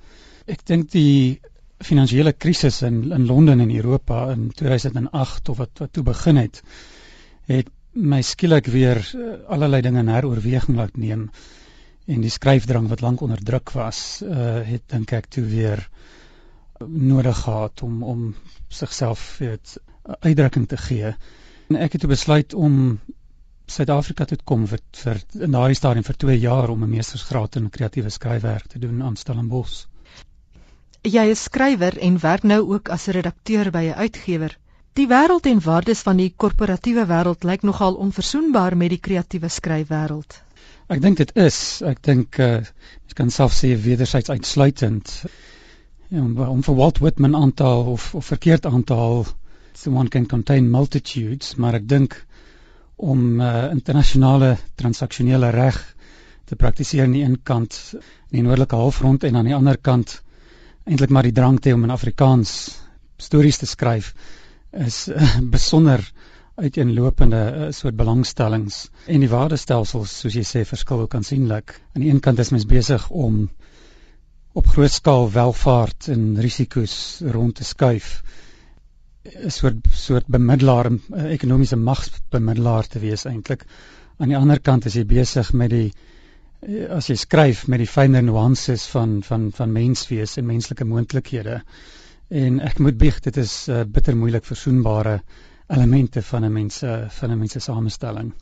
Ek 0.46 0.64
dink 0.68 0.90
die 0.92 1.40
finansiële 1.82 2.32
krisis 2.32 2.82
in 2.86 3.10
in 3.12 3.26
Londen 3.26 3.60
en 3.60 3.70
Europa 3.74 4.30
in 4.34 4.50
2008 4.54 5.48
of 5.48 5.62
wat 5.62 5.82
wat 5.82 5.92
toe 5.92 6.04
begin 6.06 6.36
het, 6.36 6.62
het 7.50 7.70
my 7.92 8.22
skielik 8.22 8.68
weer 8.72 9.00
uh, 9.00 9.34
allerlei 9.48 9.82
dinge 9.82 10.04
heroorweging 10.10 10.76
laat 10.78 10.96
neem 10.96 11.30
en 12.06 12.20
die 12.24 12.30
skryfdrang 12.32 12.88
wat 12.90 13.00
lank 13.00 13.20
onderdruk 13.22 13.70
was, 13.76 14.22
uh, 14.24 14.60
het 14.66 14.82
dink 14.90 15.12
ek 15.12 15.28
toe 15.30 15.44
weer 15.44 15.82
nodig 16.86 17.44
gehad 17.44 17.82
om 17.82 18.02
om 18.02 18.34
sigself 18.68 19.36
weet 19.38 19.76
uitdrukking 20.02 20.68
te 20.68 20.76
gee. 20.76 21.14
En 21.68 21.76
ek 21.76 21.92
het 21.92 22.06
besluit 22.06 22.54
om 22.54 23.00
Suid-Afrika 23.66 24.24
toe 24.24 24.36
te 24.36 24.44
kom 24.44 24.66
vir 24.66 24.80
vir 24.98 25.20
in 25.46 25.54
daardie 25.54 25.78
stadium 25.78 26.04
vir 26.04 26.16
2 26.24 26.38
jaar 26.40 26.70
om 26.70 26.82
'n 26.84 26.90
meestersgraad 26.90 27.56
in 27.56 27.70
kreatiewe 27.70 28.10
skryfwerk 28.10 28.66
te 28.66 28.78
doen 28.78 29.02
aan 29.02 29.16
Stellenbosch. 29.16 29.86
Jy 31.02 31.24
is 31.30 31.42
skrywer 31.42 31.98
en 31.98 32.18
werk 32.18 32.42
nou 32.42 32.60
ook 32.74 32.88
as 32.88 33.08
'n 33.08 33.12
redakteur 33.12 33.70
by 33.70 33.84
'n 33.84 33.94
uitgewer. 33.94 34.58
Die 34.92 35.06
wêreld 35.08 35.46
en 35.46 35.60
waardes 35.60 36.00
van 36.00 36.16
die 36.16 36.32
korporatiewe 36.36 37.06
wêreld 37.06 37.44
lyk 37.44 37.62
nogal 37.62 37.94
onverzoenbaar 37.94 38.76
met 38.76 38.88
die 38.88 39.00
kreatiewe 39.00 39.48
skryfwêreld. 39.48 40.42
Ek 40.88 41.00
dink 41.00 41.16
dit 41.16 41.36
is. 41.36 41.82
Ek 41.82 42.02
dink 42.02 42.38
uh, 42.38 42.56
ek 43.08 43.14
kan 43.14 43.30
self 43.30 43.52
sê 43.52 43.76
wederzijds 43.76 44.30
uitsluitend. 44.30 45.24
Ja, 46.08 46.20
om, 46.20 46.38
om 46.38 46.62
vir 46.62 46.74
Walt 46.74 46.98
Whitman 46.98 47.36
aantal 47.36 47.84
of 47.84 48.14
of 48.14 48.26
verkeerd 48.26 48.66
aantal 48.66 49.24
so 49.24 49.41
one 49.86 50.08
can 50.08 50.26
contain 50.26 50.70
multitudes, 50.70 51.56
maar 51.56 51.78
ek 51.78 51.88
dink 51.88 52.16
om 53.02 53.40
uh, 53.40 53.70
internasionale 53.72 54.56
transaksionele 54.78 55.50
reg 55.50 55.78
te 56.46 56.58
praktiseer 56.58 57.06
aan 57.06 57.16
die 57.16 57.24
een 57.24 57.38
kant 57.42 57.78
in 57.94 58.36
die 58.36 58.44
noordelike 58.44 58.78
halfrond 58.78 59.24
en 59.24 59.38
aan 59.40 59.48
die 59.48 59.56
ander 59.56 59.78
kant 59.78 60.20
eintlik 60.84 61.10
maar 61.14 61.26
die 61.26 61.34
drang 61.34 61.58
te 61.62 61.72
om 61.74 61.86
in 61.86 61.94
Afrikaans 61.94 62.52
stories 63.22 63.58
te 63.62 63.66
skryf 63.70 64.12
is 64.86 65.06
uh, 65.08 65.38
besonder 65.56 66.04
uiteenlopende 66.60 67.42
uh, 67.42 67.68
soort 67.72 67.96
belangstellings 67.96 68.84
en 69.06 69.24
die 69.24 69.30
waardestelsels 69.32 70.14
soos 70.22 70.36
jy 70.36 70.44
sê 70.46 70.64
verskil 70.68 71.06
ook 71.06 71.14
aansienlik. 71.16 71.74
Aan 71.94 72.04
die 72.04 72.12
een 72.12 72.20
kant 72.20 72.42
is 72.42 72.52
mens 72.54 72.68
besig 72.68 73.08
om 73.10 73.46
op 74.52 74.68
groot 74.68 74.92
skaal 74.92 75.30
welvaart 75.32 76.10
en 76.12 76.36
risiko's 76.44 76.94
rond 77.34 77.56
te 77.56 77.64
skuif 77.64 78.18
'n 79.30 79.50
soort 79.54 79.88
soort 80.04 80.26
bemiddelaar, 80.26 80.90
'n 80.90 81.26
ekonomiese 81.36 81.76
magsbemiddelaar 81.76 82.86
te 82.86 82.98
wees 82.98 83.24
eintlik. 83.30 83.64
Aan 84.18 84.32
die 84.32 84.36
ander 84.36 84.60
kant 84.60 84.86
is 84.90 84.96
jy 84.98 85.04
besig 85.04 85.52
met 85.52 85.70
die 85.70 85.92
eh, 86.62 86.88
as 86.96 87.10
jy 87.10 87.16
skryf 87.20 87.66
met 87.68 87.78
die 87.78 87.92
fynere 87.92 88.26
nuances 88.26 88.86
van 88.94 89.20
van 89.22 89.50
van 89.58 89.72
menswees 89.72 90.36
en 90.36 90.46
menslike 90.46 90.84
moontlikhede. 90.84 91.60
En 92.42 92.60
ek 92.60 92.78
moet 92.78 92.98
bieg 92.98 93.20
dit 93.20 93.36
is 93.36 93.68
uh, 93.68 93.82
bitter 93.84 94.16
moeilik 94.16 94.44
versoenbare 94.44 95.20
elemente 95.68 96.22
van 96.22 96.44
'n 96.44 96.52
mens 96.52 96.78
van 97.18 97.30
'n 97.30 97.38
mens 97.38 97.52
se 97.52 97.60
samestelling. 97.60 98.32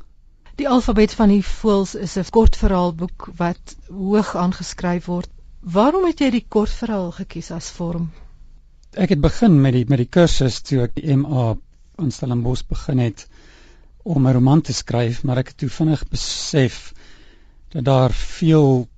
Die 0.57 0.69
alfabet 0.69 1.13
van 1.15 1.29
die 1.29 1.45
voëls 1.45 1.95
is 1.95 2.17
'n 2.17 2.31
kortverhaalboek 2.31 3.29
wat 3.37 3.77
hoog 3.89 4.35
aangeskryf 4.37 5.05
word. 5.05 5.31
Waarom 5.61 6.05
het 6.05 6.21
jy 6.21 6.31
die 6.31 6.45
kortverhaal 6.49 7.11
gekies 7.21 7.51
as 7.51 7.71
vorm? 7.71 8.11
Ek 8.99 9.15
het 9.15 9.21
begin 9.21 9.61
met 9.63 9.73
die 9.77 9.85
met 9.89 10.01
die 10.03 10.11
kursus 10.11 10.61
toe 10.67 10.83
ek 10.83 10.97
die 10.97 11.15
MA 11.17 11.55
in 12.03 12.11
Stellenbosch 12.11 12.65
begin 12.69 12.99
het 12.99 13.27
om 14.03 14.27
'n 14.27 14.33
roman 14.33 14.63
te 14.63 14.73
skryf, 14.73 15.23
maar 15.23 15.39
ek 15.39 15.49
het 15.49 15.59
toe 15.59 15.69
vinnig 15.69 16.09
besef 16.09 16.93
dat 17.71 17.85
daar 17.85 18.13
veel 18.13 18.89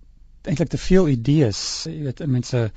eintlik 0.43 0.69
te 0.69 0.79
veel 0.79 1.09
idees, 1.09 1.85
jy 1.87 2.03
weet, 2.05 2.27
mense 2.27 2.71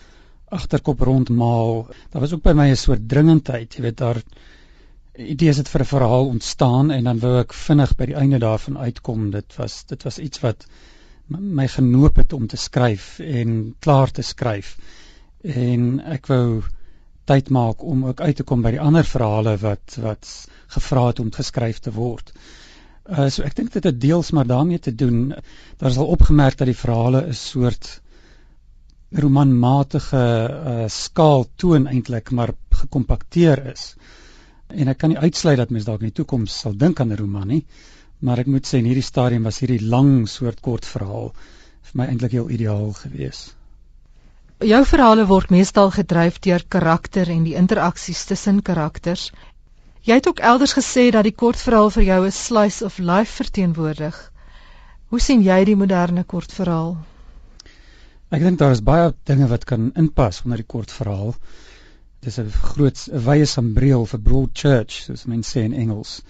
agterkop 0.52 1.00
rondmaal. 1.00 1.88
Daar 2.12 2.22
was 2.22 2.34
ook 2.34 2.44
by 2.44 2.54
my 2.54 2.70
'n 2.70 2.76
soort 2.76 3.08
dringendheid, 3.10 3.74
jy 3.76 3.82
weet, 3.82 3.98
daar 3.98 4.22
idees 5.18 5.58
het 5.58 5.70
vir 5.70 5.82
'n 5.82 5.94
verhaal 5.94 6.28
ontstaan 6.28 6.92
en 6.92 7.04
dan 7.04 7.20
wou 7.20 7.40
ek 7.40 7.54
vinnig 7.54 7.96
by 7.96 8.06
die 8.06 8.16
einde 8.16 8.40
daarvan 8.40 8.78
uitkom. 8.78 9.32
Dit 9.32 9.56
was 9.56 9.86
dit 9.86 10.04
was 10.04 10.20
iets 10.20 10.40
wat 10.40 10.66
my 11.28 11.68
genoop 11.68 12.16
het 12.16 12.34
om 12.34 12.48
te 12.48 12.58
skryf 12.58 13.20
en 13.20 13.76
klaar 13.80 14.12
te 14.12 14.22
skryf. 14.22 14.78
En 15.42 16.00
ek 16.00 16.28
wou 16.28 16.64
tyd 17.26 17.50
maak 17.50 17.84
om 17.84 18.06
ook 18.06 18.22
uit 18.22 18.36
te 18.36 18.44
kom 18.44 18.62
by 18.62 18.76
die 18.76 18.82
ander 18.82 19.06
verhale 19.08 19.56
wat 19.62 19.98
wat 20.02 20.32
gevra 20.76 21.08
het 21.08 21.20
om 21.20 21.32
geskryf 21.34 21.80
te 21.80 21.94
word. 21.96 22.32
Uh 23.06 23.30
so 23.30 23.44
ek 23.46 23.56
dink 23.58 23.74
dit 23.74 23.86
het 23.86 24.02
deels 24.02 24.32
maar 24.32 24.48
daarmee 24.50 24.80
te 24.80 24.96
doen. 24.96 25.34
Daar 25.78 25.90
is 25.90 25.98
al 26.02 26.14
opgemerk 26.18 26.58
dat 26.58 26.70
die 26.72 26.78
verhale 26.78 27.26
'n 27.28 27.34
soort 27.34 28.02
romanmatige 29.12 30.24
uh 30.74 30.86
skaal 30.88 31.46
toon 31.56 31.88
eintlik 31.88 32.32
maar 32.32 32.54
gekompakteer 32.70 33.66
is. 33.74 33.96
En 34.68 34.88
ek 34.88 34.98
kan 34.98 35.10
nie 35.10 35.22
uitsluit 35.22 35.58
dat 35.58 35.70
mens 35.70 35.86
dalk 35.86 36.02
in 36.02 36.12
die 36.12 36.20
toekoms 36.22 36.60
sal 36.60 36.78
dink 36.78 37.00
aan 37.00 37.12
'n 37.12 37.18
roman 37.18 37.48
nie, 37.48 37.66
maar 38.20 38.40
ek 38.40 38.48
moet 38.48 38.66
sê 38.68 38.78
in 38.78 38.90
hierdie 38.90 39.10
stadium 39.12 39.44
was 39.44 39.60
hierdie 39.60 39.86
lang 39.86 40.28
soort 40.30 40.62
kort 40.62 40.86
verhaal 40.86 41.34
vir 41.90 42.02
my 42.02 42.06
eintlik 42.06 42.32
heel 42.32 42.50
ideaal 42.50 42.92
geweest. 42.94 43.56
Jou 44.64 44.86
verhale 44.88 45.26
word 45.28 45.50
meestal 45.52 45.90
gedryf 45.92 46.38
deur 46.40 46.64
karakter 46.72 47.28
en 47.28 47.44
die 47.44 47.58
interaksies 47.60 48.22
tussen 48.26 48.62
karakters. 48.64 49.34
Jy 50.08 50.16
het 50.16 50.28
ook 50.30 50.40
elders 50.40 50.72
gesê 50.78 51.10
dat 51.12 51.28
die 51.28 51.36
kortverhaal 51.36 51.90
vir 51.92 52.04
jou 52.04 52.26
'n 52.26 52.32
slice 52.32 52.86
of 52.86 52.98
life 52.98 53.44
verteenwoordig. 53.44 54.16
Hoe 55.10 55.20
sien 55.20 55.42
jy 55.44 55.66
die 55.66 55.76
moderne 55.76 56.24
kortverhaal? 56.24 56.96
Ek 58.32 58.42
dink 58.42 58.60
daar 58.60 58.72
is 58.72 58.82
baie 58.82 59.14
dinge 59.26 59.48
wat 59.48 59.66
kan 59.66 59.92
inpas 59.96 60.42
onder 60.46 60.58
die 60.58 60.72
kortverhaal. 60.76 61.36
Dit 62.22 62.30
is 62.30 62.40
'n 62.40 62.50
groot 62.50 63.08
wye 63.12 63.46
sambreel 63.46 64.06
vir 64.06 64.20
broad 64.20 64.50
church, 64.54 65.04
soos 65.04 65.26
mense 65.26 65.52
sê 65.52 65.64
in 65.64 65.74
Engels. 65.74 66.22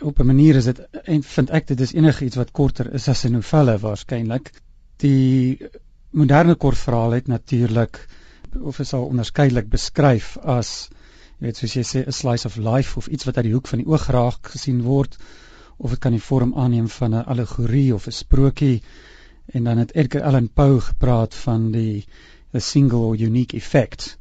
op 0.00 0.18
'n 0.18 0.26
manier 0.26 0.54
is 0.54 0.64
dit 0.64 0.80
en 1.04 1.22
vind 1.22 1.50
ek 1.50 1.66
dit 1.66 1.80
is 1.80 1.92
enigiets 1.92 2.36
wat 2.36 2.50
korter 2.50 2.94
is 2.94 3.08
as 3.08 3.24
'n 3.24 3.32
novelle 3.32 3.78
waarskynlik. 3.78 4.50
Die 4.96 5.58
moderne 6.16 6.54
kortverhaal 6.54 7.10
het 7.18 7.26
natuurlik 7.28 7.98
of 8.60 8.78
is 8.80 8.92
al 8.96 9.04
onderskeidelik 9.12 9.66
beskryf 9.68 10.36
as 10.58 10.88
jy 11.38 11.48
weet 11.48 11.58
soos 11.60 11.74
jy 11.76 11.82
sê 11.84 12.04
'n 12.06 12.16
slice 12.18 12.48
of 12.48 12.56
life 12.56 12.98
of 12.98 13.08
iets 13.08 13.28
wat 13.28 13.36
uit 13.36 13.48
die 13.48 13.52
hoek 13.52 13.68
van 13.68 13.82
die 13.82 13.88
oog 13.92 14.06
raak 14.16 14.48
gesien 14.54 14.78
word 14.82 15.18
of 15.76 15.90
dit 15.90 16.00
kan 16.00 16.16
die 16.16 16.26
vorm 16.28 16.54
aanneem 16.54 16.88
van 16.88 17.14
'n 17.14 17.26
allegorie 17.34 17.94
of 17.94 18.06
'n 18.06 18.16
sprokie 18.20 18.82
en 19.52 19.64
dan 19.64 19.78
het 19.78 19.94
Edgar 19.94 20.22
Allan 20.22 20.48
Poe 20.48 20.80
gepraat 20.80 21.34
van 21.34 21.70
die 21.72 22.06
a 22.54 22.58
single 22.58 22.98
or 22.98 23.16
unique 23.16 23.56
effect. 23.56 24.16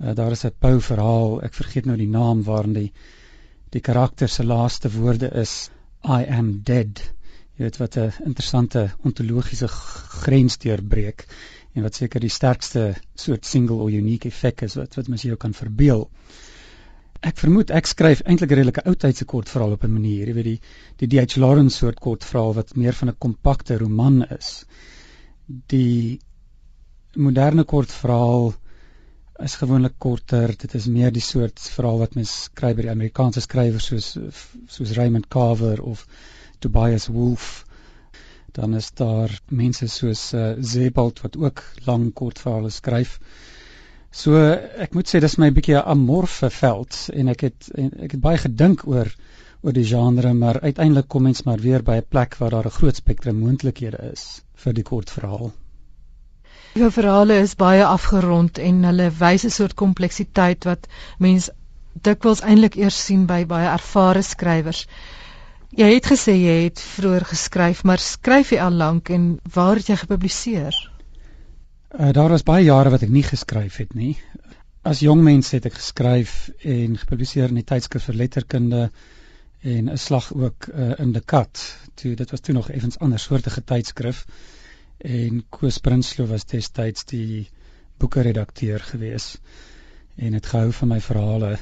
Uh, 0.00 0.14
daar 0.14 0.30
is 0.30 0.44
'n 0.44 0.54
Poe 0.58 0.80
verhaal, 0.80 1.42
ek 1.42 1.54
vergeet 1.54 1.86
nou 1.86 1.96
die 1.96 2.08
naam 2.08 2.42
waarin 2.42 2.72
die 2.72 2.92
die 3.70 3.80
karakter 3.80 4.28
se 4.28 4.44
laaste 4.44 4.90
woorde 4.90 5.28
is 5.42 5.70
I 6.04 6.24
am 6.38 6.60
dead. 6.62 7.12
Jy 7.56 7.66
weet 7.66 7.76
wat 7.80 7.96
'n 7.96 8.12
interessante 8.24 8.90
ontologiese 9.04 9.68
grens 9.68 10.58
deurbreek 10.58 11.26
en 11.74 11.82
wat 11.82 11.94
seker 11.94 12.20
die 12.20 12.32
sterkste 12.32 12.94
soort 13.14 13.44
single 13.46 13.76
or 13.84 13.90
unique 13.90 14.28
effek 14.28 14.62
is 14.62 14.74
wat 14.74 14.94
wat 14.94 15.08
mens 15.08 15.22
jou 15.22 15.36
kan 15.36 15.52
verbeel. 15.52 16.08
Ek 17.22 17.36
vermoed 17.38 17.70
ek 17.70 17.86
skryf 17.86 18.22
eintlik 18.24 18.50
'n 18.50 18.58
redelike 18.58 18.84
oudtydse 18.84 19.24
kortverhaal 19.24 19.76
op 19.76 19.84
'n 19.84 19.92
manier, 19.92 20.26
jy 20.28 20.34
weet 20.34 20.44
die 20.44 20.60
die 20.96 21.08
D.H. 21.08 21.36
Lawrence 21.36 21.76
soort 21.76 22.00
kortverhaal 22.00 22.54
wat 22.54 22.74
meer 22.76 22.92
van 22.92 23.08
'n 23.08 23.18
kompakte 23.18 23.78
roman 23.78 24.22
is. 24.38 24.64
Die 25.66 26.20
moderne 27.14 27.64
kortverhaal 27.64 28.54
is 29.38 29.54
gewoonlik 29.54 29.98
korter. 29.98 30.54
Dit 30.56 30.74
is 30.74 30.86
meer 30.86 31.12
die 31.12 31.20
soort 31.20 31.60
verhaal 31.60 31.98
wat 31.98 32.14
mens 32.14 32.32
skryf 32.44 32.76
by 32.76 32.82
die 32.82 32.94
Amerikaanse 32.94 33.40
skrywers 33.40 33.86
soos 33.86 34.18
soos 34.66 34.96
Raymond 34.96 35.28
Carver 35.28 35.82
of 35.82 36.06
Tobias 36.62 37.08
Wolff. 37.12 37.64
Dan 38.52 38.76
is 38.78 38.90
daar 39.00 39.32
mense 39.48 39.88
soos 39.88 40.32
uh, 40.36 40.52
Zebald 40.60 41.20
wat 41.24 41.36
ook 41.36 41.62
lang 41.88 42.10
kortverhale 42.12 42.70
skryf. 42.70 43.18
So 44.12 44.36
ek 44.36 44.92
moet 44.92 45.08
sê 45.08 45.22
dis 45.24 45.38
my 45.40 45.48
bietjie 45.56 45.78
'n 45.78 45.88
amorfe 45.94 46.50
veld 46.52 46.96
en 47.12 47.28
ek 47.32 47.46
het 47.48 47.70
en 47.74 47.88
ek 48.06 48.18
het 48.18 48.20
baie 48.20 48.40
gedink 48.42 48.84
oor 48.86 49.08
oor 49.62 49.72
die 49.72 49.86
genre 49.88 50.32
maar 50.34 50.60
uiteindelik 50.60 51.08
kom 51.08 51.22
mens 51.22 51.42
maar 51.46 51.62
weer 51.64 51.82
by 51.86 51.96
'n 52.00 52.08
plek 52.08 52.36
waar 52.36 52.50
daar 52.50 52.66
'n 52.66 52.78
groot 52.78 52.96
spektrum 52.96 53.38
moontlikhede 53.40 54.10
is 54.12 54.42
vir 54.64 54.72
die 54.72 54.84
kortverhaal. 54.90 55.52
Jou 56.74 56.90
verhale 56.90 57.38
is 57.40 57.54
baie 57.54 57.84
afgerond 57.84 58.58
en 58.58 58.84
hulle 58.84 59.10
wys 59.18 59.44
'n 59.44 59.50
soort 59.50 59.74
kompleksiteit 59.74 60.64
wat 60.64 60.86
mens 61.18 61.50
dikwels 62.08 62.40
eintlik 62.40 62.76
eers 62.76 63.04
sien 63.06 63.26
by 63.26 63.44
baie 63.46 63.68
ervare 63.68 64.22
skrywers. 64.22 64.86
Jy 65.72 65.86
het 65.88 66.04
gesê 66.04 66.34
jy 66.36 66.54
het 66.66 66.80
vroeër 66.84 67.24
geskryf, 67.24 67.78
maar 67.88 68.00
skryf 68.04 68.50
jy 68.52 68.58
al 68.60 68.74
lank 68.76 69.08
en 69.08 69.38
waar 69.54 69.78
het 69.80 69.86
jy 69.88 69.94
gepubliseer? 70.02 70.76
Uh, 71.96 72.10
daar 72.12 72.28
was 72.28 72.44
baie 72.44 72.66
jare 72.66 72.92
wat 72.92 73.06
ek 73.06 73.12
nie 73.14 73.24
geskryf 73.24 73.78
het 73.80 73.94
nie. 73.96 74.18
As 74.84 75.00
jong 75.00 75.22
mens 75.24 75.48
het 75.56 75.70
ek 75.70 75.78
geskryf 75.78 76.50
en 76.60 76.98
gepubliseer 77.00 77.48
in 77.48 77.62
die 77.62 77.64
tydskrif 77.64 78.04
vir 78.10 78.20
letterkunde 78.20 78.82
en 79.62 79.88
'n 79.88 79.96
slag 79.96 80.28
ook 80.34 80.68
uh, 80.68 80.92
in 80.98 81.16
die 81.16 81.24
kat. 81.24 81.64
Toe 81.94 82.14
dit 82.20 82.30
was 82.30 82.44
toe 82.44 82.54
nog 82.54 82.68
effens 82.68 82.98
ander 82.98 83.18
soortige 83.18 83.64
tydskrif 83.64 84.26
en 84.98 85.44
Koos 85.48 85.78
Prinsloo 85.78 86.26
was 86.26 86.44
destyds 86.44 87.04
die 87.04 87.48
boeke 87.96 88.20
redakteur 88.20 88.80
gewees 88.80 89.38
en 90.16 90.32
het 90.36 90.46
gehou 90.46 90.72
van 90.72 90.88
my 90.88 91.00
verhale. 91.00 91.56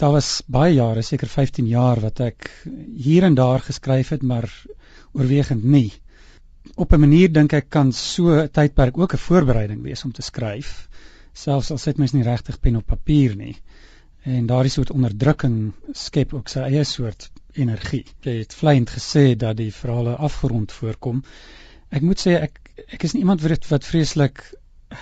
Daar 0.00 0.14
was 0.16 0.42
baie 0.48 0.74
jare, 0.74 1.02
seker 1.02 1.28
15 1.28 1.66
jaar 1.68 2.00
wat 2.00 2.20
ek 2.24 2.50
hier 2.96 3.26
en 3.28 3.34
daar 3.34 3.60
geskryf 3.60 4.14
het, 4.14 4.22
maar 4.22 4.48
oorwegend 5.12 5.64
nie. 5.64 5.92
Op 6.74 6.92
'n 6.92 7.00
manier 7.00 7.32
dink 7.32 7.52
ek 7.52 7.68
kan 7.68 7.92
so 7.92 8.32
'n 8.32 8.48
tydperk 8.48 8.98
ook 8.98 9.12
'n 9.14 9.24
voorbereiding 9.28 9.82
wees 9.82 10.04
om 10.04 10.12
te 10.12 10.22
skryf 10.22 10.88
selfs 11.32 11.70
al 11.70 11.78
sit 11.78 11.98
mens 11.98 12.12
nie 12.12 12.24
regtig 12.26 12.58
pen 12.60 12.78
op 12.80 12.86
papier 12.86 13.36
nie. 13.36 13.56
En 14.28 14.46
daardie 14.46 14.72
soort 14.72 14.90
onderdrukking 14.90 15.72
skep 15.96 16.34
ook 16.36 16.48
sy 16.48 16.66
eie 16.68 16.84
soort 16.84 17.30
energie. 17.56 18.04
Jy 18.24 18.38
het 18.42 18.54
vleiend 18.54 18.90
gesê 18.90 19.34
dat 19.36 19.56
die 19.56 19.72
verhale 19.72 20.16
afgerond 20.16 20.72
voorkom. 20.72 21.22
Ek 21.90 22.02
moet 22.02 22.20
sê 22.20 22.36
ek 22.40 22.58
ek 22.96 23.04
is 23.04 23.14
nie 23.14 23.22
iemand 23.24 23.42
wat 23.44 23.68
wat 23.68 23.84
vreeslik 23.84 24.42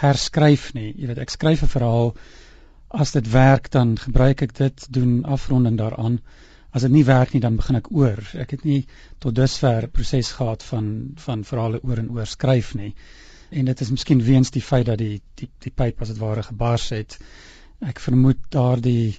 herskryf 0.00 0.72
nie. 0.74 0.92
Jy 0.96 1.06
weet 1.10 1.24
ek 1.24 1.34
skryf 1.34 1.62
'n 1.62 1.74
verhaal 1.74 2.14
as 2.88 3.12
dit 3.12 3.30
werk 3.30 3.70
dan 3.70 3.96
gebruik 3.98 4.42
ek 4.42 4.54
dit 4.56 4.86
doen 4.92 5.24
afronding 5.24 5.76
daaraan 5.78 6.20
as 6.72 6.84
dit 6.84 6.92
nie 6.92 7.04
werk 7.04 7.32
nie 7.32 7.40
dan 7.40 7.56
begin 7.56 7.78
ek 7.80 7.90
oor. 7.96 8.20
Ek 8.36 8.52
het 8.56 8.64
nie 8.68 8.82
tot 9.22 9.36
dusver 9.36 9.88
proses 9.92 10.32
gehad 10.36 10.62
van 10.62 10.90
van 11.24 11.44
verhale 11.48 11.80
oor 11.82 12.02
en 12.02 12.10
oor 12.16 12.28
skryf 12.28 12.74
nie. 12.74 12.92
En 13.50 13.70
dit 13.70 13.80
is 13.80 13.90
miskien 13.90 14.20
weens 14.24 14.52
die 14.52 14.64
feit 14.64 14.86
dat 14.86 15.00
die 15.00 15.20
die 15.40 15.48
die 15.64 15.72
pyp 15.72 16.02
as 16.04 16.12
dit 16.12 16.20
ware 16.20 16.44
gebars 16.44 16.90
het. 16.92 17.16
Ek 17.80 18.02
vermoed 18.04 18.42
daardie 18.52 19.16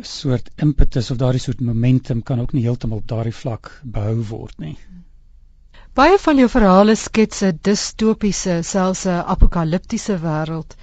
soort 0.00 0.50
impetus 0.56 1.10
of 1.12 1.20
daardie 1.20 1.40
soort 1.40 1.60
momentum 1.60 2.22
kan 2.22 2.40
ook 2.40 2.52
nie 2.52 2.64
heeltemal 2.64 3.00
op 3.02 3.08
daardie 3.08 3.36
vlak 3.36 3.72
behou 3.84 4.20
word 4.28 4.58
nie. 4.60 4.76
Baie 5.92 6.16
van 6.18 6.38
jou 6.40 6.48
verhale 6.48 6.94
skets 6.96 7.42
'n 7.44 7.58
distopiese, 7.62 8.62
selfs 8.62 9.06
'n 9.06 9.24
apokaliptiese 9.34 10.16
wêreld. 10.22 10.76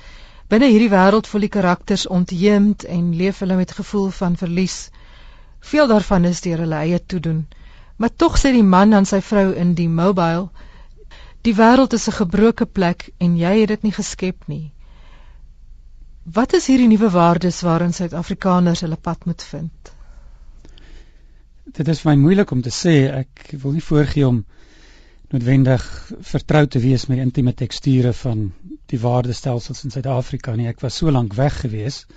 Binne 0.50 0.66
hierdie 0.72 0.90
wêreld 0.90 1.28
voel 1.30 1.44
die 1.46 1.54
karakters 1.54 2.08
ontheemd 2.10 2.84
en 2.90 3.10
leef 3.18 3.40
hulle 3.44 3.58
met 3.60 3.76
gevoel 3.78 4.08
van 4.20 4.38
verlies. 4.38 4.78
Veel 5.72 5.88
daarvan 5.92 6.26
is 6.26 6.42
deur 6.42 6.64
hulle 6.64 6.80
eie 6.86 7.00
toedoen. 7.06 7.44
Maar 8.02 8.16
tog 8.16 8.40
sê 8.42 8.52
die 8.56 8.66
man 8.66 8.96
aan 8.98 9.06
sy 9.06 9.20
vrou 9.22 9.52
in 9.64 9.76
die 9.78 9.90
mobile: 9.90 10.50
"Die 11.46 11.54
wêreld 11.54 11.94
is 11.94 12.08
'n 12.10 12.18
gebroke 12.22 12.66
plek 12.66 13.10
en 13.20 13.38
jy 13.38 13.54
het 13.60 13.68
dit 13.68 13.84
nie 13.84 13.92
geskep 13.92 14.48
nie." 14.48 14.74
Wat 16.24 16.54
is 16.54 16.68
hierdie 16.68 16.88
nuwe 16.88 17.10
waardes 17.10 17.62
waarin 17.62 17.94
Suid-Afrikaners 17.94 18.82
hulle 18.82 18.98
pad 18.98 19.26
moet 19.26 19.44
vind? 19.44 19.94
Dit 21.66 21.88
is 21.88 22.04
my 22.04 22.16
moeilik 22.16 22.52
om 22.52 22.62
te 22.62 22.74
sê. 22.74 22.96
Ek 23.22 23.54
wil 23.62 23.72
nie 23.72 23.86
voorgee 23.86 24.28
om 24.28 24.46
noodwendig 25.30 25.84
vertrou 26.26 26.66
te 26.68 26.80
wees 26.82 27.06
met 27.08 27.20
die 27.20 27.26
intieme 27.26 27.54
teksture 27.54 28.14
van 28.18 28.50
die 28.90 29.00
waardestelsels 29.00 29.84
in 29.86 29.94
Suid-Afrika 29.94 30.56
nie. 30.58 30.68
Ek 30.72 30.82
was 30.82 30.98
so 30.98 31.12
lank 31.14 31.36
weg 31.38 31.62
geweest 31.62 32.10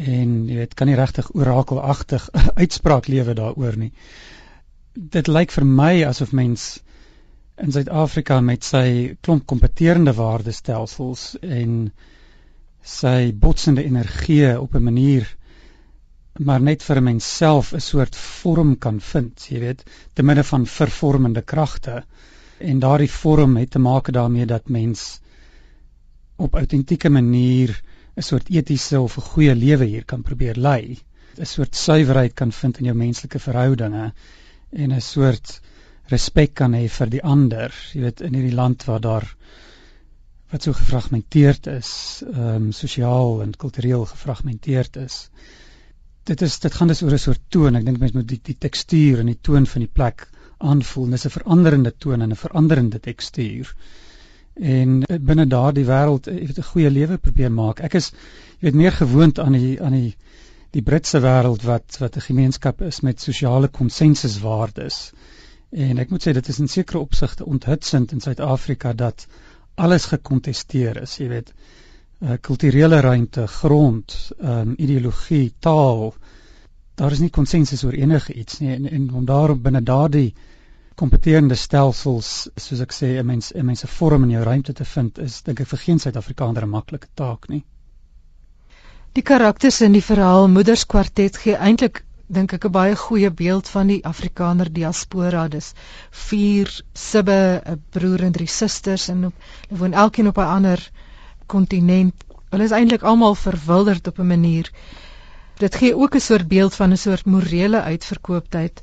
en 0.00 0.44
jy 0.48 0.60
weet 0.60 0.76
kan 0.76 0.88
nie 0.88 0.98
regtig 0.98 1.30
orakelagtig 1.36 2.28
uitspraak 2.62 3.08
lewe 3.08 3.34
daaroor 3.36 3.76
nie. 3.80 3.92
Dit 4.94 5.28
lyk 5.28 5.52
vir 5.54 5.66
my 5.66 5.92
asof 6.08 6.32
mens 6.36 6.70
in 7.60 7.72
Suid-Afrika 7.72 8.40
met 8.44 8.64
sy 8.64 9.16
klomp 9.24 9.46
kompeterende 9.48 10.14
waardestelsels 10.16 11.34
en 11.40 11.90
sy 12.80 13.32
botsende 13.36 13.84
energie 13.84 14.56
op 14.58 14.74
'n 14.76 14.84
manier 14.84 15.28
maar 16.44 16.60
net 16.60 16.82
vir 16.82 16.96
'n 16.96 17.04
mens 17.04 17.26
self 17.36 17.72
'n 17.74 17.80
soort 17.80 18.16
vorm 18.16 18.76
kan 18.78 19.00
vind, 19.00 19.46
jy 19.50 19.60
weet, 19.60 19.82
te 20.12 20.22
midde 20.22 20.44
van 20.44 20.66
vervormende 20.66 21.42
kragte. 21.42 22.04
En 22.58 22.78
daardie 22.78 23.10
vorm 23.10 23.56
het 23.56 23.70
te 23.70 23.78
maak 23.78 24.12
daarmee 24.12 24.46
dat 24.46 24.68
mens 24.68 25.20
op 26.36 26.54
autentieke 26.54 27.10
manier 27.10 27.82
'n 28.16 28.22
soort 28.22 28.48
etiese 28.48 29.00
of 29.00 29.16
'n 29.16 29.28
goeie 29.32 29.54
lewe 29.54 29.84
hier 29.84 30.04
kan 30.04 30.22
probeer 30.22 30.56
lei. 30.56 30.98
'n 31.38 31.46
soort 31.46 31.76
suiwerheid 31.76 32.34
kan 32.34 32.52
vind 32.52 32.78
in 32.78 32.84
jou 32.84 32.96
menslike 32.96 33.38
verhoudinge 33.38 34.12
en 34.70 34.92
'n 34.92 35.00
soort 35.00 35.60
respek 36.08 36.54
kan 36.54 36.74
hê 36.74 36.88
vir 36.88 37.10
die 37.10 37.22
ander. 37.22 37.74
Jy 37.92 38.00
weet 38.00 38.20
in 38.20 38.34
hierdie 38.34 38.54
land 38.54 38.84
waar 38.84 39.00
daar 39.00 39.36
wat 40.50 40.62
so 40.62 40.72
gefragmenteerd 40.72 41.66
is, 41.66 42.22
ehm 42.26 42.54
um, 42.54 42.72
sosiaal 42.72 43.42
en 43.42 43.56
kultureel 43.56 44.04
gefragmenteerd 44.04 44.96
is. 44.96 45.30
Dit 46.30 46.42
is 46.46 46.58
dit 46.62 46.74
gaan 46.74 46.90
dus 46.92 47.02
oor 47.02 47.12
'n 47.16 47.18
soort 47.18 47.42
toon. 47.48 47.76
Ek 47.76 47.84
dink 47.84 47.98
mense 47.98 48.16
moet 48.16 48.28
die 48.28 48.40
die 48.42 48.58
tekstuur 48.66 49.18
en 49.18 49.26
die 49.26 49.40
toon 49.48 49.66
van 49.66 49.82
die 49.86 49.94
plek 49.98 50.28
aanvoel. 50.58 51.10
Dis 51.10 51.26
'n 51.26 51.36
veranderende 51.38 51.92
toon 52.04 52.22
en 52.22 52.30
'n 52.30 52.42
veranderende 52.44 53.00
tekstuur 53.00 53.74
en 54.60 55.02
binne 55.30 55.46
daardie 55.46 55.86
wêreld 55.88 56.26
jy 56.26 56.46
weet 56.46 56.58
'n 56.58 56.70
goeie 56.72 56.90
lewe 56.90 57.18
probeer 57.18 57.52
maak. 57.52 57.80
Ek 57.80 57.94
is 57.94 58.10
jy 58.60 58.68
weet 58.68 58.74
meer 58.82 58.92
gewoond 58.92 59.38
aan 59.38 59.52
die 59.52 59.82
aan 59.82 59.92
die 59.92 60.16
die 60.70 60.82
Britse 60.82 61.20
wêreld 61.20 61.62
wat 61.66 61.98
wat 61.98 62.16
'n 62.16 62.26
gemeenskap 62.28 62.82
is 62.82 63.00
met 63.00 63.20
sosiale 63.20 63.68
konsensuswaardes. 63.68 65.12
En 65.70 65.98
ek 65.98 66.10
moet 66.10 66.26
sê 66.26 66.32
dit 66.32 66.48
is 66.48 66.58
in 66.58 66.68
sekere 66.68 66.98
opsigte 66.98 67.46
onthutsend 67.46 68.12
in 68.12 68.20
Suid-Afrika 68.20 68.92
dat 68.92 69.26
alles 69.74 70.04
gekontesteer 70.04 71.02
is, 71.02 71.16
jy 71.16 71.28
weet, 71.28 71.54
uh, 72.20 72.36
kulturele 72.40 73.00
ruimte, 73.00 73.46
grond, 73.46 74.32
um, 74.38 74.74
ideologie, 74.76 75.54
taal. 75.58 76.14
Daar 76.94 77.12
is 77.12 77.20
nie 77.20 77.30
konsensus 77.30 77.84
oor 77.84 77.96
enige 77.96 78.32
iets 78.32 78.60
nie 78.60 78.74
en, 78.74 78.88
en 78.88 79.10
om 79.14 79.24
daarop 79.24 79.62
binne 79.62 79.82
daardie 79.82 80.34
kompeterende 81.00 81.56
stelsels 81.56 82.48
soos 82.60 82.80
ek 82.84 82.92
sê 82.92 83.08
'n 83.18 83.26
mens 83.26 83.52
'n 83.54 83.64
mens 83.64 83.80
se 83.80 83.86
vorm 83.86 84.24
in 84.24 84.30
jou 84.36 84.42
ruimte 84.44 84.72
te 84.72 84.84
vind 84.84 85.18
is 85.18 85.42
dink 85.42 85.60
ek 85.60 85.68
vir 85.72 85.78
geen 85.78 85.98
Suid-Afrikaner 85.98 86.64
'n 86.64 86.74
maklike 86.76 87.08
taak 87.14 87.48
nie. 87.48 87.64
Die 89.12 89.22
karakters 89.22 89.80
in 89.80 89.92
die 89.92 90.04
verhaal 90.04 90.48
Moederskwartet 90.48 91.36
gee 91.36 91.56
eintlik 91.56 92.04
dink 92.28 92.52
ek 92.52 92.64
'n 92.66 92.72
baie 92.72 92.96
goeie 92.96 93.30
beeld 93.30 93.68
van 93.68 93.86
die 93.86 94.04
Afrikaner 94.04 94.72
diaspora. 94.72 95.48
Dis 95.48 95.72
vier 96.10 96.68
sibbe, 96.94 97.62
'n 97.64 97.82
broer 97.90 98.22
en 98.28 98.32
drie 98.32 98.46
susters 98.46 99.08
en 99.08 99.22
hulle 99.22 99.80
woon 99.80 99.94
elkeen 99.94 100.28
op 100.28 100.38
'n 100.38 100.52
ander 100.56 100.90
kontinent. 101.52 102.26
Hulle 102.50 102.66
is 102.66 102.74
eintlik 102.76 103.06
almal 103.06 103.36
verwilderd 103.38 104.06
op 104.10 104.18
'n 104.18 104.26
manier. 104.26 104.70
Dit 105.60 105.74
gee 105.82 105.96
ook 105.96 106.14
'n 106.16 106.26
soort 106.26 106.48
beeld 106.48 106.74
van 106.74 106.92
'n 106.92 106.96
soort 106.96 107.24
morele 107.26 107.80
uitverkooptheid. 107.82 108.82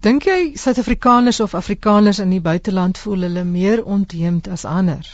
Dink 0.00 0.22
jy 0.22 0.52
Suid-Afrikaners 0.54 1.40
of 1.40 1.54
Afrikaners 1.54 2.18
in 2.18 2.30
die 2.30 2.40
buiteland 2.40 2.98
voel 2.98 3.20
hulle 3.26 3.44
meer 3.44 3.84
ontheemd 3.84 4.48
as 4.48 4.64
ander? 4.64 5.06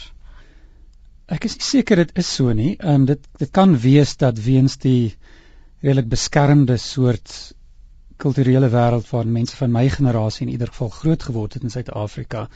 Ek 1.27 1.45
is 1.45 1.57
seker 1.59 1.97
dit 1.97 2.11
is 2.15 2.35
so 2.35 2.53
nie. 2.53 2.77
Ehm 2.79 2.95
um, 2.95 3.05
dit 3.05 3.23
dit 3.39 3.51
kan 3.51 3.79
wees 3.79 4.17
dat 4.17 4.39
weens 4.39 4.77
die 4.77 5.17
redelik 5.81 6.09
beskermde 6.09 6.77
soort 6.77 7.55
kulturele 8.17 8.69
wêreld 8.73 9.09
waar 9.11 9.27
mense 9.27 9.57
van 9.57 9.73
my 9.73 9.89
generasie 9.89 10.47
in 10.47 10.53
ieder 10.53 10.69
geval 10.73 10.89
groot 10.89 11.23
geword 11.23 11.55
het 11.55 11.63
in 11.63 11.71
Suid-Afrika 11.71 12.49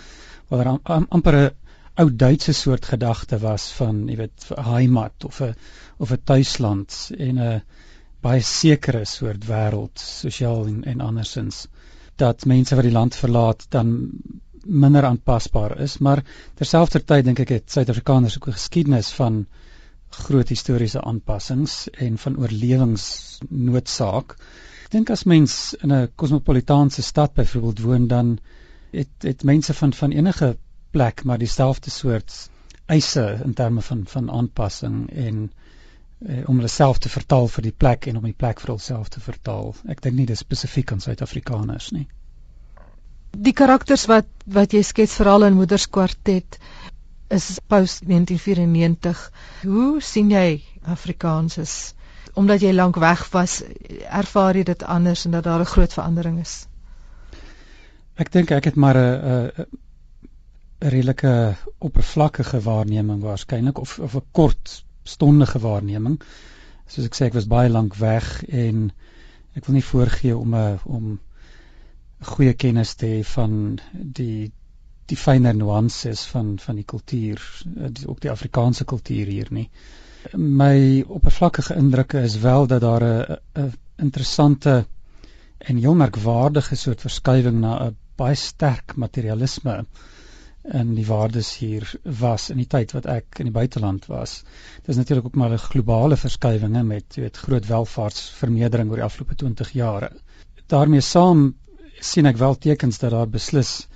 waar 0.49 0.64
daar 0.64 0.78
am, 0.83 1.07
amper 1.09 1.37
'n 1.37 1.51
ou 1.97 2.16
Duitse 2.16 2.53
soort 2.53 2.86
gedagte 2.86 3.38
was 3.38 3.72
van, 3.72 4.09
jy 4.09 4.16
weet, 4.16 4.49
heimat 4.57 5.24
of 5.24 5.41
'n 5.41 5.55
of 5.99 6.12
'n 6.12 6.22
tuisland 6.24 7.11
en 7.18 7.38
'n 7.38 7.62
baie 8.20 8.43
sekere 8.43 9.05
soort 9.05 9.47
wêreld 9.47 9.99
sosiaal 9.99 10.66
en, 10.66 10.84
en 10.84 11.01
andersins 11.01 11.66
dat 12.20 12.45
mense 12.45 12.74
wat 12.74 12.84
die 12.84 12.93
land 12.93 13.16
verlaat 13.16 13.66
dan 13.68 14.11
minder 14.64 15.05
aanpasbaar 15.09 15.78
is, 15.80 15.99
maar 16.05 16.20
terselfdertyd 16.61 17.24
dink 17.24 17.41
ek 17.45 17.53
het 17.57 17.72
Suid-Afrikaners 17.72 18.36
ook 18.36 18.49
'n 18.49 18.59
geskiedenis 18.59 19.09
van 19.16 19.47
groot 20.11 20.49
historiese 20.49 21.01
aanpassings 21.01 21.88
en 22.07 22.18
van 22.18 22.36
oorlewingsnoodsaak. 22.36 24.36
Ek 24.84 24.91
dink 24.91 25.11
as 25.11 25.24
mens 25.24 25.74
in 25.82 25.93
'n 25.93 26.09
kosmopolitaanse 26.14 27.03
stad 27.03 27.34
byvoorbeeld 27.34 27.80
woon 27.80 28.07
dan 28.07 28.38
het 28.91 29.22
het 29.22 29.45
mense 29.45 29.74
van 29.74 29.93
van 29.93 30.11
enige 30.11 30.57
plek 30.91 31.24
maar 31.24 31.38
dieselfde 31.38 31.91
soort 31.91 32.51
eise 32.91 33.41
in 33.45 33.55
terme 33.55 33.82
van 33.82 34.05
van 34.07 34.30
aanpassing 34.30 35.11
en 35.11 35.43
eh, 36.26 36.49
om 36.49 36.57
hulle 36.57 36.68
self 36.68 36.99
te 36.99 37.09
vertaal 37.09 37.49
vir 37.49 37.68
die 37.68 37.76
plek 37.84 38.07
en 38.11 38.16
om 38.20 38.26
die 38.28 38.36
plek 38.36 38.61
vir 38.61 38.74
hulself 38.74 39.09
te 39.09 39.20
vertaal. 39.20 39.74
Ek 39.88 40.03
dink 40.03 40.16
nie 40.16 40.26
dis 40.26 40.43
spesifiek 40.43 40.93
aan 40.93 41.03
Suid-Afrikaners 41.05 41.91
nie. 41.97 42.07
Die 43.30 43.55
karakters 43.55 44.09
wat 44.11 44.28
wat 44.59 44.74
jy 44.74 44.82
skets 44.82 45.14
veral 45.20 45.47
in 45.47 45.59
Moederskwartet 45.59 46.59
is 47.30 47.47
post 47.70 48.03
1994. 48.11 49.22
Hoe 49.62 50.03
sien 50.03 50.32
jy 50.34 50.62
Afrikaans 50.82 51.59
is 51.62 51.76
omdat 52.38 52.62
jy 52.62 52.70
lank 52.72 52.97
weg 53.03 53.24
was, 53.34 53.57
ervaar 54.07 54.57
jy 54.57 54.62
dit 54.68 54.82
anders 54.86 55.24
en 55.26 55.32
dat 55.34 55.45
daar 55.45 55.61
'n 55.61 55.72
groot 55.72 55.93
verandering 55.93 56.38
is? 56.41 56.66
Ek 58.16 58.30
dink 58.32 58.51
ek 58.51 58.64
het 58.64 58.76
maar 58.76 58.97
'n 58.97 59.66
redelike 60.81 61.57
oppervlakkige 61.78 62.61
waarneming 62.61 63.22
waarskynlik 63.22 63.78
of 63.78 63.99
of 63.99 64.14
'n 64.16 64.24
kort 64.31 64.85
stondige 65.03 65.59
waarneming. 65.59 66.20
Soos 66.87 67.05
ek 67.05 67.14
sê 67.14 67.24
ek 67.26 67.37
was 67.39 67.47
baie 67.47 67.68
lank 67.68 67.95
weg 67.95 68.45
en 68.49 68.93
ek 69.55 69.66
wil 69.66 69.74
nie 69.74 69.85
voorgee 69.85 70.37
om 70.37 70.55
'n 70.55 70.78
om 70.85 71.20
goeie 72.20 72.55
kennis 72.55 72.95
te 72.95 73.07
hê 73.07 73.24
van 73.24 73.78
die 73.93 74.53
die 75.11 75.16
fynere 75.16 75.57
nuances 75.57 76.22
van 76.33 76.59
van 76.59 76.76
die 76.76 76.85
kultuur, 76.85 77.41
eh, 77.76 77.89
die, 77.91 78.09
ook 78.09 78.20
die 78.20 78.31
Afrikaanse 78.31 78.85
kultuur 78.85 79.26
hier 79.26 79.49
nie. 79.51 79.70
My 80.37 81.05
oppervlakkige 81.09 81.74
indrukke 81.74 82.20
is 82.20 82.39
wel 82.39 82.66
dat 82.66 82.81
daar 82.81 83.05
'n 83.05 83.37
'n 83.57 83.72
interessante 83.97 84.87
en 85.59 85.76
heel 85.76 85.95
merkwaardige 85.95 86.76
soort 86.76 87.01
verskywing 87.01 87.61
na 87.61 87.87
'n 87.87 87.97
baie 88.16 88.35
sterk 88.35 88.97
materialisme 88.97 89.85
in 90.72 90.94
die 90.94 91.06
waardes 91.06 91.56
hier 91.58 91.86
was 92.02 92.50
in 92.50 92.60
die 92.62 92.68
tyd 92.70 92.92
wat 92.96 93.06
ek 93.06 93.40
in 93.42 93.48
die 93.50 93.54
buiteland 93.54 94.06
was. 94.06 94.42
Dit 94.80 94.92
is 94.94 95.00
natuurlik 95.00 95.26
ook 95.26 95.38
maar 95.42 95.52
'n 95.52 95.58
globale 95.58 96.16
verskywinge 96.16 96.82
met 96.82 97.16
weet 97.16 97.36
groot 97.36 97.66
welvaartsvermeerdering 97.66 98.90
oor 98.90 99.02
die 99.02 99.08
afgelope 99.08 99.34
20 99.34 99.72
jare. 99.72 100.10
daarmee 100.66 101.00
saam 101.00 101.54
sien 102.00 102.26
ek 102.26 102.36
wel 102.36 102.54
tekens 102.54 102.98
dat 102.98 103.10
daar 103.10 103.28
beslis 103.28 103.88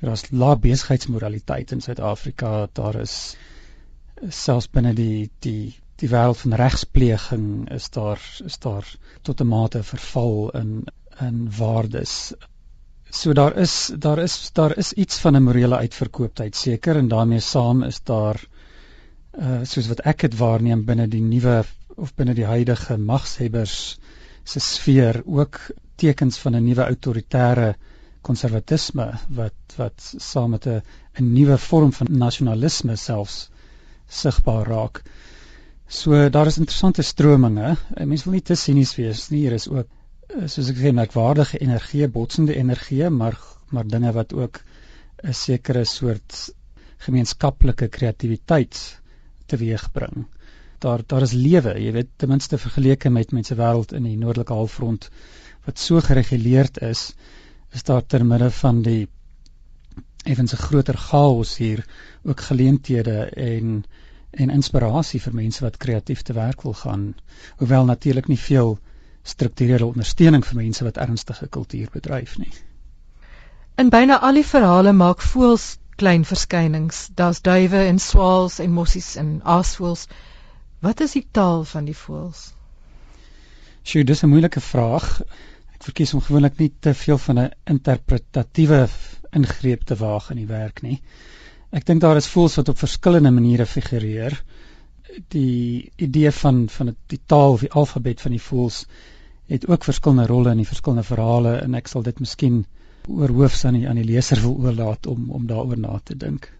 daar 0.00 0.12
is 0.12 0.30
lae 0.30 0.56
besigheidsmoraliteit 0.56 1.72
in 1.72 1.80
Suid-Afrika. 1.80 2.68
Daar 2.72 2.96
is 3.00 3.36
selfs 4.28 4.70
binne 4.70 4.94
die 4.94 5.30
die 5.44 5.76
die 6.00 6.08
wêreld 6.08 6.40
van 6.40 6.56
regspleging 6.56 7.68
is 7.70 7.90
daar 7.90 8.20
is 8.44 8.58
daar 8.58 8.86
tot 9.22 9.40
'n 9.40 9.46
mate 9.48 9.82
verval 9.82 10.50
in 10.50 10.84
in 11.20 11.50
waardes. 11.58 12.32
So 13.10 13.32
daar 13.32 13.56
is 13.56 13.92
daar 13.98 14.18
is 14.18 14.50
daar 14.52 14.76
is 14.78 14.92
iets 14.92 15.18
van 15.18 15.36
'n 15.36 15.42
morele 15.42 15.76
uitverkooptheid 15.76 16.56
seker 16.56 16.96
en 16.96 17.08
daarmee 17.08 17.40
saam 17.40 17.82
is 17.82 18.00
daar 18.02 18.38
uh 19.38 19.60
soos 19.62 19.88
wat 19.88 20.00
ek 20.00 20.20
dit 20.20 20.36
waarneem 20.38 20.84
binne 20.84 21.08
die 21.08 21.22
nuwe 21.22 21.64
of 21.96 22.14
binne 22.14 22.34
die 22.34 22.46
huidige 22.46 22.96
magshebbers 22.96 23.98
se 24.44 24.60
sfeer 24.60 25.22
ook 25.26 25.60
tekens 25.96 26.38
van 26.38 26.56
'n 26.56 26.64
nuwe 26.64 26.84
autoritaire 26.84 27.74
konservatisme 28.22 29.12
wat 29.28 29.76
wat 29.76 30.14
saam 30.18 30.50
met 30.50 30.66
'n 30.66 30.82
'n 31.18 31.32
nuwe 31.32 31.58
vorm 31.58 31.92
van 31.92 32.06
nasionalisme 32.10 32.96
selfs 32.96 33.50
sigbaar 34.06 34.66
raak. 34.66 35.02
So 35.88 36.28
daar 36.28 36.46
is 36.46 36.58
interessante 36.58 37.02
strominge. 37.02 37.76
Mense 38.04 38.24
wil 38.24 38.32
nie 38.32 38.42
te 38.42 38.54
sinies 38.54 38.94
wees 38.96 39.28
nie. 39.30 39.40
Hier 39.40 39.52
is 39.52 39.68
ook 39.68 39.88
soos 40.46 40.68
ek 40.70 40.78
sê 40.78 40.92
merkwaardige 40.94 41.58
energie, 41.64 42.06
botsende 42.08 42.54
energie, 42.56 43.08
maar 43.10 43.38
maar 43.70 43.86
dinge 43.86 44.12
wat 44.12 44.32
ook 44.34 44.60
'n 45.22 45.34
sekere 45.34 45.84
soort 45.84 46.50
gemeenskaplike 47.06 47.88
kreatiwiteit 47.88 49.00
teweegbring. 49.46 50.26
Daar 50.78 51.02
daar 51.06 51.22
is 51.22 51.32
lewe, 51.32 51.74
jy 51.78 51.92
weet, 51.92 52.08
ten 52.16 52.28
minste 52.28 52.58
vergeleke 52.58 53.10
met 53.10 53.32
mense 53.32 53.54
wêreld 53.54 53.92
in 53.92 54.02
die 54.02 54.16
noordelike 54.16 54.52
halfrond 54.52 55.10
wat 55.66 55.78
so 55.78 56.00
gereguleerd 56.00 56.80
is, 56.82 57.14
is 57.72 57.82
daar 57.82 58.06
ter 58.06 58.24
midde 58.26 58.50
van 58.50 58.82
die 58.82 59.08
effens 60.24 60.52
'n 60.52 60.64
groter 60.66 60.96
chaos 60.96 61.56
hier 61.56 61.84
ook 62.22 62.40
geleenthede 62.40 63.18
en 63.36 63.84
en 64.30 64.50
inspirasie 64.50 65.20
vir 65.20 65.34
mense 65.34 65.64
wat 65.64 65.76
kreatief 65.76 66.22
te 66.22 66.32
werk 66.32 66.62
wil 66.62 66.74
gaan, 66.74 67.14
hoewel 67.56 67.84
natuurlik 67.84 68.28
nie 68.28 68.38
veel 68.38 68.78
strukturele 69.22 69.86
ondersteuning 69.86 70.44
vir 70.46 70.56
mense 70.56 70.84
wat 70.84 70.96
ernstige 70.96 71.48
kultuur 71.48 71.88
bedryf 71.92 72.38
nie. 72.38 72.52
In 73.76 73.90
byna 73.90 74.18
al 74.20 74.34
die 74.34 74.46
verhale 74.46 74.92
maak 74.92 75.22
voëls 75.22 75.76
klein 75.96 76.24
verskynings. 76.24 77.08
Daar's 77.14 77.42
duwe 77.44 77.84
en 77.86 77.98
swaals 77.98 78.58
en 78.58 78.72
mossies 78.72 79.16
en 79.16 79.40
aasvoëls. 79.44 80.06
Wat 80.80 81.00
is 81.00 81.12
die 81.12 81.26
taal 81.30 81.64
van 81.64 81.84
die 81.84 81.96
voëls? 81.96 82.52
Sjoe, 83.84 84.04
dis 84.04 84.22
'n 84.24 84.28
moeilike 84.28 84.60
vraag 84.60 85.20
ek 85.80 85.86
verkies 85.88 86.12
om 86.14 86.20
gewoonlik 86.20 86.58
nie 86.60 86.72
te 86.80 86.92
veel 86.94 87.18
van 87.18 87.38
'n 87.38 87.52
interpretatiewe 87.64 88.88
ingreep 89.32 89.84
te 89.88 89.96
waag 89.96 90.30
in 90.30 90.36
die 90.36 90.50
werk 90.50 90.82
nie. 90.82 91.00
Ek 91.72 91.86
dink 91.86 92.00
daar 92.00 92.16
is 92.16 92.28
voels 92.28 92.56
wat 92.58 92.68
op 92.68 92.78
verskillende 92.78 93.30
maniere 93.30 93.66
figureer. 93.66 94.42
Die 95.28 95.90
idee 95.96 96.32
van 96.32 96.68
van 96.68 96.94
die 97.06 97.20
taal 97.26 97.52
of 97.52 97.60
die 97.60 97.72
alfabet 97.72 98.20
van 98.20 98.36
die 98.36 98.42
voels 98.42 98.86
het 99.50 99.66
ook 99.68 99.84
verskillende 99.84 100.26
rolle 100.26 100.50
in 100.50 100.62
die 100.62 100.68
verskillende 100.68 101.06
verhale 101.06 101.56
en 101.58 101.74
ek 101.74 101.88
sal 101.90 102.02
dit 102.06 102.20
miskien 102.22 102.64
oorhoofs 103.08 103.64
aan 103.64 103.78
die 103.78 103.88
aan 103.88 103.98
die 103.98 104.06
leser 104.06 104.40
wil 104.40 104.56
oorlaat 104.66 105.06
om 105.06 105.30
om 105.30 105.46
daaroor 105.46 105.78
na 105.78 106.00
te 106.04 106.16
dink. 106.16 106.52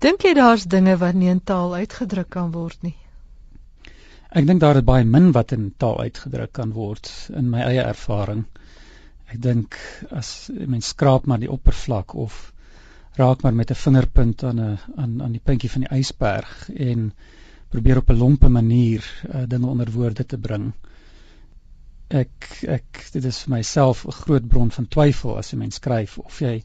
Dink 0.00 0.24
jy 0.24 0.32
daar's 0.34 0.64
dinge 0.64 0.96
wat 0.96 1.14
nie 1.14 1.30
in 1.30 1.42
taal 1.44 1.74
uitgedruk 1.74 2.30
kan 2.36 2.50
word 2.56 2.82
nie? 2.82 2.96
Ek 4.30 4.46
dink 4.46 4.62
daar 4.62 4.78
is 4.80 4.86
baie 4.86 5.04
min 5.04 5.32
wat 5.36 5.52
in 5.52 5.72
taal 5.76 6.00
uitgedruk 6.00 6.52
kan 6.58 6.72
word 6.72 7.10
in 7.36 7.50
my 7.50 7.62
eie 7.66 7.82
ervaring. 7.82 8.46
Ek 9.30 9.42
dink 9.42 9.76
as 10.10 10.50
mens 10.50 10.92
skraap 10.94 11.26
maar 11.26 11.42
die 11.42 11.50
oppervlak 11.50 12.14
of 12.14 12.38
raak 13.18 13.42
maar 13.42 13.54
met 13.54 13.70
'n 13.70 13.82
vingerpunt 13.82 14.44
aan 14.44 14.60
'n 14.60 14.78
aan 14.96 15.22
aan 15.22 15.32
die 15.32 15.44
puntjie 15.44 15.70
van 15.70 15.86
die 15.86 15.98
ysberg 15.98 16.70
en 16.74 17.12
probeer 17.70 17.96
op 17.96 18.10
'n 18.10 18.18
lompe 18.18 18.48
manier 18.48 19.04
uh, 19.34 19.42
dinge 19.46 19.66
onder 19.66 19.90
woorde 19.90 20.26
te 20.26 20.38
bring. 20.38 20.72
Ek 22.08 22.62
ek 22.66 23.08
dit 23.12 23.24
is 23.24 23.42
vir 23.42 23.56
myself 23.56 24.06
'n 24.06 24.12
groot 24.22 24.48
bron 24.48 24.70
van 24.70 24.88
twyfel 24.88 25.36
as 25.38 25.52
'n 25.52 25.58
mens 25.58 25.74
skryf 25.74 26.18
of 26.18 26.40
jy 26.40 26.62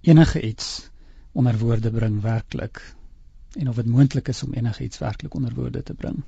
enige 0.00 0.40
iets 0.40 0.90
onder 1.32 1.58
woorde 1.58 1.90
bring 1.90 2.20
werklik 2.22 2.80
en 3.58 3.68
of 3.68 3.76
dit 3.76 3.86
moontlik 3.86 4.28
is 4.28 4.42
om 4.42 4.52
enige 4.52 4.84
iets 4.84 4.98
werklik 4.98 5.34
onder 5.34 5.54
woorde 5.54 5.82
te 5.82 5.94
bring. 5.94 6.22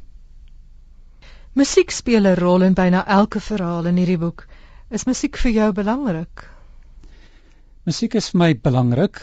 Musiek 1.52 1.90
speel 1.90 2.26
'n 2.26 2.36
rol 2.38 2.62
in 2.62 2.74
byna 2.74 3.06
elke 3.06 3.40
verhaal 3.40 3.86
in 3.86 3.96
hierdie 3.96 4.18
boek. 4.18 4.46
Is 4.90 5.04
musiek 5.04 5.36
vir 5.36 5.50
jou 5.52 5.72
belangrik? 5.72 6.50
Musiek 7.84 8.14
is 8.14 8.30
vir 8.30 8.38
my 8.38 8.54
belangrik. 8.54 9.20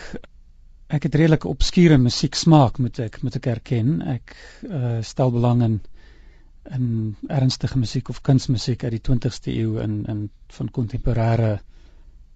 Ek 0.88 1.04
het 1.04 1.16
redelike 1.20 1.50
obskure 1.52 1.98
musiek 2.00 2.36
smaak, 2.40 2.78
moet 2.80 3.00
ek 3.04 3.20
moet 3.22 3.36
ek 3.36 3.48
erken. 3.52 3.90
Ek 4.08 4.36
uh, 4.64 5.00
stel 5.04 5.34
belang 5.36 5.64
in 5.66 5.80
in 6.68 7.16
ernstige 7.32 7.80
musiek 7.80 8.10
of 8.12 8.22
kunsmusiek 8.28 8.84
uit 8.84 8.96
die 8.98 9.04
20ste 9.04 9.54
eeu 9.54 9.78
in 9.84 10.02
in 10.12 10.24
van 10.56 10.72
kontemporêre 10.78 11.52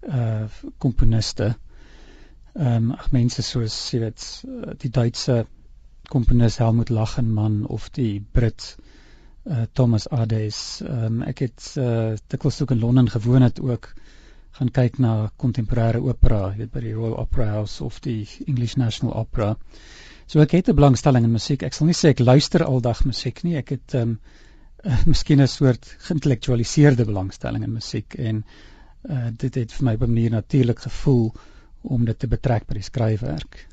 uh 0.08 0.46
komponiste. 0.84 1.54
Ehm 2.52 2.76
um, 2.76 2.92
ag 2.92 3.10
mense 3.12 3.42
soos 3.42 3.76
jy 3.92 4.00
weet 4.04 4.24
die 4.84 4.90
Duitse 4.90 5.44
komponis 6.12 6.58
Helmut 6.60 6.90
Lachenmann 6.90 7.62
of 7.66 7.88
die 7.96 8.20
Brit 8.20 8.76
uh 9.48 9.64
Thomas 9.72 10.08
Ades. 10.08 10.80
Ehm 10.84 11.04
um, 11.04 11.22
ek 11.28 11.44
het 11.46 11.72
uh 11.80 12.12
dikwels 12.28 12.60
ook 12.62 12.76
in 12.76 12.84
Londen 12.84 13.08
gewoon 13.10 13.48
het 13.48 13.60
ook 13.60 13.94
gaan 14.58 14.70
kyk 14.70 14.98
na 14.98 15.30
kontemporêre 15.40 16.00
opera, 16.00 16.52
jy 16.52 16.58
weet 16.58 16.72
by 16.72 16.80
die 16.80 16.94
Royal 16.94 17.16
Opera 17.20 17.46
House 17.54 17.84
of 17.84 18.00
die 18.04 18.28
English 18.46 18.76
National 18.76 19.14
Opera. 19.16 19.56
So 20.26 20.40
ek 20.40 20.52
het 20.52 20.68
'n 20.68 20.76
belangstelling 20.76 21.24
in 21.24 21.32
musiek. 21.32 21.62
Ek 21.62 21.74
sal 21.74 21.86
nie 21.86 21.96
sê 21.96 22.10
ek 22.10 22.20
luister 22.20 22.64
aldag 22.64 23.04
musiek 23.04 23.42
nie. 23.44 23.56
Ek 23.56 23.70
het 23.70 23.94
ehm 23.94 24.02
um, 24.02 24.18
uh, 24.90 25.04
miskien 25.06 25.40
'n 25.40 25.48
soort 25.48 25.96
geïntellektualiseerde 26.08 27.04
belangstelling 27.04 27.64
in 27.64 27.72
musiek 27.72 28.14
en 28.14 28.44
uh, 29.10 29.28
dit 29.30 29.54
het 29.54 29.72
vir 29.72 29.84
my 29.84 29.94
op 29.94 30.02
'n 30.02 30.14
manier 30.14 30.30
natuurlik 30.30 30.78
gevoel 30.78 31.32
om 31.82 32.04
dit 32.04 32.18
te 32.18 32.26
betrek 32.26 32.66
by 32.66 32.74
die 32.74 32.82
skryfwerk. 32.82 33.66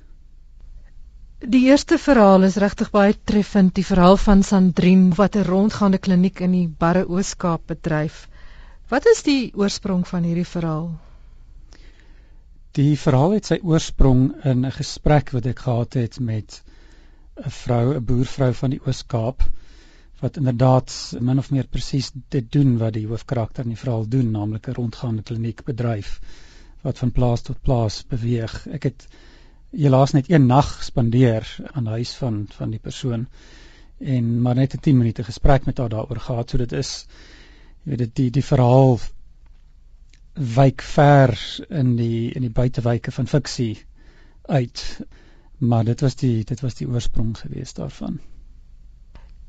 Die 1.39 1.65
eerste 1.65 1.97
verhaal 1.97 2.43
is 2.43 2.55
regtig 2.55 2.91
baie 2.91 3.15
treffend, 3.23 3.75
die 3.75 3.86
verhaal 3.86 4.17
van 4.17 4.43
Sandrine 4.43 5.15
wat 5.15 5.36
'n 5.36 5.43
rondgaande 5.43 5.97
kliniek 5.97 6.39
in 6.39 6.51
die 6.51 6.67
Barre 6.67 7.07
Ooskaap 7.09 7.61
bedryf. 7.67 8.28
Wat 8.90 9.06
is 9.06 9.20
die 9.22 9.52
oorsprong 9.54 10.02
van 10.10 10.24
hierdie 10.26 10.48
verhaal? 10.50 10.88
Die 12.74 12.96
verhaal 12.98 13.36
het 13.36 13.50
sy 13.52 13.60
oorsprong 13.62 14.24
in 14.50 14.66
'n 14.66 14.74
gesprek 14.74 15.30
wat 15.36 15.46
ek 15.52 15.60
gehad 15.66 15.94
het 15.94 16.18
met 16.20 16.64
'n 17.38 17.54
vrou, 17.58 17.94
'n 17.94 18.06
boervrou 18.06 18.50
van 18.62 18.74
die 18.74 18.82
Oos-Kaap 18.86 19.46
wat 20.22 20.38
inderdaad 20.42 20.90
min 21.20 21.38
of 21.38 21.52
meer 21.52 21.68
presies 21.68 22.12
dit 22.30 22.52
doen 22.52 22.78
wat 22.78 22.94
die 22.94 23.06
hoofkarakter 23.08 23.64
in 23.64 23.76
die 23.76 23.84
verhaal 23.84 24.08
doen, 24.08 24.32
naamlik 24.32 24.68
'n 24.68 24.80
rondgaande 24.82 25.22
kliniek 25.22 25.64
bedryf 25.64 26.20
wat 26.82 26.98
van 26.98 27.12
plaas 27.12 27.42
tot 27.42 27.62
plaas 27.62 28.04
beweeg. 28.10 28.68
Ek 28.68 28.84
het 28.84 29.08
helaas 29.72 30.12
net 30.12 30.32
een 30.32 30.48
nag 30.48 30.84
spandeer 30.84 31.46
aan 31.74 31.86
huis 31.86 32.16
van 32.16 32.48
van 32.58 32.70
die 32.72 32.80
persoon 32.90 33.28
en 34.00 34.42
maar 34.42 34.56
net 34.56 34.74
'n 34.74 34.80
10 34.80 34.98
minute 34.98 35.24
gesprek 35.24 35.66
met 35.66 35.78
haar 35.78 35.90
daaroor 35.90 36.20
gehad. 36.20 36.50
So 36.50 36.58
dit 36.58 36.72
is 36.72 37.06
jy 37.84 37.91
weet 37.91 38.03
dit 38.03 38.15
die 38.15 38.30
die 38.39 38.45
verhaal 38.45 38.99
wyk 40.55 40.82
ver 40.82 41.34
in 41.69 41.95
die 41.99 42.32
in 42.32 42.45
die 42.47 42.53
buitewyke 42.61 43.11
van 43.11 43.27
fiksie 43.27 43.86
uit. 44.47 44.84
Maar 45.59 45.84
dit 45.84 46.01
was 46.01 46.15
die 46.15 46.43
dit 46.43 46.59
was 46.61 46.75
die 46.75 46.88
oorsprong 46.88 47.38
geweest 47.38 47.75
daarvan. 47.75 48.19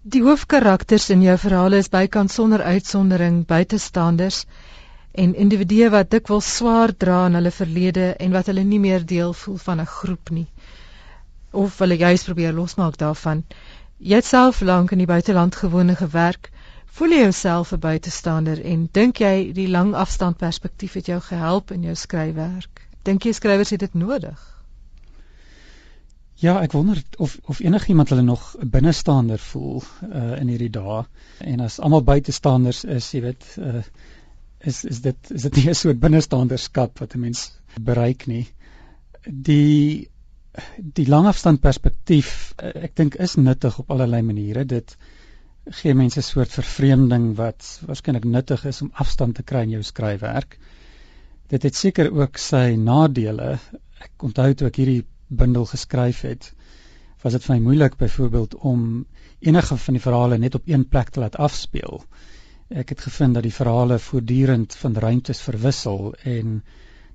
Die 0.02 0.22
hoofkarakters 0.22 1.10
in 1.10 1.22
jou 1.22 1.36
verhale 1.38 1.76
is 1.76 1.90
bykans 1.92 2.34
sonder 2.34 2.62
uitsondering 2.62 3.42
buitestanders 3.46 4.44
en 5.12 5.34
individue 5.34 5.90
wat 5.90 6.10
dikwels 6.10 6.48
swaar 6.56 6.94
dra 6.96 7.26
in 7.26 7.36
hulle 7.38 7.50
verlede 7.50 8.14
en 8.16 8.32
wat 8.32 8.46
hulle 8.46 8.64
nie 8.64 8.80
meer 8.80 9.04
deel 9.06 9.32
voel 9.32 9.58
van 9.58 9.80
'n 9.80 9.86
groep 9.86 10.30
nie 10.30 10.46
of 11.50 11.78
hulle 11.78 11.96
juis 11.96 12.24
probeer 12.24 12.52
losmaak 12.52 12.96
daarvan. 12.96 13.44
Jy 13.98 14.14
het 14.14 14.24
self 14.24 14.60
lank 14.60 14.90
in 14.90 14.98
die 14.98 15.06
buiteland 15.06 15.54
gewone 15.54 15.96
gewerk. 15.96 16.50
Voel 17.00 17.14
jy 17.16 17.20
jouself 17.22 17.70
'n 17.72 17.80
buitestander 17.80 18.58
en 18.60 18.80
dink 18.92 19.20
jy 19.24 19.52
die 19.56 19.68
lang 19.72 19.94
afstand 19.96 20.36
perspektief 20.36 20.92
het 20.98 21.06
jou 21.08 21.20
gehelp 21.20 21.70
in 21.72 21.82
jou 21.82 21.94
skryfwerk? 21.96 22.82
Dink 23.08 23.24
jy 23.24 23.32
skrywers 23.32 23.70
het 23.72 23.80
dit 23.80 23.94
nodig? 23.94 24.40
Ja, 26.42 26.58
ek 26.60 26.74
wonder 26.76 27.00
of 27.16 27.38
of 27.48 27.62
enigiemand 27.64 28.12
hulle 28.12 28.22
nog 28.22 28.42
'n 28.58 28.68
binnestander 28.68 29.38
voel 29.38 29.82
uh 30.02 30.40
in 30.40 30.52
hierdie 30.52 30.70
dae. 30.70 31.04
En 31.38 31.60
as 31.60 31.78
almal 31.80 32.04
buitestanders 32.04 32.84
is, 32.84 33.08
jy 33.12 33.20
weet, 33.20 33.46
uh 33.58 33.80
is 34.60 34.84
is 34.84 35.00
dit 35.00 35.30
is 35.30 35.42
dit 35.42 35.56
nie 35.56 35.68
'n 35.68 35.74
soort 35.74 36.00
binnestanderskap 36.00 36.98
wat 36.98 37.14
'n 37.14 37.20
mens 37.20 37.46
bereik 37.80 38.26
nie. 38.26 38.46
Die 39.24 40.10
die 40.76 41.08
langafstand 41.08 41.60
perspektief 41.60 42.52
uh, 42.62 42.84
ek 42.84 42.96
dink 42.96 43.14
is 43.14 43.34
nuttig 43.36 43.78
op 43.78 43.90
allerlei 43.90 44.22
maniere. 44.22 44.66
Dit 44.66 44.96
gee 45.70 45.94
mense 45.94 46.18
'n 46.20 46.26
soort 46.26 46.52
vervreemding 46.52 47.36
wat 47.36 47.80
waarskynlik 47.86 48.24
nuttig 48.24 48.64
is 48.64 48.82
om 48.82 48.90
afstand 48.92 49.34
te 49.34 49.42
kry 49.42 49.62
in 49.62 49.70
jou 49.76 49.82
skryfwerk. 49.82 50.58
Dit 51.48 51.62
het 51.62 51.74
seker 51.74 52.10
ook 52.12 52.38
sy 52.38 52.74
nadele. 52.78 53.58
Ek 54.00 54.22
onthou 54.22 54.54
toe 54.54 54.66
ek 54.66 54.76
hierdie 54.76 55.04
bundel 55.28 55.66
geskryf 55.66 56.22
het, 56.26 56.52
was 57.22 57.32
dit 57.32 57.44
vir 57.44 57.54
my 57.54 57.60
moeilik 57.62 57.96
byvoorbeeld 57.96 58.54
om 58.54 59.06
enige 59.38 59.76
van 59.76 59.94
die 59.94 60.02
verhale 60.02 60.38
net 60.38 60.54
op 60.54 60.68
een 60.68 60.88
plek 60.88 61.10
te 61.10 61.20
laat 61.20 61.36
afspeel. 61.36 62.04
Ek 62.70 62.88
het 62.88 63.00
gevind 63.00 63.34
dat 63.34 63.42
die 63.42 63.54
verhale 63.54 63.98
voortdurend 63.98 64.74
van 64.74 64.96
ruimtes 64.96 65.40
verwissel 65.40 66.14
en 66.24 66.62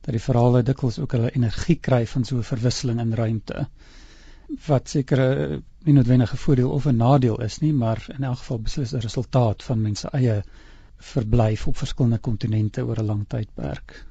dat 0.01 0.13
die 0.13 0.23
verhale 0.23 0.63
dikwels 0.63 0.99
ook 0.99 1.11
hulle 1.11 1.31
energie 1.35 1.75
kry 1.75 2.05
van 2.07 2.25
so 2.25 2.37
'n 2.37 2.43
verwisseling 2.43 2.99
in 2.99 3.13
ruimte 3.13 3.67
wat 4.67 4.89
seker 4.89 5.61
nie 5.85 5.93
noodwendige 5.93 6.37
voordeel 6.37 6.71
of 6.71 6.85
'n 6.85 6.97
nadeel 6.97 7.41
is 7.41 7.59
nie, 7.59 7.73
maar 7.73 8.05
in 8.17 8.23
elk 8.23 8.37
geval 8.37 8.59
beslis 8.59 8.93
'n 8.93 9.05
resultaat 9.05 9.63
van 9.63 9.81
mense 9.81 10.09
eie 10.09 10.43
verblyf 10.97 11.67
op 11.67 11.77
verskillende 11.77 12.17
kontinente 12.17 12.85
oor 12.85 12.99
'n 12.99 13.05
lang 13.05 13.25
tydperk. 13.27 14.05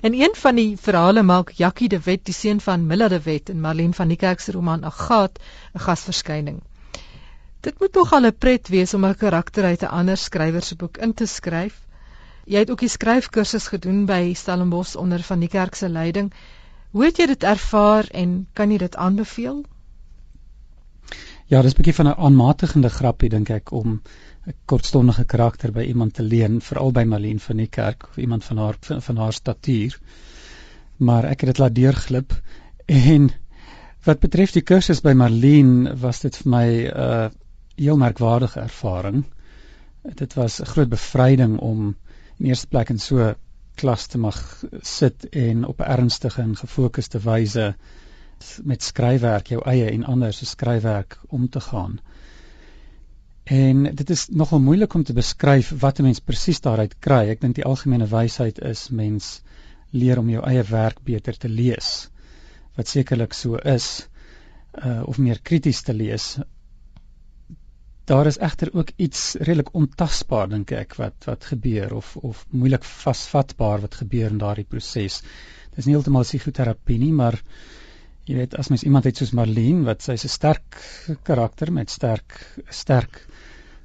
In 0.00 0.14
een 0.14 0.34
van 0.34 0.54
die 0.54 0.76
verhale 0.76 1.22
maak 1.22 1.50
Jackie 1.50 1.88
de 1.88 2.00
Wet, 2.00 2.24
die 2.24 2.34
seun 2.34 2.60
van 2.60 2.86
Milla 2.86 3.08
de 3.08 3.20
Wet 3.22 3.48
in 3.48 3.60
Marlene 3.60 3.92
van 3.92 4.08
die 4.08 4.16
Kerk 4.16 4.40
se 4.40 4.52
roman 4.52 4.84
Agat, 4.84 5.38
'n 5.74 5.78
gasverskyning. 5.78 6.62
Dit 7.60 7.78
moet 7.80 7.92
tog 7.92 8.12
al 8.12 8.26
'n 8.26 8.38
pret 8.38 8.68
wees 8.68 8.94
om 8.94 9.04
'n 9.04 9.14
karakter 9.14 9.64
uit 9.64 9.82
'n 9.82 9.94
ander 10.00 10.16
skrywer 10.16 10.62
se 10.62 10.76
boek 10.76 10.96
in 10.96 11.14
te 11.14 11.26
skryf. 11.26 11.86
Jy 12.44 12.58
het 12.58 12.70
ook 12.70 12.80
die 12.80 12.88
skryfkursus 12.88 13.66
gedoen 13.66 14.06
by 14.06 14.32
Stellenbosch 14.34 14.96
onder 14.96 15.22
van 15.22 15.38
die 15.38 15.48
kerk 15.48 15.74
se 15.74 15.88
leiding. 15.88 16.32
Hoe 16.90 17.04
het 17.04 17.16
jy 17.16 17.26
dit 17.26 17.42
ervaar 17.42 18.08
en 18.10 18.48
kan 18.52 18.70
jy 18.70 18.78
dit 18.78 18.96
aanbeveel? 18.96 19.64
Ja, 21.52 21.60
dis 21.62 21.74
'n 21.74 21.76
bietjie 21.76 21.94
van 21.94 22.06
'n 22.08 22.20
aanmatigende 22.26 22.88
grappie 22.88 23.28
dink 23.28 23.50
ek 23.50 23.70
om 23.70 24.00
'n 24.46 24.54
kortstondige 24.64 25.24
karakter 25.24 25.72
by 25.72 25.82
iemand 25.82 26.14
te 26.14 26.22
leen, 26.22 26.60
veral 26.60 26.92
by 26.92 27.04
Marlene 27.04 27.40
van 27.40 27.56
die 27.56 27.66
kerk 27.66 28.06
of 28.08 28.16
iemand 28.16 28.44
van 28.44 28.56
haar 28.58 28.76
van 28.80 29.16
haar 29.16 29.32
statuur. 29.32 29.98
Maar 30.96 31.24
ek 31.24 31.40
het 31.40 31.50
dit 31.50 31.58
laat 31.58 31.74
deurglip 31.74 32.32
en 32.86 33.30
wat 34.04 34.20
betref 34.20 34.52
die 34.52 34.62
kursus 34.62 35.02
by 35.02 35.12
Marlene 35.12 35.96
was 35.96 36.20
dit 36.20 36.36
vir 36.36 36.50
my 36.50 36.66
'n 36.66 36.96
uh, 36.96 37.28
heel 37.76 37.96
merkwaardige 37.96 38.60
ervaring. 38.60 39.24
Dit 40.02 40.34
was 40.34 40.60
'n 40.60 40.66
groot 40.66 40.88
bevryding 40.88 41.58
om 41.58 41.96
in 42.38 42.46
eerste 42.46 42.66
plek 42.66 42.88
in 42.88 42.98
so 42.98 43.34
klas 43.74 44.06
te 44.06 44.18
mag 44.18 44.64
sit 44.80 45.28
en 45.28 45.64
op 45.64 45.80
ernstige 45.80 46.42
en 46.42 46.56
gefokusde 46.56 47.20
wyse 47.20 47.74
met 48.64 48.82
skryfwerk 48.82 49.50
jou 49.52 49.60
eie 49.70 49.90
en 49.90 50.06
ander 50.14 50.32
se 50.32 50.46
skryfwerk 50.46 51.18
om 51.28 51.48
te 51.48 51.60
gaan. 51.60 51.98
En 53.44 53.82
dit 53.94 54.10
is 54.10 54.28
nogal 54.28 54.60
moeilik 54.64 54.94
om 54.94 55.04
te 55.04 55.12
beskryf 55.12 55.72
wat 55.80 55.98
'n 55.98 56.08
mens 56.08 56.20
presies 56.20 56.60
daaruit 56.60 56.98
kry. 56.98 57.28
Ek 57.28 57.40
dink 57.40 57.54
die 57.54 57.64
algemene 57.64 58.06
wysheid 58.06 58.58
is 58.58 58.88
mens 58.90 59.42
leer 59.90 60.18
om 60.18 60.30
jou 60.30 60.42
eie 60.42 60.62
werk 60.62 61.04
beter 61.04 61.36
te 61.36 61.48
lees. 61.48 62.08
Wat 62.76 62.88
sekerlik 62.88 63.32
so 63.32 63.56
is 63.56 64.08
uh 64.84 65.02
of 65.06 65.18
meer 65.18 65.38
krities 65.42 65.82
te 65.82 65.94
lees 65.94 66.38
daar 68.04 68.26
is 68.26 68.38
egter 68.38 68.68
ook 68.72 68.90
iets 68.96 69.34
redelik 69.34 69.72
ontasbaar 69.74 70.48
dink 70.48 70.72
ek 70.76 70.96
wat 71.00 71.24
wat 71.28 71.44
gebeur 71.52 71.94
of 71.96 72.16
of 72.16 72.44
moeilik 72.50 72.84
vasvatbaar 72.84 73.80
wat 73.86 73.94
gebeur 74.02 74.30
in 74.30 74.40
daardie 74.42 74.68
proses. 74.68 75.20
Dit 75.70 75.78
is 75.82 75.88
nie 75.88 75.94
heeltemal 75.96 76.26
psigoterapie 76.28 76.98
nie, 77.00 77.12
maar 77.12 77.40
jy 78.24 78.36
weet 78.38 78.54
as 78.56 78.70
mens 78.72 78.84
iemand 78.88 79.04
het 79.04 79.20
soos 79.20 79.34
Marlene 79.36 79.84
wat 79.84 80.02
sy's 80.02 80.24
'n 80.24 80.32
sterk 80.32 80.78
karakter 81.28 81.72
met 81.72 81.90
sterk 81.90 82.38
sterk 82.70 83.26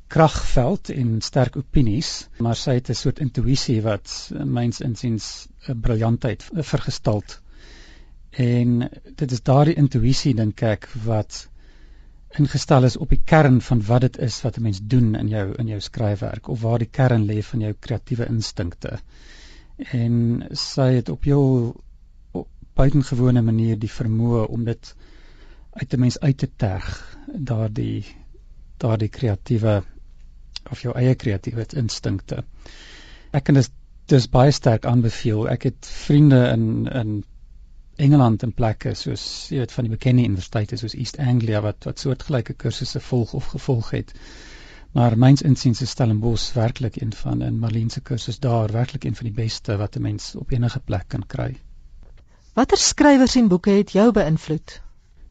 kragveld 0.10 0.90
en 0.90 1.22
sterk 1.22 1.58
opinies, 1.60 2.30
maar 2.40 2.56
sy 2.56 2.80
het 2.80 2.90
'n 2.90 2.98
soort 3.02 3.20
intuïsie 3.20 3.82
wat 3.86 4.32
myns 4.58 4.82
insiens 4.82 5.48
'n 5.68 5.80
briljantheid 5.82 6.44
vergestald. 6.72 7.42
En 8.32 8.90
dit 9.16 9.32
is 9.32 9.44
daardie 9.44 9.76
intuïsie 9.76 10.34
dink 10.36 10.62
ek 10.62 10.90
wat 11.06 11.48
ingestel 12.38 12.84
is 12.86 12.98
op 12.98 13.10
die 13.10 13.22
kern 13.26 13.62
van 13.62 13.82
wat 13.86 14.02
dit 14.02 14.18
is 14.18 14.42
wat 14.42 14.58
'n 14.58 14.62
mens 14.62 14.80
doen 14.82 15.16
in 15.16 15.28
jou 15.28 15.54
in 15.58 15.68
jou 15.68 15.80
skryfwerk 15.80 16.48
of 16.48 16.62
waar 16.62 16.80
die 16.80 16.92
kern 16.92 17.26
lê 17.26 17.44
van 17.44 17.60
jou 17.60 17.74
kreatiewe 17.80 18.26
instinkte. 18.26 19.00
En 19.78 20.48
sy 20.52 20.94
het 20.94 21.10
op 21.10 21.24
jou 21.24 21.76
buitengewone 22.80 23.42
manier 23.44 23.80
die 23.80 23.92
vermoë 23.92 24.46
om 24.56 24.64
dit 24.68 24.94
uit 25.80 25.94
'n 25.94 26.00
mens 26.00 26.20
uit 26.20 26.38
te 26.38 26.50
terg, 26.56 27.18
daardie 27.52 28.06
daardie 28.80 29.10
kreatiewe 29.10 29.84
of 30.72 30.82
jou 30.82 30.94
eie 30.96 31.16
kreatiewe 31.16 31.66
instinkte. 31.82 32.44
Ek 33.32 33.44
kan 33.44 33.60
dit 33.60 33.72
dis 34.10 34.30
baie 34.32 34.52
sterk 34.52 34.86
aanbeveel. 34.86 35.50
Ek 35.50 35.68
het 35.70 35.92
vriende 36.06 36.40
in 36.54 36.88
in 37.02 37.24
Engeland 38.00 38.44
in 38.44 38.54
plekke 38.56 38.94
soos 38.96 39.24
jy 39.52 39.60
weet 39.60 39.76
van 39.76 39.84
die 39.84 39.92
bekende 39.92 40.24
universiteite 40.24 40.78
soos 40.80 40.96
East 40.96 41.20
Anglia 41.20 41.62
wat 41.62 41.84
wat 41.84 42.00
soortgelyke 42.00 42.54
kursusse 42.54 43.00
volg 43.00 43.34
of 43.34 43.52
gevolg 43.56 43.92
het. 43.92 44.14
Maar 44.96 45.18
myns 45.18 45.42
insiens 45.42 45.82
is 45.82 45.90
Stellenbosch 45.90 46.54
werklik 46.56 47.02
een 47.02 47.14
van 47.14 47.42
in 47.42 47.60
Marlene 47.60 47.92
se 47.92 48.02
kursus 48.02 48.40
daar 48.40 48.72
werklik 48.72 49.04
een 49.04 49.16
van 49.16 49.26
die 49.26 49.36
beste 49.44 49.78
wat 49.78 49.98
'n 49.98 50.02
mens 50.02 50.36
op 50.36 50.52
enige 50.52 50.80
plek 50.80 51.08
kan 51.08 51.26
kry. 51.28 51.58
Watter 52.60 52.78
skrywers 52.78 53.38
en 53.40 53.46
boeke 53.48 53.72
het 53.72 53.94
jou 53.96 54.10
beïnvloed? 54.12 54.72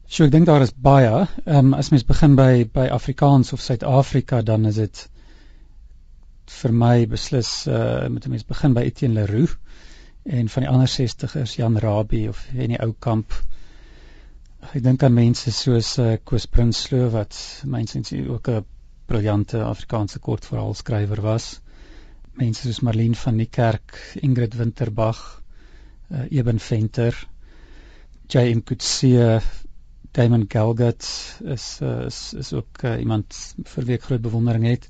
So 0.09 0.25
ek 0.25 0.31
dink 0.33 0.47
daar 0.49 0.63
is 0.65 0.71
baie. 0.73 1.27
Ehm 1.43 1.67
um, 1.67 1.73
as 1.77 1.91
mens 1.93 2.05
begin 2.11 2.33
by 2.39 2.63
by 2.73 2.87
Afrikaans 2.95 3.51
of 3.53 3.61
Suid-Afrika 3.61 4.39
dan 4.41 4.65
is 4.65 4.79
dit 4.81 5.01
vir 6.55 6.73
my 6.73 6.95
beslis 7.11 7.51
uh 7.67 8.07
met 8.09 8.25
'n 8.25 8.33
mens 8.33 8.47
begin 8.49 8.73
by 8.73 8.81
Etienne 8.87 9.19
Leroux 9.19 9.53
en 10.25 10.49
van 10.49 10.65
die 10.65 10.71
ander 10.71 10.89
60ers 10.89 11.53
Jan 11.59 11.77
Rabie 11.77 12.29
of 12.29 12.41
Henny 12.55 12.81
Oukamp. 12.81 13.37
Ek 14.73 14.81
dink 14.83 15.03
aan 15.03 15.13
mense 15.13 15.51
soos 15.51 15.97
uh, 15.99 16.17
Koos 16.23 16.47
Prinsloo 16.47 17.11
wat 17.13 17.37
mense 17.65 18.01
ook 18.27 18.49
'n 18.49 18.65
briljante 19.05 19.61
Afrikaanse 19.63 20.19
kortverhaalskrywer 20.19 21.21
was. 21.21 21.61
Mense 22.33 22.61
soos 22.61 22.81
Marlene 22.81 23.15
van 23.15 23.37
die 23.37 23.49
Kerk, 23.49 24.01
Ingrid 24.15 24.55
Winterbag, 24.55 25.38
uh, 26.11 26.25
Eben 26.29 26.59
Venter, 26.59 27.15
J.M. 28.29 28.63
Coetzee, 28.63 29.39
Damon 30.11 30.45
Galgut 30.49 31.05
is 31.55 31.79
uh, 31.81 32.05
is 32.05 32.33
is 32.33 32.53
ook 32.53 32.83
uh, 32.83 32.95
iemand 32.99 33.35
vir 33.73 33.85
wie 33.85 33.97
ek 33.97 34.07
groot 34.07 34.21
bewondering 34.21 34.65
het. 34.65 34.89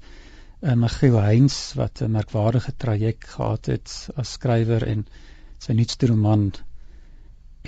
Uh, 0.61 0.75
Michiel 0.79 1.19
Heinz 1.19 1.57
wat 1.79 2.01
'n 2.01 2.11
merkwaardige 2.11 2.73
traject 2.75 3.27
gehad 3.35 3.65
het 3.65 4.09
as 4.15 4.31
skrywer 4.37 4.87
en 4.87 5.05
sy 5.59 5.75
nuutste 5.75 6.07
roman 6.07 6.51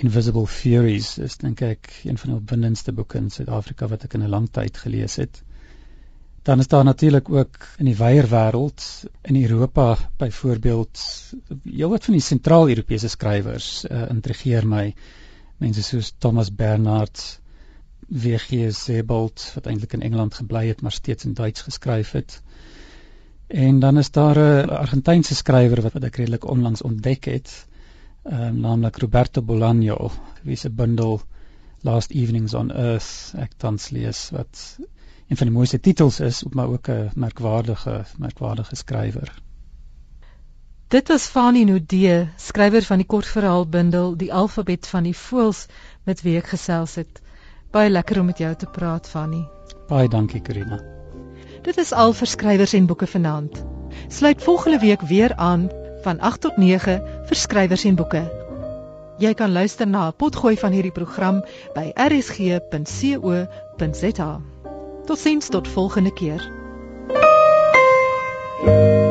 Invisible 0.00 0.46
Furies 0.46 1.18
is 1.18 1.36
dink 1.36 1.60
ek 1.62 1.90
een 2.08 2.18
van 2.18 2.32
die 2.32 2.38
opwindendste 2.38 2.92
boeke 2.96 3.18
in 3.20 3.30
Suid-Afrika 3.30 3.88
wat 3.92 4.04
ek 4.08 4.14
in 4.16 4.24
'n 4.24 4.32
lang 4.32 4.48
tyd 4.50 4.76
gelees 4.76 5.16
het. 5.20 5.42
Dan 6.42 6.58
is 6.58 6.68
daar 6.68 6.84
natuurlik 6.84 7.28
ook 7.30 7.66
in 7.78 7.84
die 7.84 7.96
wyeer 7.96 8.26
wêreld 8.26 8.82
in 9.22 9.36
Europa 9.42 9.96
byvoorbeeld 10.18 11.02
heelwat 11.62 12.04
van 12.04 12.16
die 12.16 12.22
sentraal-Europese 12.22 13.08
skrywers 13.08 13.84
uh, 13.84 14.08
intrigeer 14.10 14.66
my 14.66 14.94
mense 15.62 15.82
soos 15.86 16.14
Thomas 16.18 16.50
Bernhard, 16.54 17.40
W.G. 18.08 18.72
Sebald 18.74 19.44
wat 19.54 19.66
eintlik 19.70 19.92
in 19.92 20.02
Engeland 20.02 20.34
gebly 20.34 20.66
het 20.66 20.82
maar 20.82 20.92
steeds 20.92 21.24
in 21.24 21.34
Duits 21.38 21.62
geskryf 21.62 22.10
het. 22.18 22.40
En 23.46 23.78
dan 23.78 23.98
is 23.98 24.10
daar 24.10 24.38
'n 24.38 24.70
Argentynse 24.70 25.34
skrywer 25.34 25.82
wat, 25.82 25.92
wat 25.92 26.04
ek 26.04 26.16
redelik 26.16 26.44
onlangs 26.44 26.82
ontdek 26.82 27.24
het, 27.24 27.66
um, 28.24 28.60
naamlik 28.60 28.96
Roberto 28.96 29.42
Bolaño, 29.42 30.10
wie 30.42 30.56
se 30.56 30.70
bundel 30.70 31.20
Last 31.82 32.10
Evenings 32.10 32.54
on 32.54 32.70
Earth 32.70 33.34
ek 33.38 33.54
tans 33.56 33.90
lees 33.90 34.30
wat 34.30 34.78
een 35.32 35.38
van 35.38 35.46
die 35.48 35.56
mooiste 35.56 35.80
titels 35.80 36.20
is, 36.20 36.44
maar 36.50 36.68
ook 36.68 36.88
'n 36.88 37.10
merkwaardige 37.14 38.04
merkwaardige 38.18 38.76
skrywer. 38.76 39.34
Dit 40.88 41.08
was 41.08 41.26
Fanie 41.26 41.64
Nudee, 41.64 42.28
skrywer 42.36 42.82
van 42.82 42.96
die 42.96 43.06
kortverhaalbundel 43.06 44.16
Die 44.16 44.32
Alfabet 44.32 44.86
van 44.86 45.02
die 45.02 45.16
Voëls 45.16 45.66
met 46.04 46.22
wie 46.22 46.36
ek 46.36 46.46
gesels 46.46 46.94
het. 46.94 47.20
Baie 47.70 47.90
lekker 47.90 48.20
om 48.20 48.26
met 48.26 48.38
jou 48.38 48.54
te 48.54 48.66
praat, 48.66 49.08
Fanie. 49.08 49.48
Baie 49.88 50.08
dankie, 50.08 50.40
Karina. 50.40 50.80
Dit 51.62 51.76
is 51.76 51.92
al 51.92 52.12
vir 52.12 52.26
skrywers 52.26 52.72
en 52.72 52.86
boeke 52.86 53.06
vanaand. 53.06 53.64
Sluit 54.08 54.42
volgende 54.42 54.78
week 54.78 55.00
weer 55.00 55.34
aan 55.36 55.70
van 56.02 56.20
8 56.20 56.40
tot 56.40 56.56
9 56.56 57.02
vir 57.26 57.36
skrywers 57.36 57.84
en 57.84 57.94
boeke. 57.94 58.30
Jy 59.18 59.34
kan 59.34 59.52
luister 59.52 59.86
na 59.86 60.08
'n 60.08 60.16
potgooi 60.16 60.56
van 60.56 60.72
hierdie 60.72 60.92
program 60.92 61.44
by 61.74 61.92
rsg.co.za. 61.94 63.12
Totsiens 65.04 65.48
tot 65.48 65.68
volgende 65.68 66.12
keer. 66.12 66.50
thank 68.64 68.96
you 68.96 69.01